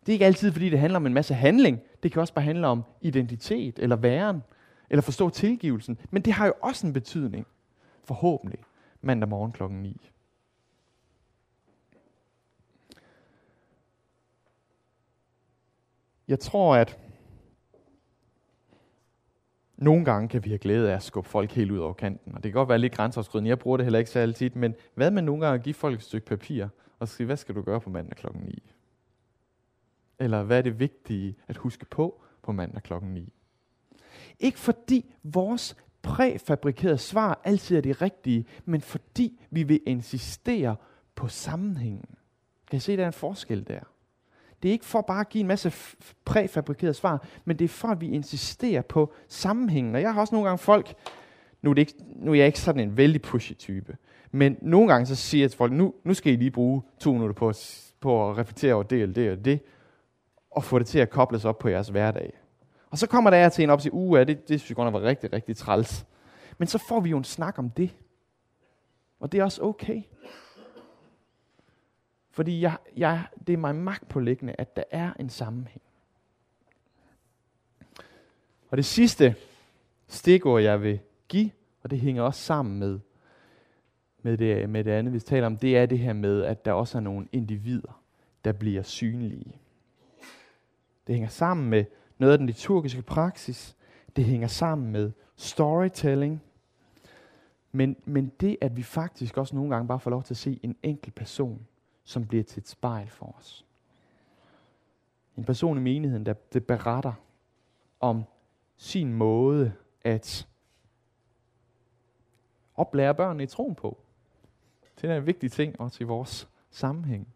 Det 0.00 0.08
er 0.08 0.12
ikke 0.12 0.26
altid, 0.26 0.52
fordi 0.52 0.70
det 0.70 0.78
handler 0.78 0.96
om 0.96 1.06
en 1.06 1.14
masse 1.14 1.34
handling. 1.34 1.80
Det 2.02 2.12
kan 2.12 2.20
også 2.20 2.34
bare 2.34 2.44
handle 2.44 2.66
om 2.66 2.84
identitet, 3.00 3.78
eller 3.78 3.96
væren, 3.96 4.42
eller 4.90 5.02
forstå 5.02 5.30
tilgivelsen. 5.30 5.98
Men 6.10 6.22
det 6.22 6.32
har 6.32 6.46
jo 6.46 6.52
også 6.60 6.86
en 6.86 6.92
betydning, 6.92 7.46
forhåbentlig, 8.04 8.60
mandag 9.00 9.28
morgen 9.28 9.52
klokken 9.52 9.82
9. 9.82 10.10
Jeg 16.28 16.40
tror, 16.40 16.76
at 16.76 16.98
nogle 19.76 20.04
gange 20.04 20.28
kan 20.28 20.44
vi 20.44 20.50
have 20.50 20.58
glæde 20.58 20.90
af 20.90 20.94
at 20.94 21.02
skubbe 21.02 21.28
folk 21.28 21.52
helt 21.52 21.70
ud 21.70 21.78
over 21.78 21.92
kanten. 21.92 22.34
Og 22.34 22.42
det 22.42 22.52
kan 22.52 22.58
godt 22.58 22.68
være 22.68 22.78
lidt 22.78 22.94
grænseoverskridende. 22.94 23.48
Jeg 23.48 23.58
bruger 23.58 23.76
det 23.76 23.86
heller 23.86 23.98
ikke 23.98 24.10
særlig 24.10 24.34
tit. 24.34 24.56
Men 24.56 24.74
hvad 24.94 25.10
med 25.10 25.22
nogle 25.22 25.46
gange 25.46 25.58
at 25.58 25.64
give 25.64 25.74
folk 25.74 25.98
et 25.98 26.02
stykke 26.02 26.26
papir 26.26 26.68
og 26.98 27.08
sige, 27.08 27.26
hvad 27.26 27.36
skal 27.36 27.54
du 27.54 27.62
gøre 27.62 27.80
på 27.80 27.90
mandag 27.90 28.16
klokken 28.16 28.42
9? 28.42 28.72
Eller 30.18 30.42
hvad 30.42 30.58
er 30.58 30.62
det 30.62 30.80
vigtige 30.80 31.36
at 31.48 31.56
huske 31.56 31.84
på 31.84 32.22
på 32.42 32.52
mandag 32.52 32.82
klokken 32.82 33.14
9? 33.14 33.32
Ikke 34.40 34.58
fordi 34.58 35.14
vores 35.22 35.76
præfabrikerede 36.02 36.98
svar 36.98 37.40
altid 37.44 37.76
er 37.76 37.80
det 37.80 38.02
rigtige, 38.02 38.46
men 38.64 38.80
fordi 38.80 39.40
vi 39.50 39.62
vil 39.62 39.80
insistere 39.86 40.76
på 41.14 41.28
sammenhængen. 41.28 42.14
Kan 42.70 42.76
I 42.76 42.80
se, 42.80 42.96
der 42.96 43.02
er 43.02 43.06
en 43.06 43.12
forskel 43.12 43.66
der? 43.68 43.80
Det 44.62 44.68
er 44.68 44.72
ikke 44.72 44.84
for 44.84 45.00
bare 45.00 45.20
at 45.20 45.28
give 45.28 45.40
en 45.40 45.46
masse 45.46 45.72
præfabrikerede 46.24 46.94
svar, 46.94 47.26
men 47.44 47.58
det 47.58 47.64
er 47.64 47.68
for, 47.68 47.88
at 47.88 48.00
vi 48.00 48.08
insisterer 48.08 48.82
på 48.82 49.12
sammenhængen. 49.28 49.94
Og 49.94 50.00
jeg 50.00 50.14
har 50.14 50.20
også 50.20 50.34
nogle 50.34 50.48
gange 50.48 50.58
folk, 50.58 50.94
nu 51.62 51.70
er, 51.70 51.74
det 51.74 51.80
ikke, 51.80 51.94
nu 52.16 52.30
er 52.30 52.36
jeg 52.36 52.46
ikke 52.46 52.60
sådan 52.60 52.88
en 52.88 52.96
vældig 52.96 53.22
pushy 53.22 53.52
type, 53.52 53.96
men 54.30 54.56
nogle 54.62 54.92
gange 54.92 55.06
så 55.06 55.16
siger 55.16 55.42
jeg 55.42 55.50
til 55.50 55.58
folk, 55.58 55.72
nu, 55.72 55.94
nu 56.04 56.14
skal 56.14 56.32
I 56.32 56.36
lige 56.36 56.50
bruge 56.50 56.82
to 56.98 57.12
minutter 57.12 57.34
på, 57.34 57.52
på 58.00 58.30
at 58.30 58.38
reflektere 58.38 58.74
over 58.74 58.82
det 58.82 59.08
og 59.08 59.14
det 59.14 59.30
og 59.30 59.44
det, 59.44 59.60
og 60.50 60.64
få 60.64 60.78
det 60.78 60.86
til 60.86 60.98
at 60.98 61.10
kobles 61.10 61.44
op 61.44 61.58
på 61.58 61.68
jeres 61.68 61.88
hverdag. 61.88 62.32
Og 62.90 62.98
så 62.98 63.06
kommer 63.06 63.30
der 63.30 63.48
til 63.48 63.62
en 63.62 63.70
op 63.70 63.76
og 63.78 63.82
siger, 63.82 63.94
uh, 63.94 64.18
det, 64.18 64.48
det 64.48 64.60
synes 64.60 64.70
jeg 64.70 64.76
godt 64.76 64.92
var 64.92 65.02
rigtig, 65.02 65.32
rigtig 65.32 65.56
træls. 65.56 66.06
Men 66.58 66.68
så 66.68 66.78
får 66.78 67.00
vi 67.00 67.10
jo 67.10 67.18
en 67.18 67.24
snak 67.24 67.58
om 67.58 67.70
det. 67.70 67.96
Og 69.20 69.32
det 69.32 69.40
er 69.40 69.44
også 69.44 69.62
okay. 69.62 70.02
Fordi 72.30 72.60
jeg, 72.60 72.76
jeg, 72.96 73.26
det 73.46 73.52
er 73.52 73.56
mig 73.56 73.74
magtpålæggende, 73.74 74.54
at 74.58 74.76
der 74.76 74.82
er 74.90 75.12
en 75.20 75.30
sammenhæng. 75.30 75.82
Og 78.70 78.76
det 78.76 78.84
sidste 78.84 79.34
stikord, 80.08 80.62
jeg 80.62 80.82
vil 80.82 81.00
give, 81.28 81.50
og 81.82 81.90
det 81.90 82.00
hænger 82.00 82.22
også 82.22 82.40
sammen 82.40 82.78
med, 82.78 83.00
med, 84.22 84.38
det, 84.38 84.70
med 84.70 84.84
det 84.84 84.90
andet, 84.90 85.12
vi 85.12 85.20
taler 85.20 85.46
om, 85.46 85.56
det 85.56 85.76
er 85.76 85.86
det 85.86 85.98
her 85.98 86.12
med, 86.12 86.42
at 86.42 86.64
der 86.64 86.72
også 86.72 86.98
er 86.98 87.02
nogle 87.02 87.28
individer, 87.32 88.02
der 88.44 88.52
bliver 88.52 88.82
synlige. 88.82 89.56
Det 91.06 91.14
hænger 91.14 91.28
sammen 91.28 91.70
med 91.70 91.84
noget 92.20 92.32
af 92.32 92.38
den 92.38 92.46
liturgiske 92.46 93.02
praksis. 93.02 93.76
Det 94.16 94.24
hænger 94.24 94.48
sammen 94.48 94.92
med 94.92 95.12
storytelling. 95.36 96.42
Men, 97.72 97.96
men 98.04 98.32
det, 98.40 98.56
at 98.60 98.76
vi 98.76 98.82
faktisk 98.82 99.36
også 99.36 99.56
nogle 99.56 99.74
gange 99.74 99.88
bare 99.88 100.00
får 100.00 100.10
lov 100.10 100.22
til 100.22 100.34
at 100.34 100.38
se 100.38 100.60
en 100.62 100.76
enkelt 100.82 101.14
person, 101.14 101.66
som 102.04 102.26
bliver 102.26 102.44
til 102.44 102.60
et 102.60 102.68
spejl 102.68 103.08
for 103.08 103.34
os. 103.38 103.66
En 105.36 105.44
person 105.44 105.78
i 105.78 105.80
menigheden, 105.80 106.26
der, 106.26 106.34
det 106.52 106.66
beretter 106.66 107.12
om 108.00 108.24
sin 108.76 109.12
måde 109.12 109.72
at 110.04 110.48
oplære 112.74 113.14
børnene 113.14 113.42
i 113.42 113.46
troen 113.46 113.74
på. 113.74 113.98
Det 115.00 115.10
er 115.10 115.16
en 115.16 115.26
vigtig 115.26 115.52
ting 115.52 115.80
også 115.80 115.98
i 116.00 116.06
vores 116.06 116.48
sammenhæng. 116.70 117.34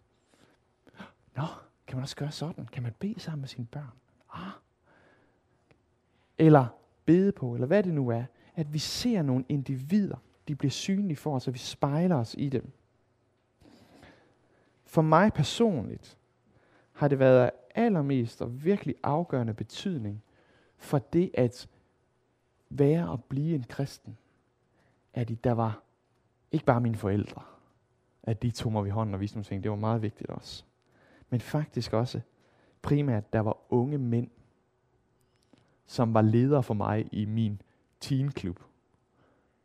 Nå, 1.36 1.46
kan 1.86 1.96
man 1.96 2.02
også 2.02 2.16
gøre 2.16 2.30
sådan? 2.30 2.66
Kan 2.66 2.82
man 2.82 2.92
bede 2.98 3.20
sammen 3.20 3.40
med 3.40 3.48
sine 3.48 3.66
børn? 3.66 3.92
Ah. 4.32 4.63
Eller 6.38 6.66
bede 7.04 7.32
på, 7.32 7.54
eller 7.54 7.66
hvad 7.66 7.82
det 7.82 7.94
nu 7.94 8.08
er. 8.08 8.24
At 8.54 8.72
vi 8.72 8.78
ser 8.78 9.22
nogle 9.22 9.44
individer, 9.48 10.16
de 10.48 10.54
bliver 10.54 10.70
synlige 10.70 11.16
for 11.16 11.36
os, 11.36 11.48
og 11.48 11.54
vi 11.54 11.58
spejler 11.58 12.16
os 12.16 12.34
i 12.38 12.48
dem. 12.48 12.72
For 14.86 15.02
mig 15.02 15.32
personligt 15.32 16.18
har 16.92 17.08
det 17.08 17.18
været 17.18 17.44
af 17.44 17.52
allermest 17.74 18.42
og 18.42 18.64
virkelig 18.64 18.94
afgørende 19.02 19.54
betydning 19.54 20.22
for 20.76 20.98
det 20.98 21.30
at 21.34 21.68
være 22.70 23.08
og 23.08 23.24
blive 23.24 23.54
en 23.54 23.64
kristen, 23.64 24.18
at 25.14 25.44
der 25.44 25.52
var 25.52 25.82
ikke 26.52 26.64
bare 26.64 26.80
mine 26.80 26.96
forældre, 26.96 27.42
at 28.22 28.42
de 28.42 28.50
tog 28.50 28.72
mig 28.72 28.84
ved 28.84 28.90
hånden 28.90 29.14
og 29.14 29.20
viste 29.20 29.36
nogle 29.36 29.44
ting, 29.44 29.62
det 29.62 29.70
var 29.70 29.76
meget 29.76 30.02
vigtigt 30.02 30.30
også. 30.30 30.64
Men 31.30 31.40
faktisk 31.40 31.92
også 31.92 32.20
primært, 32.82 33.32
der 33.32 33.40
var 33.40 33.56
unge 33.68 33.98
mænd, 33.98 34.30
som 35.86 36.14
var 36.14 36.22
ledere 36.22 36.62
for 36.62 36.74
mig 36.74 37.08
i 37.12 37.24
min 37.24 37.62
teenklub, 38.00 38.60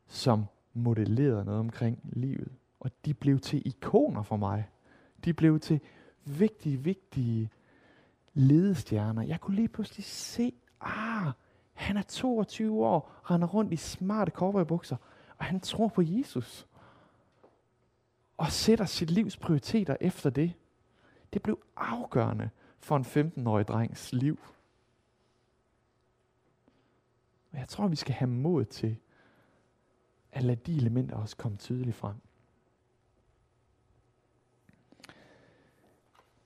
som 0.08 0.46
modellerede 0.74 1.46
noget 1.46 1.60
omkring 1.60 2.00
livet. 2.04 2.52
Og 2.80 2.92
de 3.06 3.14
blev 3.14 3.40
til 3.40 3.68
ikoner 3.68 4.24
for 4.24 4.38
mig. 4.38 4.70
De 5.26 5.34
blev 5.34 5.60
til 5.60 5.80
vigtige, 6.26 6.78
vigtige 6.78 7.50
ledestjerner. 8.34 9.22
Jeg 9.22 9.42
kunne 9.42 9.56
lige 9.56 9.68
pludselig 9.68 10.06
se, 10.06 10.54
ah, 10.82 11.32
han 11.74 11.98
er 11.98 12.02
22 12.02 12.86
år, 12.86 13.12
render 13.24 13.48
rundt 13.48 13.74
i 13.74 13.76
smarte 13.76 14.32
cowboybukser, 14.32 14.98
og 15.38 15.46
han 15.46 15.60
tror 15.60 15.88
på 15.88 16.02
Jesus. 16.02 16.68
Og 18.38 18.52
sætter 18.52 18.86
sit 18.86 19.12
livs 19.12 19.38
prioriteter 19.38 19.96
efter 20.02 20.30
det. 20.30 20.54
Det 21.34 21.42
blev 21.42 21.60
afgørende 21.76 22.50
for 22.80 22.96
en 22.96 23.04
15-årig 23.04 23.68
drengs 23.68 24.14
liv. 24.14 24.40
Og 27.52 27.60
jeg 27.60 27.68
tror, 27.68 27.88
vi 27.88 27.96
skal 27.96 28.14
have 28.14 28.30
mod 28.30 28.66
til 28.66 28.98
at 30.32 30.44
lade 30.44 30.60
de 30.66 30.78
elementer 30.78 31.16
også 31.16 31.38
komme 31.38 31.58
tydeligt 31.58 31.96
frem. 31.96 32.16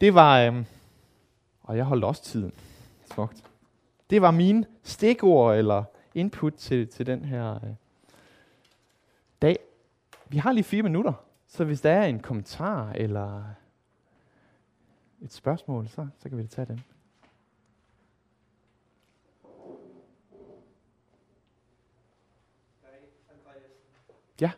Det 0.01 0.13
var, 0.13 0.39
øhm, 0.39 0.65
og 1.61 1.77
jeg 1.77 1.85
holdt 1.85 2.03
også 2.03 2.23
tiden. 2.23 2.51
Smukt. 3.13 3.43
Det 4.09 4.21
var 4.21 4.31
mine 4.31 4.65
stikord 4.83 5.57
eller 5.57 5.83
input 6.15 6.53
til, 6.53 6.87
til 6.87 7.05
den 7.05 7.25
her 7.25 7.55
øh, 7.55 7.73
dag. 9.41 9.57
Vi 10.27 10.37
har 10.37 10.51
lige 10.51 10.63
fire 10.63 10.83
minutter, 10.83 11.13
så 11.47 11.63
hvis 11.65 11.81
der 11.81 11.91
er 11.91 12.05
en 12.05 12.19
kommentar 12.19 12.91
eller 12.91 13.43
et 15.21 15.33
spørgsmål, 15.33 15.87
så, 15.87 16.07
så 16.19 16.29
kan 16.29 16.37
vi 16.37 16.47
tage 16.47 16.65
den. 16.65 16.83
Ja. 24.41 24.51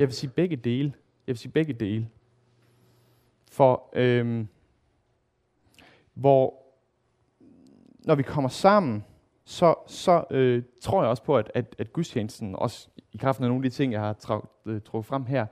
Jeg 0.00 0.08
vil 0.08 0.14
sige 0.14 0.30
begge 0.30 0.56
dele. 0.56 0.92
Jeg 1.26 1.32
vil 1.32 1.38
sige 1.38 1.52
begge 1.52 1.72
dele. 1.72 2.08
For 3.50 3.88
øhm, 3.92 4.48
hvor 6.14 6.62
når 7.98 8.14
vi 8.14 8.22
kommer 8.22 8.48
sammen, 8.48 9.04
så, 9.44 9.74
så 9.86 10.24
øh, 10.30 10.62
tror 10.80 11.02
jeg 11.02 11.10
også 11.10 11.22
på, 11.22 11.36
at, 11.36 11.50
at, 11.54 11.76
at 11.78 11.92
gudstjenesten, 11.92 12.54
også 12.56 12.88
i 13.12 13.16
kraft 13.16 13.40
af 13.40 13.48
nogle 13.48 13.56
af 13.64 13.70
de 13.70 13.76
ting, 13.76 13.92
jeg 13.92 14.00
har 14.00 14.16
tra- 14.24 14.62
øh, 14.66 14.80
trukket 14.80 15.06
frem 15.06 15.26
her, 15.26 15.46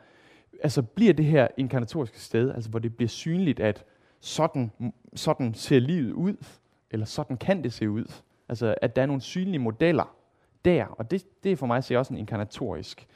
altså 0.62 0.82
bliver 0.82 1.12
det 1.12 1.24
her 1.24 1.48
inkarnatoriske 1.56 2.20
sted, 2.20 2.54
altså 2.54 2.70
hvor 2.70 2.78
det 2.78 2.96
bliver 2.96 3.08
synligt, 3.08 3.60
at 3.60 3.84
sådan, 4.20 4.72
sådan 5.14 5.54
ser 5.54 5.78
livet 5.78 6.12
ud, 6.12 6.36
eller 6.90 7.06
sådan 7.06 7.36
kan 7.36 7.64
det 7.64 7.72
se 7.72 7.90
ud. 7.90 8.12
Altså 8.48 8.74
at 8.82 8.96
der 8.96 9.02
er 9.02 9.06
nogle 9.06 9.22
synlige 9.22 9.58
modeller 9.58 10.16
der, 10.64 10.84
og 10.86 11.10
det, 11.10 11.44
det 11.44 11.52
er 11.52 11.56
for 11.56 11.66
mig 11.66 11.76
at 11.76 11.84
se 11.84 11.98
også 11.98 12.12
en 12.12 12.18
inkarnatorisk 12.18 13.06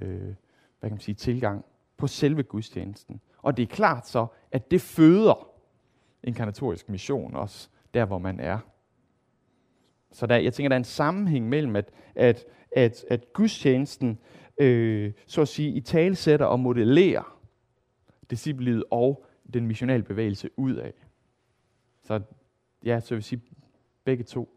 øh, 0.00 0.34
hvad 0.82 0.90
kan 0.90 0.94
man 0.94 1.00
sige, 1.00 1.14
tilgang 1.14 1.64
på 1.96 2.06
selve 2.06 2.42
gudstjenesten. 2.42 3.20
Og 3.38 3.56
det 3.56 3.62
er 3.62 3.66
klart 3.66 4.08
så, 4.08 4.26
at 4.52 4.70
det 4.70 4.80
føder 4.80 5.48
inkarnatorisk 6.22 6.88
mission 6.88 7.36
også, 7.36 7.68
der 7.94 8.04
hvor 8.04 8.18
man 8.18 8.40
er. 8.40 8.58
Så 10.10 10.26
der, 10.26 10.36
jeg 10.36 10.54
tænker, 10.54 10.68
der 10.68 10.76
er 10.76 10.80
en 10.80 10.84
sammenhæng 10.84 11.48
mellem, 11.48 11.76
at, 11.76 11.90
at, 12.14 12.44
at, 12.76 13.04
at 13.10 13.32
gudstjenesten, 13.32 14.18
øh, 14.58 15.12
så 15.26 15.40
at 15.40 15.48
sige, 15.48 15.72
i 15.72 15.80
talsætter 15.80 16.46
og 16.46 16.60
modellerer 16.60 17.38
disciplivet 18.30 18.84
og 18.90 19.24
den 19.54 19.66
missionale 19.66 20.02
bevægelse 20.02 20.50
ud 20.56 20.74
af. 20.74 20.92
Så 22.02 22.20
ja, 22.84 23.00
så 23.00 23.14
jeg 23.14 23.16
vil 23.16 23.24
sige 23.24 23.42
begge 24.04 24.24
to. 24.24 24.48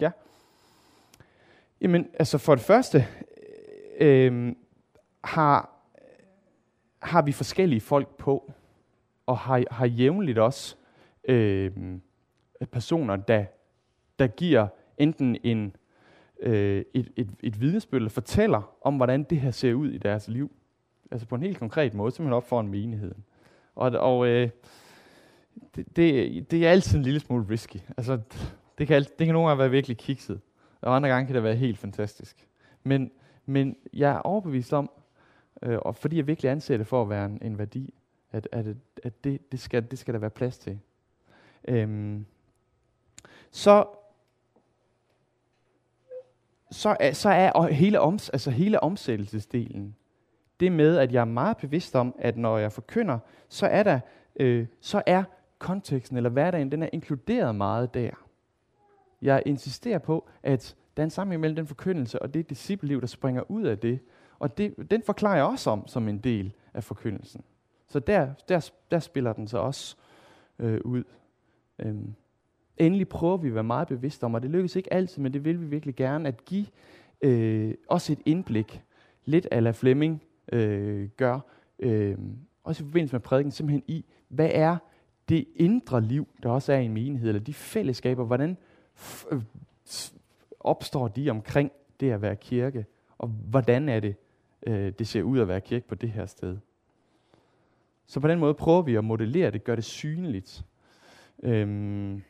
Ja. 0.00 0.10
Jamen, 1.80 2.08
altså 2.18 2.38
for 2.38 2.54
det 2.54 2.64
første, 2.64 3.06
øh, 4.00 4.54
har, 5.24 5.70
har 7.02 7.22
vi 7.22 7.32
forskellige 7.32 7.80
folk 7.80 8.16
på, 8.16 8.52
og 9.26 9.38
har, 9.38 9.64
har 9.70 9.86
jævnligt 9.86 10.38
også 10.38 10.76
øh, 11.24 11.70
personer, 12.72 13.16
der, 13.16 13.44
der 14.18 14.26
giver 14.26 14.66
enten 14.98 15.36
en, 15.42 15.76
øh, 16.40 16.84
et, 16.94 17.12
et, 17.16 17.30
et 17.40 17.60
vidnesbyrd, 17.60 17.98
eller 17.98 18.10
fortæller 18.10 18.74
om, 18.82 18.96
hvordan 18.96 19.22
det 19.22 19.40
her 19.40 19.50
ser 19.50 19.74
ud 19.74 19.90
i 19.90 19.98
deres 19.98 20.28
liv. 20.28 20.52
Altså 21.10 21.26
på 21.26 21.34
en 21.34 21.42
helt 21.42 21.58
konkret 21.58 21.94
måde, 21.94 22.12
simpelthen 22.12 22.36
op 22.36 22.48
for 22.48 22.60
en 22.60 22.68
menighed. 22.68 23.14
Og, 23.74 23.90
og 23.90 24.26
øh, 24.26 24.50
det, 25.76 25.96
det, 25.96 26.50
det 26.50 26.66
er 26.66 26.70
altid 26.70 26.98
en 26.98 27.04
lille 27.04 27.20
smule 27.20 27.46
risky. 27.50 27.76
Altså, 27.96 28.20
det 28.78 28.86
kan, 28.86 29.02
det 29.02 29.26
kan 29.26 29.32
nogle 29.32 29.48
gange 29.48 29.58
være 29.58 29.70
virkelig 29.70 29.96
kikset, 29.96 30.40
og 30.80 30.96
andre 30.96 31.08
gange 31.08 31.26
kan 31.26 31.34
det 31.34 31.42
være 31.42 31.56
helt 31.56 31.78
fantastisk. 31.78 32.48
Men, 32.82 33.10
men 33.46 33.76
jeg 33.92 34.10
er 34.10 34.18
overbevist 34.18 34.72
om, 34.72 34.90
øh, 35.62 35.78
og 35.78 35.96
fordi 35.96 36.16
jeg 36.16 36.26
virkelig 36.26 36.50
anser 36.50 36.76
det 36.76 36.86
for 36.86 37.02
at 37.02 37.08
være 37.08 37.24
en, 37.24 37.38
en 37.42 37.58
værdi, 37.58 37.94
at, 38.32 38.48
at, 38.52 38.66
at 39.04 39.24
det, 39.24 39.52
det, 39.52 39.60
skal, 39.60 39.90
det 39.90 39.98
skal 39.98 40.14
der 40.14 40.20
være 40.20 40.30
plads 40.30 40.58
til. 40.58 40.78
Øhm, 41.68 42.26
så 43.50 43.86
så 46.70 46.96
er, 47.00 47.12
så 47.12 47.28
er 47.28 47.66
hele, 47.72 48.00
oms, 48.00 48.28
altså 48.28 48.50
hele 48.50 48.80
omsættelsesdelen 48.80 49.96
det 50.60 50.72
med, 50.72 50.98
at 50.98 51.12
jeg 51.12 51.20
er 51.20 51.24
meget 51.24 51.56
bevidst 51.56 51.96
om, 51.96 52.14
at 52.18 52.36
når 52.36 52.58
jeg 52.58 52.72
forkynder, 52.72 53.18
så 53.48 53.66
er 53.66 53.82
der, 53.82 54.00
øh, 54.36 54.66
så 54.80 55.02
er 55.06 55.24
konteksten 55.58 56.16
eller 56.16 56.30
hverdagen, 56.30 56.72
den 56.72 56.82
er 56.82 56.88
inkluderet 56.92 57.54
meget 57.54 57.94
der. 57.94 58.10
Jeg 59.22 59.42
insisterer 59.46 59.98
på, 59.98 60.28
at 60.42 60.76
Der 60.96 61.02
er 61.02 61.04
en 61.04 61.10
sammenhæng 61.10 61.40
mellem 61.40 61.56
den 61.56 61.66
forkyndelse 61.66 62.22
og 62.22 62.34
det 62.34 62.50
discipleliv, 62.50 63.00
der 63.00 63.06
springer 63.06 63.50
ud 63.50 63.62
af 63.62 63.78
det. 63.78 63.98
Og 64.38 64.58
det, 64.58 64.90
den 64.90 65.02
forklarer 65.02 65.36
jeg 65.36 65.44
også 65.44 65.70
om 65.70 65.86
som 65.86 66.08
en 66.08 66.18
del 66.18 66.52
af 66.74 66.84
forkyndelsen. 66.84 67.42
Så 67.88 67.98
der, 68.00 68.28
der, 68.48 68.70
der 68.90 68.98
spiller 68.98 69.32
den 69.32 69.48
så 69.48 69.58
også 69.58 69.96
øh, 70.58 70.80
ud. 70.84 71.04
Øhm. 71.78 72.14
Endelig 72.76 73.08
prøver 73.08 73.36
vi 73.36 73.48
at 73.48 73.54
være 73.54 73.64
meget 73.64 73.88
bevidste 73.88 74.24
om, 74.24 74.34
og 74.34 74.42
det 74.42 74.50
lykkes 74.50 74.76
ikke 74.76 74.92
altid, 74.92 75.22
men 75.22 75.32
det 75.32 75.44
vil 75.44 75.60
vi 75.60 75.66
virkelig 75.66 75.94
gerne, 75.94 76.28
at 76.28 76.44
give 76.44 76.66
øh, 77.22 77.74
også 77.88 78.12
et 78.12 78.20
indblik, 78.26 78.82
lidt 79.24 79.46
ala 79.50 79.70
Flemming 79.70 80.22
øh, 80.52 81.08
gør, 81.16 81.40
øh, 81.78 82.18
også 82.64 82.82
i 82.82 82.86
forbindelse 82.86 83.14
med 83.14 83.20
prædiken, 83.20 83.50
simpelthen 83.50 83.82
i, 83.86 84.04
hvad 84.28 84.50
er 84.52 84.76
det 85.28 85.48
indre 85.56 86.00
liv, 86.00 86.28
der 86.42 86.50
også 86.50 86.72
er 86.72 86.78
i 86.78 86.84
en 86.84 86.94
menighed, 86.94 87.28
eller 87.28 87.40
de 87.40 87.54
fællesskaber, 87.54 88.24
hvordan 88.24 88.50
øh, 88.50 88.56
Øh, 89.30 89.42
opstår 90.60 91.08
de 91.08 91.30
omkring 91.30 91.72
det 92.00 92.10
at 92.10 92.22
være 92.22 92.36
kirke, 92.36 92.86
og 93.18 93.28
hvordan 93.28 93.88
er 93.88 94.00
det, 94.00 94.16
øh, 94.66 94.92
det 94.98 95.08
ser 95.08 95.22
ud 95.22 95.38
at 95.38 95.48
være 95.48 95.60
kirke 95.60 95.88
på 95.88 95.94
det 95.94 96.10
her 96.10 96.26
sted. 96.26 96.56
Så 98.06 98.20
på 98.20 98.28
den 98.28 98.38
måde 98.38 98.54
prøver 98.54 98.82
vi 98.82 98.94
at 98.94 99.04
modellere 99.04 99.50
det, 99.50 99.64
gøre 99.64 99.76
det 99.76 99.84
synligt. 99.84 100.64
Øhm. 101.42 102.22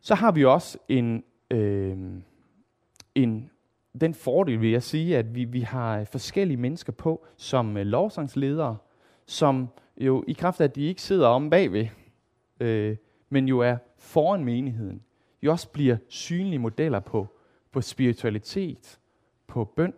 Så 0.00 0.14
har 0.14 0.32
vi 0.32 0.44
også 0.44 0.78
en, 0.88 1.24
øhm, 1.50 2.22
en 3.14 3.50
den 4.00 4.14
fordel, 4.14 4.60
vil 4.60 4.70
jeg 4.70 4.82
sige, 4.82 5.18
at 5.18 5.34
vi, 5.34 5.44
vi 5.44 5.60
har 5.60 6.04
forskellige 6.04 6.56
mennesker 6.56 6.92
på 6.92 7.26
som 7.36 7.76
øh, 7.76 7.86
lovsangsledere, 7.86 8.76
som 9.26 9.68
jo 9.96 10.24
i 10.28 10.32
kraft 10.32 10.60
af, 10.60 10.64
at 10.64 10.74
de 10.74 10.82
ikke 10.82 11.02
sidder 11.02 11.28
om 11.28 11.50
bagved, 11.50 11.86
øh, 12.60 12.96
men 13.28 13.48
jo 13.48 13.58
er 13.58 13.76
foran 13.98 14.44
menigheden, 14.44 15.02
jo 15.42 15.52
også 15.52 15.68
bliver 15.68 15.96
synlige 16.08 16.58
modeller 16.58 17.00
på, 17.00 17.26
på 17.72 17.80
spiritualitet, 17.80 18.98
på 19.46 19.64
bøn, 19.64 19.94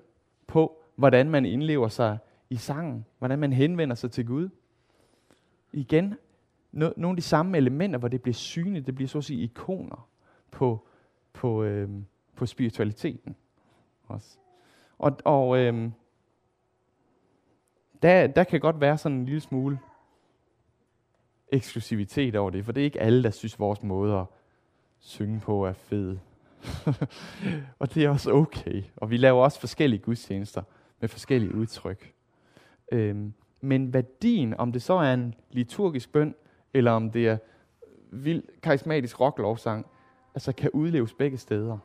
på 0.47 0.83
hvordan 0.97 1.31
man 1.31 1.45
indlever 1.45 1.89
sig 1.89 2.19
i 2.51 2.57
sangen, 2.57 3.05
hvordan 3.19 3.39
man 3.39 3.53
henvender 3.53 3.95
sig 3.95 4.11
til 4.11 4.27
Gud. 4.27 4.49
Igen, 5.73 6.15
no, 6.73 6.91
nogle 6.97 7.13
af 7.13 7.17
de 7.17 7.23
samme 7.23 7.57
elementer, 7.57 7.99
hvor 7.99 8.09
det 8.09 8.23
bliver 8.23 8.35
synligt, 8.35 8.87
det 8.87 8.95
bliver 8.95 9.09
så 9.09 9.19
at 9.19 9.25
sige 9.25 9.43
ikoner 9.43 10.09
på, 10.51 10.87
på, 11.33 11.63
øh, 11.63 11.89
på 12.37 12.47
spiritualiteten 12.47 13.37
også. 14.07 14.39
Og, 14.99 15.17
og 15.25 15.59
øh, 15.59 15.91
der, 18.03 18.27
der 18.27 18.45
kan 18.45 18.61
godt 18.61 18.81
være 18.81 18.99
sådan 18.99 19.19
en 19.19 19.25
lille 19.25 19.41
smule 19.41 19.79
eksklusivitet 21.53 22.37
over 22.37 22.51
det, 22.51 22.65
for 22.65 22.73
det 22.73 22.81
er 22.81 22.85
ikke 22.85 23.01
alle, 23.01 23.23
der 23.23 23.31
synes, 23.31 23.59
vores 23.59 23.83
måde 23.83 24.19
at 24.19 24.27
synge 24.99 25.41
på 25.41 25.67
er 25.67 25.73
fed. 25.73 26.17
og 27.79 27.95
det 27.95 28.05
er 28.05 28.09
også 28.09 28.33
okay. 28.33 28.83
Og 28.97 29.11
vi 29.11 29.17
laver 29.17 29.43
også 29.43 29.61
forskellige 29.61 30.01
gudstjenester 30.01 30.63
med 31.01 31.09
forskellige 31.09 31.55
udtryk. 31.55 32.13
Øhm, 32.93 33.33
men 33.61 33.93
værdien, 33.93 34.55
om 34.55 34.73
det 34.73 34.83
så 34.83 34.95
er 34.95 35.15
en 35.15 35.35
liturgisk 35.51 36.13
bøn, 36.13 36.35
eller 36.75 36.91
om 36.91 37.11
det 37.11 37.29
er 37.29 37.39
vild 38.11 38.43
karismatisk 38.63 39.21
rocklovsang, 39.21 39.87
altså 40.35 40.53
kan 40.53 40.71
udleves 40.71 41.13
begge 41.13 41.39
steder. 41.39 41.79